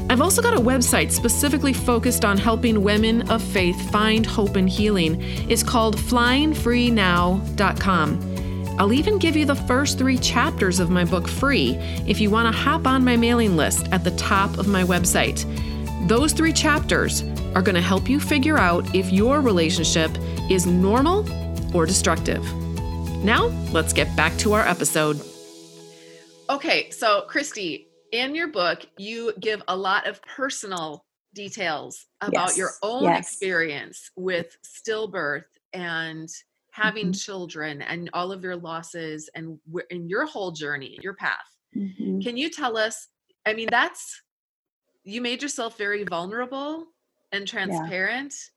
I've 0.10 0.22
also 0.22 0.42
got 0.42 0.54
a 0.54 0.62
website 0.62 1.12
specifically 1.12 1.74
focused 1.74 2.24
on 2.24 2.38
helping 2.38 2.82
women 2.82 3.30
of 3.30 3.44
faith 3.44 3.92
find 3.92 4.26
hope 4.26 4.56
and 4.56 4.70
healing. 4.70 5.22
It's 5.50 5.62
called 5.62 5.98
flyingfreenow.com. 5.98 8.35
I'll 8.78 8.92
even 8.92 9.18
give 9.18 9.38
you 9.38 9.46
the 9.46 9.56
first 9.56 9.98
three 9.98 10.18
chapters 10.18 10.80
of 10.80 10.90
my 10.90 11.06
book 11.06 11.28
free 11.28 11.76
if 12.06 12.20
you 12.20 12.30
want 12.30 12.54
to 12.54 12.60
hop 12.60 12.86
on 12.86 13.06
my 13.06 13.16
mailing 13.16 13.56
list 13.56 13.88
at 13.92 14.04
the 14.04 14.12
top 14.12 14.58
of 14.58 14.68
my 14.68 14.84
website. 14.84 15.46
Those 16.10 16.34
three 16.34 16.52
chapters 16.52 17.24
are 17.56 17.62
going 17.62 17.76
to 17.76 17.82
help 17.82 18.10
you 18.10 18.20
figure 18.20 18.58
out 18.58 18.94
if 18.94 19.12
your 19.12 19.40
relationship 19.40 20.12
is 20.50 20.66
normal 20.66 21.26
or 21.76 21.86
destructive. 21.86 22.44
Now, 23.24 23.46
let's 23.72 23.94
get 23.94 24.14
back 24.16 24.36
to 24.40 24.54
our 24.54 24.68
episode. 24.68 25.22
Okay, 26.50 26.92
so 26.92 27.24
Christy, 27.28 27.88
in 28.12 28.36
your 28.36 28.50
book, 28.50 28.86
you 28.98 29.34
give 29.40 29.64
a 29.68 29.76
lot 29.76 30.06
of 30.06 30.22
personal 30.22 31.06
details 31.34 32.06
about 32.22 32.50
yes. 32.50 32.58
your 32.58 32.70
own 32.84 33.04
yes. 33.04 33.20
experience 33.20 34.12
with 34.16 34.58
stillbirth 34.64 35.46
and 35.74 36.30
having 36.76 37.06
mm-hmm. 37.06 37.14
children 37.14 37.82
and 37.82 38.10
all 38.12 38.34
of 38.34 38.44
your 38.44 38.58
losses 38.58 39.30
and 39.34 39.58
in 39.90 40.10
your 40.10 40.26
whole 40.26 40.52
journey, 40.52 41.00
your 41.02 41.14
path. 41.14 41.48
Mm-hmm. 41.74 42.20
Can 42.20 42.36
you 42.36 42.50
tell 42.50 42.76
us? 42.76 43.08
I 43.46 43.54
mean, 43.54 43.70
that's 43.72 44.22
you 45.06 45.22
made 45.22 45.42
yourself 45.42 45.78
very 45.78 46.04
vulnerable 46.04 46.88
and 47.32 47.48
transparent. 47.48 48.34
Yeah. 48.34 48.52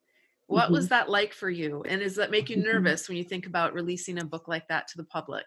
What 0.49 0.65
mm-hmm. 0.65 0.73
was 0.73 0.89
that 0.89 1.09
like 1.09 1.33
for 1.33 1.49
you? 1.49 1.85
And 1.89 2.01
does 2.01 2.17
that 2.17 2.33
make 2.33 2.51
you 2.51 2.57
mm-hmm. 2.57 2.67
nervous 2.67 3.09
when 3.09 3.19
you 3.19 3.25
think 3.25 3.47
about 3.47 3.73
releasing 3.73 4.19
a 4.19 4.25
book 4.25 4.49
like 4.49 4.67
that 4.67 4.89
to 4.89 4.97
the 4.97 5.05
public? 5.05 5.47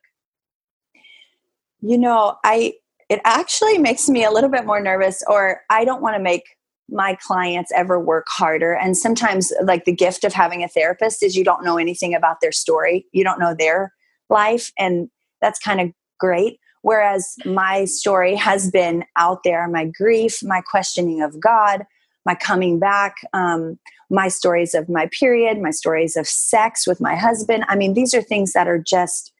You 1.81 1.97
know, 1.97 2.37
I 2.45 2.75
it 3.09 3.19
actually 3.25 3.79
makes 3.79 4.07
me 4.07 4.23
a 4.23 4.31
little 4.31 4.49
bit 4.49 4.65
more 4.65 4.79
nervous 4.79 5.21
or 5.27 5.59
I 5.69 5.83
don't 5.83 6.01
want 6.01 6.15
to 6.15 6.23
make 6.23 6.45
my 6.91 7.17
clients 7.21 7.71
ever 7.75 7.99
work 7.99 8.25
harder. 8.29 8.73
And 8.73 8.97
sometimes, 8.97 9.51
like 9.63 9.85
the 9.85 9.95
gift 9.95 10.23
of 10.23 10.33
having 10.33 10.63
a 10.63 10.67
therapist 10.67 11.23
is 11.23 11.35
you 11.35 11.43
don't 11.43 11.63
know 11.63 11.77
anything 11.77 12.13
about 12.13 12.37
their 12.41 12.51
story, 12.51 13.05
you 13.11 13.23
don't 13.23 13.39
know 13.39 13.55
their 13.57 13.93
life, 14.29 14.71
and 14.77 15.09
that's 15.41 15.59
kind 15.59 15.81
of 15.81 15.91
great. 16.19 16.59
Whereas 16.83 17.35
my 17.45 17.85
story 17.85 18.35
has 18.35 18.71
been 18.71 19.05
out 19.17 19.39
there 19.43 19.67
my 19.67 19.85
grief, 19.85 20.43
my 20.43 20.61
questioning 20.61 21.21
of 21.21 21.39
God, 21.39 21.85
my 22.25 22.35
coming 22.35 22.79
back, 22.79 23.15
um, 23.33 23.79
my 24.09 24.27
stories 24.27 24.73
of 24.73 24.89
my 24.89 25.09
period, 25.17 25.59
my 25.59 25.71
stories 25.71 26.15
of 26.15 26.27
sex 26.27 26.85
with 26.85 26.99
my 26.99 27.15
husband. 27.15 27.65
I 27.67 27.75
mean, 27.75 27.93
these 27.93 28.13
are 28.13 28.21
things 28.21 28.53
that 28.53 28.67
are 28.67 28.79
just 28.79 29.31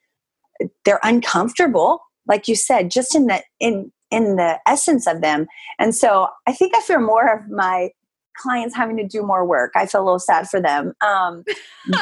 they're 0.86 0.99
uncomfortable, 1.04 2.02
like 2.28 2.47
you 2.47 2.56
said, 2.56 2.91
just 2.91 3.16
in 3.16 3.28
the 3.28 3.43
in 3.60 3.91
in 4.12 4.36
the 4.36 4.59
essence 4.68 5.07
of 5.07 5.22
them. 5.22 5.47
And 5.80 5.95
so 5.95 6.28
I 6.47 6.53
think 6.53 6.76
I 6.76 6.82
fear 6.82 6.99
more 6.99 7.34
of 7.34 7.49
my 7.49 7.91
clients 8.38 8.76
having 8.76 8.97
to 8.97 9.07
do 9.07 9.24
more 9.24 9.45
work. 9.45 9.72
I 9.76 9.86
feel 9.86 10.01
a 10.01 10.05
little 10.05 10.20
sad 10.20 10.47
for 10.49 10.62
them. 10.62 10.93
Um, 11.01 11.43
and 11.86 11.97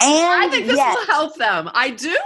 I 0.00 0.48
think 0.50 0.66
this 0.66 0.76
yet, 0.76 0.94
will 0.94 1.06
help 1.06 1.36
them. 1.36 1.70
I 1.74 1.90
do. 1.90 2.16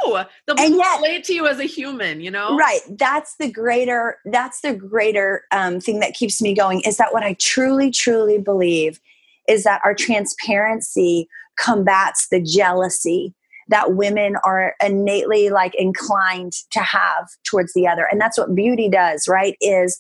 They'll 0.47 0.59
and 0.59 0.77
yet, 0.77 0.97
relate 0.99 1.25
to 1.25 1.35
you 1.35 1.47
as 1.47 1.59
a 1.59 1.65
human, 1.65 2.21
you 2.21 2.31
know? 2.31 2.57
Right. 2.57 2.81
That's 2.91 3.37
the 3.37 3.51
greater, 3.51 4.19
that's 4.27 4.61
the 4.61 4.75
greater 4.75 5.45
um, 5.53 5.81
thing 5.81 6.01
that 6.01 6.15
keeps 6.15 6.41
me 6.41 6.55
going 6.55 6.83
is 6.83 6.97
that 6.99 7.13
what 7.13 7.23
I 7.23 7.35
truly, 7.35 7.91
truly 7.91 8.39
believe 8.39 9.01
is 9.49 9.65
that 9.65 9.81
our 9.85 9.95
transparency 9.95 11.29
combats 11.59 12.29
the 12.29 12.41
jealousy 12.41 13.35
that 13.71 13.95
women 13.95 14.37
are 14.45 14.75
innately 14.85 15.49
like 15.49 15.75
inclined 15.77 16.53
to 16.73 16.81
have 16.81 17.29
towards 17.45 17.73
the 17.73 17.87
other. 17.87 18.07
And 18.11 18.21
that's 18.21 18.37
what 18.37 18.55
beauty 18.55 18.89
does, 18.89 19.27
right? 19.29 19.57
Is 19.61 19.99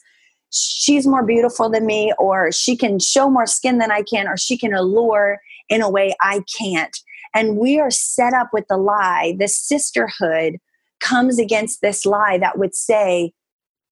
she's 0.50 1.06
more 1.06 1.24
beautiful 1.24 1.70
than 1.70 1.86
me, 1.86 2.12
or 2.18 2.50
she 2.50 2.76
can 2.76 2.98
show 2.98 3.30
more 3.30 3.46
skin 3.46 3.78
than 3.78 3.92
I 3.92 4.02
can, 4.02 4.26
or 4.26 4.36
she 4.36 4.58
can 4.58 4.74
allure 4.74 5.38
in 5.68 5.82
a 5.82 5.88
way 5.88 6.14
I 6.20 6.42
can't. 6.58 6.96
And 7.32 7.56
we 7.56 7.78
are 7.78 7.92
set 7.92 8.34
up 8.34 8.48
with 8.52 8.66
the 8.68 8.76
lie. 8.76 9.36
The 9.38 9.46
sisterhood 9.46 10.56
comes 10.98 11.38
against 11.38 11.80
this 11.80 12.04
lie 12.04 12.38
that 12.38 12.58
would 12.58 12.74
say, 12.74 13.32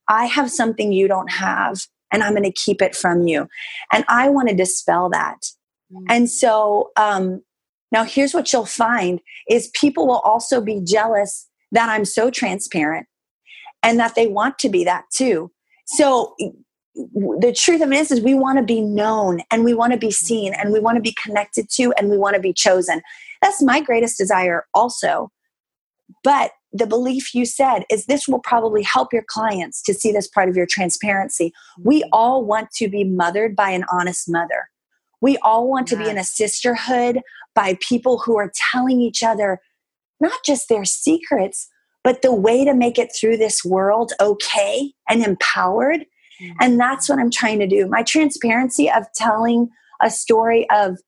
I 0.08 0.26
have 0.26 0.50
something 0.50 0.92
you 0.92 1.06
don't 1.06 1.30
have, 1.30 1.86
and 2.12 2.24
I'm 2.24 2.32
going 2.32 2.42
to 2.42 2.52
keep 2.52 2.82
it 2.82 2.96
from 2.96 3.28
you. 3.28 3.46
And 3.92 4.04
I 4.08 4.28
want 4.28 4.48
to 4.48 4.56
dispel 4.56 5.08
that. 5.10 5.52
Mm-hmm. 5.92 6.06
And 6.08 6.28
so, 6.28 6.90
um, 6.96 7.42
now 7.92 8.04
here's 8.04 8.34
what 8.34 8.52
you'll 8.52 8.66
find 8.66 9.20
is 9.48 9.70
people 9.74 10.06
will 10.06 10.20
also 10.20 10.60
be 10.60 10.80
jealous 10.84 11.48
that 11.72 11.88
I'm 11.88 12.04
so 12.04 12.30
transparent 12.30 13.06
and 13.82 13.98
that 13.98 14.14
they 14.14 14.26
want 14.26 14.58
to 14.60 14.68
be 14.68 14.84
that 14.84 15.04
too. 15.12 15.50
So 15.86 16.34
the 16.94 17.54
truth 17.56 17.80
of 17.80 17.92
it 17.92 17.96
is, 17.96 18.10
is 18.10 18.20
we 18.20 18.34
want 18.34 18.58
to 18.58 18.64
be 18.64 18.80
known 18.80 19.40
and 19.50 19.64
we 19.64 19.74
want 19.74 19.92
to 19.92 19.98
be 19.98 20.10
seen 20.10 20.52
and 20.54 20.72
we 20.72 20.80
want 20.80 20.96
to 20.96 21.02
be 21.02 21.14
connected 21.22 21.68
to 21.70 21.92
and 21.96 22.10
we 22.10 22.18
want 22.18 22.34
to 22.34 22.40
be 22.40 22.52
chosen. 22.52 23.00
That's 23.40 23.62
my 23.62 23.80
greatest 23.80 24.18
desire 24.18 24.66
also. 24.74 25.30
But 26.24 26.52
the 26.72 26.86
belief 26.86 27.34
you 27.34 27.46
said 27.46 27.84
is 27.90 28.06
this 28.06 28.28
will 28.28 28.40
probably 28.40 28.82
help 28.82 29.12
your 29.12 29.24
clients 29.26 29.82
to 29.82 29.94
see 29.94 30.12
this 30.12 30.28
part 30.28 30.48
of 30.48 30.56
your 30.56 30.66
transparency. 30.66 31.52
We 31.78 32.04
all 32.12 32.44
want 32.44 32.70
to 32.72 32.88
be 32.88 33.04
mothered 33.04 33.56
by 33.56 33.70
an 33.70 33.84
honest 33.90 34.28
mother. 34.28 34.68
We 35.20 35.36
all 35.38 35.68
want 35.68 35.90
yes. 35.90 35.98
to 35.98 36.04
be 36.04 36.10
in 36.10 36.18
a 36.18 36.24
sisterhood 36.24 37.20
by 37.54 37.78
people 37.80 38.18
who 38.18 38.38
are 38.38 38.52
telling 38.72 39.00
each 39.00 39.22
other 39.22 39.60
not 40.20 40.38
just 40.44 40.68
their 40.68 40.84
secrets, 40.84 41.68
but 42.04 42.22
the 42.22 42.34
way 42.34 42.64
to 42.64 42.74
make 42.74 42.98
it 42.98 43.10
through 43.18 43.36
this 43.36 43.64
world 43.64 44.12
okay 44.20 44.92
and 45.08 45.24
empowered. 45.24 46.00
Mm-hmm. 46.40 46.56
And 46.60 46.80
that's 46.80 47.08
what 47.08 47.18
I'm 47.18 47.30
trying 47.30 47.58
to 47.60 47.66
do. 47.66 47.86
My 47.86 48.02
transparency 48.02 48.90
of 48.90 49.04
telling 49.14 49.68
a 50.02 50.10
story 50.10 50.68
of 50.70 50.98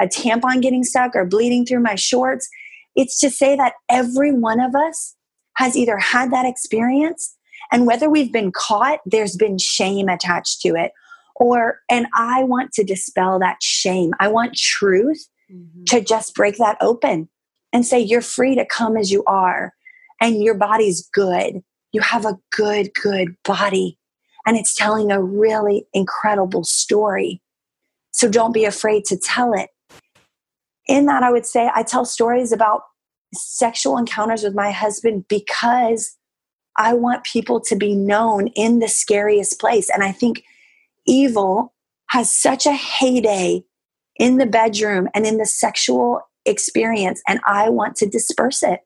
a 0.00 0.06
tampon 0.06 0.62
getting 0.62 0.84
stuck 0.84 1.16
or 1.16 1.24
bleeding 1.24 1.64
through 1.64 1.80
my 1.80 1.94
shorts, 1.94 2.48
it's 2.94 3.18
to 3.20 3.30
say 3.30 3.56
that 3.56 3.74
every 3.88 4.32
one 4.32 4.60
of 4.60 4.74
us 4.74 5.14
has 5.56 5.76
either 5.76 5.98
had 5.98 6.30
that 6.32 6.46
experience 6.46 7.36
and 7.72 7.86
whether 7.86 8.08
we've 8.08 8.32
been 8.32 8.52
caught, 8.52 9.00
there's 9.06 9.36
been 9.36 9.58
shame 9.58 10.08
attached 10.08 10.60
to 10.62 10.68
it. 10.70 10.92
Or, 11.38 11.80
and 11.90 12.06
I 12.14 12.44
want 12.44 12.72
to 12.72 12.84
dispel 12.84 13.38
that 13.40 13.62
shame. 13.62 14.12
I 14.20 14.28
want 14.28 14.56
truth 14.56 15.28
mm-hmm. 15.52 15.84
to 15.84 16.00
just 16.00 16.34
break 16.34 16.56
that 16.56 16.78
open 16.80 17.28
and 17.72 17.84
say, 17.84 18.00
you're 18.00 18.22
free 18.22 18.54
to 18.54 18.64
come 18.64 18.96
as 18.96 19.10
you 19.10 19.22
are 19.26 19.74
and 20.20 20.42
your 20.42 20.54
body's 20.54 21.08
good. 21.12 21.62
You 21.92 22.00
have 22.00 22.24
a 22.24 22.38
good, 22.50 22.90
good 22.94 23.36
body, 23.44 23.98
and 24.46 24.56
it's 24.56 24.74
telling 24.74 25.10
a 25.10 25.22
really 25.22 25.86
incredible 25.92 26.64
story. 26.64 27.40
So 28.10 28.28
don't 28.28 28.52
be 28.52 28.64
afraid 28.64 29.04
to 29.06 29.16
tell 29.16 29.52
it. 29.52 29.70
In 30.86 31.06
that, 31.06 31.22
I 31.22 31.32
would 31.32 31.46
say 31.46 31.70
I 31.74 31.82
tell 31.82 32.04
stories 32.04 32.52
about 32.52 32.82
sexual 33.34 33.98
encounters 33.98 34.42
with 34.42 34.54
my 34.54 34.70
husband 34.70 35.26
because 35.28 36.16
I 36.78 36.94
want 36.94 37.24
people 37.24 37.60
to 37.60 37.76
be 37.76 37.94
known 37.94 38.48
in 38.48 38.78
the 38.78 38.88
scariest 38.88 39.58
place. 39.60 39.90
And 39.90 40.02
I 40.02 40.12
think 40.12 40.44
evil 41.06 41.74
has 42.08 42.34
such 42.34 42.66
a 42.66 42.72
heyday 42.72 43.64
in 44.18 44.38
the 44.38 44.46
bedroom 44.46 45.08
and 45.14 45.26
in 45.26 45.38
the 45.38 45.46
sexual 45.46 46.20
experience, 46.44 47.20
and 47.28 47.40
I 47.46 47.68
want 47.68 47.96
to 47.96 48.08
disperse 48.08 48.62
it. 48.62 48.80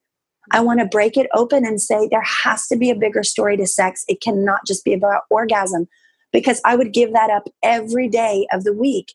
I 0.53 0.61
want 0.61 0.81
to 0.81 0.87
break 0.87 1.17
it 1.17 1.29
open 1.35 1.65
and 1.65 1.81
say 1.81 2.09
there 2.09 2.25
has 2.45 2.67
to 2.69 2.77
be 2.77 2.91
a 2.91 2.97
bigger 2.97 3.23
story 3.23 3.57
to 3.57 3.67
sex. 3.67 4.05
It 4.09 4.21
cannot 4.21 4.67
just 4.67 4.85
be 4.85 4.93
about 4.93 5.23
orgasm 5.31 5.87
because 6.33 6.61
I 6.65 6.77
would 6.77 6.93
give 6.93 7.13
that 7.13 7.31
up 7.31 7.49
every 7.63 8.09
day 8.09 8.47
of 8.53 8.65
the 8.65 8.73
week 8.73 9.15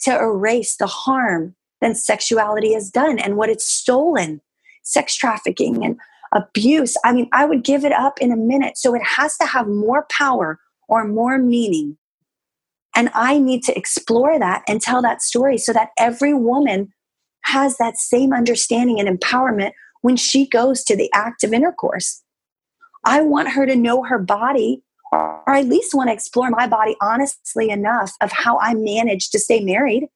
to 0.00 0.16
erase 0.16 0.76
the 0.76 0.86
harm 0.86 1.54
that 1.80 1.96
sexuality 1.96 2.72
has 2.74 2.90
done 2.90 3.18
and 3.18 3.36
what 3.36 3.50
it's 3.50 3.68
stolen 3.68 4.40
sex 4.84 5.14
trafficking 5.14 5.84
and 5.84 5.96
abuse. 6.32 6.96
I 7.04 7.12
mean, 7.12 7.28
I 7.32 7.44
would 7.44 7.62
give 7.62 7.84
it 7.84 7.92
up 7.92 8.20
in 8.20 8.32
a 8.32 8.36
minute. 8.36 8.76
So 8.76 8.94
it 8.94 9.02
has 9.02 9.36
to 9.38 9.46
have 9.46 9.68
more 9.68 10.06
power 10.10 10.58
or 10.88 11.06
more 11.06 11.38
meaning. 11.38 11.96
And 12.94 13.10
I 13.14 13.38
need 13.38 13.62
to 13.64 13.76
explore 13.76 14.38
that 14.38 14.62
and 14.68 14.80
tell 14.80 15.02
that 15.02 15.22
story 15.22 15.58
so 15.58 15.72
that 15.72 15.90
every 15.98 16.34
woman 16.34 16.92
has 17.44 17.76
that 17.78 17.96
same 17.96 18.32
understanding 18.32 19.00
and 19.00 19.08
empowerment 19.08 19.72
when 20.02 20.16
she 20.16 20.46
goes 20.46 20.84
to 20.84 20.96
the 20.96 21.10
act 21.14 21.42
of 21.42 21.52
intercourse. 21.52 22.22
I 23.04 23.22
want 23.22 23.50
her 23.50 23.66
to 23.66 23.74
know 23.74 24.04
her 24.04 24.18
body, 24.18 24.82
or 25.10 25.42
at 25.48 25.66
least 25.66 25.94
want 25.94 26.08
to 26.08 26.14
explore 26.14 26.50
my 26.50 26.66
body 26.66 26.96
honestly 27.00 27.70
enough 27.70 28.12
of 28.20 28.30
how 28.30 28.58
I 28.58 28.74
managed 28.74 29.32
to 29.32 29.38
stay 29.38 29.60
married, 29.60 30.08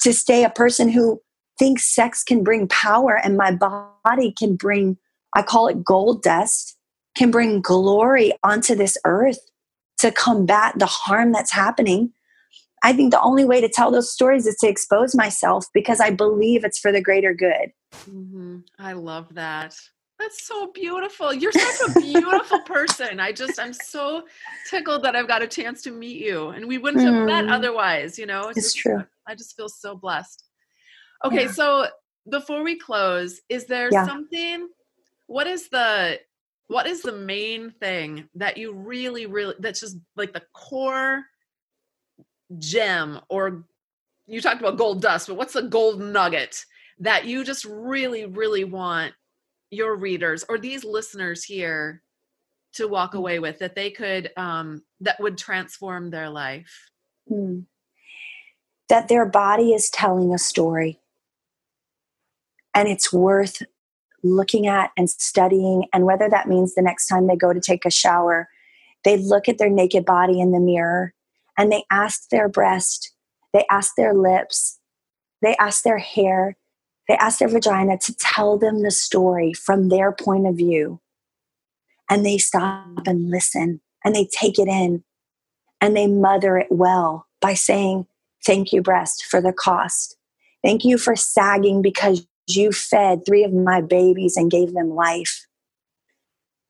to 0.00 0.12
stay 0.12 0.44
a 0.44 0.50
person 0.50 0.88
who 0.88 1.20
thinks 1.58 1.94
sex 1.94 2.22
can 2.22 2.44
bring 2.44 2.68
power 2.68 3.16
and 3.16 3.36
my 3.36 3.52
body 3.52 4.32
can 4.38 4.56
bring, 4.56 4.98
I 5.34 5.42
call 5.42 5.68
it 5.68 5.84
gold 5.84 6.22
dust, 6.22 6.76
can 7.16 7.30
bring 7.30 7.62
glory 7.62 8.32
onto 8.42 8.74
this 8.74 8.98
earth 9.04 9.38
to 9.98 10.10
combat 10.10 10.78
the 10.78 10.86
harm 10.86 11.32
that's 11.32 11.52
happening. 11.52 12.12
I 12.82 12.92
think 12.92 13.10
the 13.10 13.20
only 13.20 13.44
way 13.44 13.60
to 13.60 13.68
tell 13.68 13.90
those 13.90 14.12
stories 14.12 14.46
is 14.46 14.56
to 14.56 14.68
expose 14.68 15.14
myself 15.14 15.66
because 15.72 16.00
I 16.00 16.10
believe 16.10 16.64
it's 16.64 16.78
for 16.78 16.92
the 16.92 17.00
greater 17.00 17.34
good. 17.34 17.72
Mm-hmm. 18.08 18.58
I 18.78 18.92
love 18.92 19.34
that. 19.34 19.74
That's 20.18 20.46
so 20.46 20.70
beautiful. 20.72 21.34
You're 21.34 21.52
such 21.52 21.96
a 21.96 22.00
beautiful 22.00 22.60
person. 22.60 23.20
I 23.20 23.32
just, 23.32 23.60
I'm 23.60 23.74
so 23.74 24.24
tickled 24.70 25.02
that 25.04 25.14
I've 25.14 25.28
got 25.28 25.42
a 25.42 25.46
chance 25.46 25.82
to 25.82 25.90
meet 25.90 26.22
you. 26.22 26.48
And 26.48 26.66
we 26.66 26.78
wouldn't 26.78 27.04
have 27.04 27.12
mm. 27.12 27.26
met 27.26 27.48
otherwise, 27.48 28.18
you 28.18 28.24
know? 28.24 28.48
It's, 28.48 28.58
it's 28.58 28.72
just, 28.72 28.78
true. 28.78 29.04
I 29.26 29.34
just 29.34 29.56
feel 29.56 29.68
so 29.68 29.94
blessed. 29.94 30.44
Okay, 31.24 31.44
yeah. 31.44 31.52
so 31.52 31.86
before 32.30 32.62
we 32.62 32.78
close, 32.78 33.40
is 33.48 33.66
there 33.66 33.90
yeah. 33.92 34.06
something, 34.06 34.68
what 35.26 35.46
is 35.46 35.68
the, 35.68 36.18
what 36.68 36.86
is 36.86 37.02
the 37.02 37.12
main 37.12 37.70
thing 37.70 38.28
that 38.36 38.56
you 38.56 38.72
really, 38.72 39.26
really, 39.26 39.54
that's 39.58 39.80
just 39.80 39.98
like 40.16 40.32
the 40.32 40.42
core 40.54 41.24
gem 42.58 43.20
or 43.28 43.64
you 44.26 44.40
talked 44.40 44.60
about 44.60 44.76
gold 44.76 45.00
dust, 45.00 45.28
but 45.28 45.36
what's 45.36 45.52
the 45.52 45.62
gold 45.62 46.00
nugget 46.00 46.64
that 46.98 47.26
you 47.26 47.44
just 47.44 47.64
really, 47.64 48.26
really 48.26 48.64
want 48.64 49.14
your 49.70 49.96
readers 49.96 50.44
or 50.48 50.58
these 50.58 50.84
listeners 50.84 51.44
here 51.44 52.02
to 52.74 52.88
walk 52.88 53.12
mm. 53.12 53.18
away 53.18 53.38
with 53.38 53.58
that 53.58 53.74
they 53.74 53.90
could, 53.90 54.30
um, 54.36 54.82
that 55.00 55.20
would 55.20 55.38
transform 55.38 56.10
their 56.10 56.28
life? 56.28 56.90
Hmm. 57.28 57.60
That 58.88 59.08
their 59.08 59.26
body 59.26 59.72
is 59.72 59.90
telling 59.90 60.32
a 60.32 60.38
story 60.38 61.00
and 62.74 62.88
it's 62.88 63.12
worth 63.12 63.62
looking 64.22 64.66
at 64.66 64.90
and 64.96 65.10
studying. 65.10 65.86
And 65.92 66.04
whether 66.04 66.28
that 66.28 66.48
means 66.48 66.74
the 66.74 66.82
next 66.82 67.06
time 67.06 67.26
they 67.26 67.36
go 67.36 67.52
to 67.52 67.60
take 67.60 67.84
a 67.84 67.90
shower, 67.90 68.48
they 69.04 69.16
look 69.16 69.48
at 69.48 69.58
their 69.58 69.70
naked 69.70 70.04
body 70.04 70.40
in 70.40 70.52
the 70.52 70.60
mirror 70.60 71.14
and 71.56 71.70
they 71.72 71.84
ask 71.90 72.28
their 72.30 72.48
breast, 72.48 73.12
they 73.52 73.64
ask 73.70 73.92
their 73.96 74.14
lips, 74.14 74.78
they 75.42 75.56
ask 75.56 75.82
their 75.82 75.98
hair, 75.98 76.56
they 77.08 77.16
ask 77.16 77.38
their 77.38 77.48
vagina 77.48 77.98
to 77.98 78.14
tell 78.16 78.58
them 78.58 78.82
the 78.82 78.90
story 78.90 79.52
from 79.52 79.88
their 79.88 80.12
point 80.12 80.46
of 80.46 80.56
view. 80.56 81.00
And 82.10 82.24
they 82.24 82.38
stop 82.38 83.06
and 83.06 83.30
listen 83.30 83.80
and 84.04 84.14
they 84.14 84.28
take 84.32 84.58
it 84.58 84.68
in 84.68 85.04
and 85.80 85.96
they 85.96 86.06
mother 86.06 86.56
it 86.56 86.68
well 86.70 87.26
by 87.40 87.54
saying, 87.54 88.06
Thank 88.44 88.72
you, 88.72 88.80
breast, 88.80 89.24
for 89.28 89.40
the 89.40 89.52
cost. 89.52 90.16
Thank 90.62 90.84
you 90.84 90.98
for 90.98 91.16
sagging 91.16 91.82
because 91.82 92.24
you 92.48 92.70
fed 92.70 93.26
three 93.26 93.42
of 93.42 93.52
my 93.52 93.80
babies 93.80 94.36
and 94.36 94.50
gave 94.50 94.72
them 94.72 94.90
life. 94.90 95.46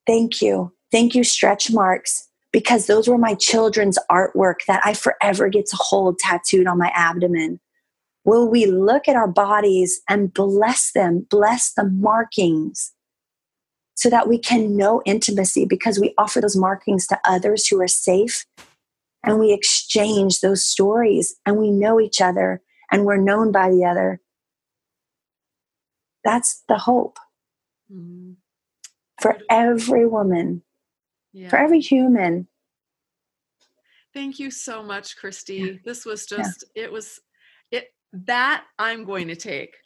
Thank 0.06 0.40
you. 0.40 0.72
Thank 0.90 1.14
you, 1.14 1.24
stretch 1.24 1.70
marks, 1.70 2.28
because 2.52 2.86
those 2.86 3.08
were 3.08 3.18
my 3.18 3.34
children's 3.34 3.98
artwork 4.10 4.64
that 4.66 4.80
I 4.84 4.94
forever 4.94 5.48
get 5.48 5.66
to 5.66 5.76
hold 5.78 6.18
tattooed 6.18 6.66
on 6.66 6.78
my 6.78 6.90
abdomen? 6.94 7.60
Will 8.24 8.48
we 8.48 8.66
look 8.66 9.08
at 9.08 9.16
our 9.16 9.28
bodies 9.28 10.00
and 10.08 10.34
bless 10.34 10.92
them, 10.92 11.26
bless 11.30 11.72
the 11.72 11.84
markings 11.84 12.92
so 13.94 14.10
that 14.10 14.28
we 14.28 14.38
can 14.38 14.76
know 14.76 15.02
intimacy 15.06 15.64
because 15.64 15.98
we 15.98 16.14
offer 16.18 16.40
those 16.40 16.56
markings 16.56 17.06
to 17.06 17.18
others 17.24 17.66
who 17.66 17.80
are 17.80 17.88
safe 17.88 18.44
and 19.24 19.38
we 19.38 19.52
exchange 19.52 20.40
those 20.40 20.66
stories 20.66 21.34
and 21.46 21.56
we 21.56 21.70
know 21.70 22.00
each 22.00 22.20
other 22.20 22.62
and 22.90 23.04
we're 23.04 23.16
known 23.16 23.50
by 23.52 23.70
the 23.70 23.84
other. 23.84 24.20
That's 26.24 26.62
the 26.68 26.78
hope 26.78 27.18
mm-hmm. 27.92 28.32
for 29.20 29.38
every 29.50 30.06
woman, 30.06 30.62
yeah. 31.36 31.48
for 31.48 31.58
every 31.58 31.80
human. 31.80 32.48
Thank 34.14 34.38
you 34.38 34.50
so 34.50 34.82
much, 34.82 35.16
Christy. 35.16 35.54
Yeah. 35.54 35.72
This 35.84 36.06
was 36.06 36.26
just, 36.26 36.64
yeah. 36.74 36.84
it 36.84 36.92
was, 36.92 37.20
it, 37.70 37.88
that 38.12 38.64
I'm 38.78 39.04
going 39.04 39.28
to 39.28 39.36
take 39.36 39.76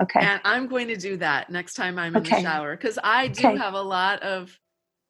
Okay. 0.00 0.20
And 0.20 0.40
I'm 0.44 0.68
going 0.68 0.88
to 0.88 0.96
do 0.96 1.16
that 1.16 1.50
next 1.50 1.74
time 1.74 1.98
I'm 1.98 2.14
in 2.14 2.22
the 2.22 2.40
shower 2.40 2.76
because 2.76 2.98
I 3.02 3.28
do 3.28 3.48
okay. 3.48 3.58
have 3.58 3.74
a 3.74 3.82
lot 3.82 4.22
of 4.22 4.56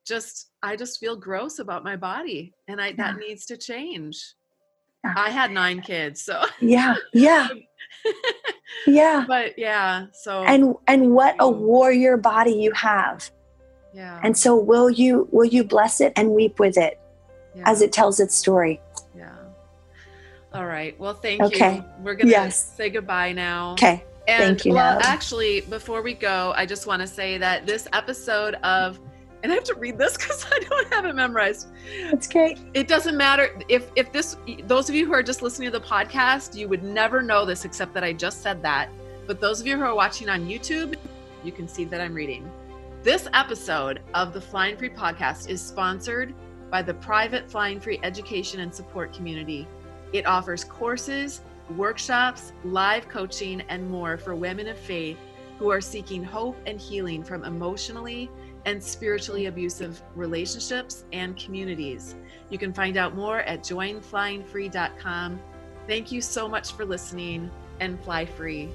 just 0.06 0.50
I 0.62 0.76
just 0.76 0.98
feel 0.98 1.16
gross 1.16 1.58
about 1.58 1.84
my 1.84 1.96
body 1.96 2.54
and 2.68 2.80
I 2.80 2.92
that 2.92 3.16
needs 3.16 3.44
to 3.46 3.58
change. 3.58 4.34
I 5.04 5.30
had 5.30 5.50
nine 5.50 5.80
kids, 5.82 6.22
so 6.22 6.42
Yeah. 6.60 6.96
Yeah. 7.12 7.48
yeah. 8.86 9.24
But 9.28 9.58
yeah, 9.58 10.06
so 10.12 10.42
And 10.42 10.74
and 10.86 11.12
what 11.12 11.34
a 11.34 11.44
mm. 11.44 11.58
warrior 11.58 12.16
body 12.16 12.52
you 12.52 12.72
have. 12.72 13.30
Yeah. 13.92 14.20
And 14.22 14.36
so 14.36 14.56
will 14.56 14.90
you 14.90 15.28
will 15.32 15.46
you 15.46 15.64
bless 15.64 16.00
it 16.00 16.12
and 16.16 16.30
weep 16.30 16.58
with 16.58 16.76
it 16.76 17.00
yeah. 17.54 17.62
as 17.66 17.82
it 17.82 17.92
tells 17.92 18.20
its 18.20 18.34
story? 18.34 18.80
Yeah. 19.16 19.34
All 20.52 20.66
right. 20.66 20.98
Well, 20.98 21.14
thank 21.14 21.42
okay. 21.42 21.76
you. 21.76 21.84
We're 22.02 22.14
going 22.14 22.26
to 22.26 22.32
yes. 22.32 22.74
say 22.76 22.90
goodbye 22.90 23.32
now. 23.32 23.72
Okay. 23.72 24.04
And, 24.26 24.44
Thank 24.44 24.66
you. 24.66 24.74
Well, 24.74 24.98
actually, 25.02 25.62
before 25.62 26.02
we 26.02 26.12
go, 26.12 26.52
I 26.54 26.66
just 26.66 26.86
want 26.86 27.00
to 27.00 27.08
say 27.08 27.38
that 27.38 27.66
this 27.66 27.88
episode 27.94 28.54
of 28.56 29.00
and 29.42 29.52
I 29.52 29.54
have 29.54 29.64
to 29.64 29.74
read 29.74 29.98
this 29.98 30.16
because 30.18 30.46
I 30.50 30.58
don't 30.58 30.92
have 30.92 31.04
it 31.04 31.14
memorized. 31.14 31.68
That's 32.10 32.28
great. 32.28 32.58
It 32.74 32.88
doesn't 32.88 33.16
matter 33.16 33.58
if 33.68 33.90
if 33.96 34.12
this 34.12 34.36
those 34.64 34.88
of 34.88 34.94
you 34.94 35.06
who 35.06 35.12
are 35.12 35.22
just 35.22 35.42
listening 35.42 35.70
to 35.70 35.78
the 35.78 35.84
podcast, 35.84 36.56
you 36.56 36.68
would 36.68 36.82
never 36.82 37.22
know 37.22 37.44
this 37.44 37.64
except 37.64 37.94
that 37.94 38.04
I 38.04 38.12
just 38.12 38.42
said 38.42 38.62
that. 38.62 38.90
But 39.26 39.40
those 39.40 39.60
of 39.60 39.66
you 39.66 39.76
who 39.76 39.82
are 39.82 39.94
watching 39.94 40.28
on 40.28 40.46
YouTube, 40.46 40.96
you 41.44 41.52
can 41.52 41.68
see 41.68 41.84
that 41.84 42.00
I'm 42.00 42.14
reading. 42.14 42.50
This 43.04 43.28
episode 43.32 44.00
of 44.12 44.32
the 44.32 44.40
Flying 44.40 44.76
Free 44.76 44.90
podcast 44.90 45.48
is 45.48 45.62
sponsored 45.62 46.34
by 46.68 46.82
the 46.82 46.94
private 46.94 47.48
Flying 47.48 47.78
Free 47.78 48.00
education 48.02 48.58
and 48.58 48.74
support 48.74 49.12
community. 49.12 49.68
It 50.12 50.26
offers 50.26 50.64
courses 50.64 51.42
workshops, 51.76 52.52
live 52.64 53.08
coaching, 53.08 53.60
and 53.68 53.88
more 53.88 54.18
for 54.18 54.34
women 54.34 54.66
of 54.66 54.76
faith 54.76 55.16
who 55.60 55.70
are 55.70 55.80
seeking 55.80 56.24
hope 56.24 56.56
and 56.66 56.80
healing 56.80 57.22
from 57.22 57.44
emotionally 57.44 58.28
and 58.64 58.82
spiritually 58.82 59.46
abusive 59.46 60.02
relationships 60.16 61.04
and 61.12 61.36
communities. 61.36 62.16
You 62.50 62.58
can 62.58 62.72
find 62.72 62.96
out 62.96 63.14
more 63.14 63.40
at 63.42 63.60
joinflyingfree.com. 63.60 65.40
Thank 65.86 66.10
you 66.10 66.20
so 66.20 66.48
much 66.48 66.72
for 66.72 66.84
listening 66.84 67.48
and 67.78 68.02
fly 68.02 68.26
free. 68.26 68.70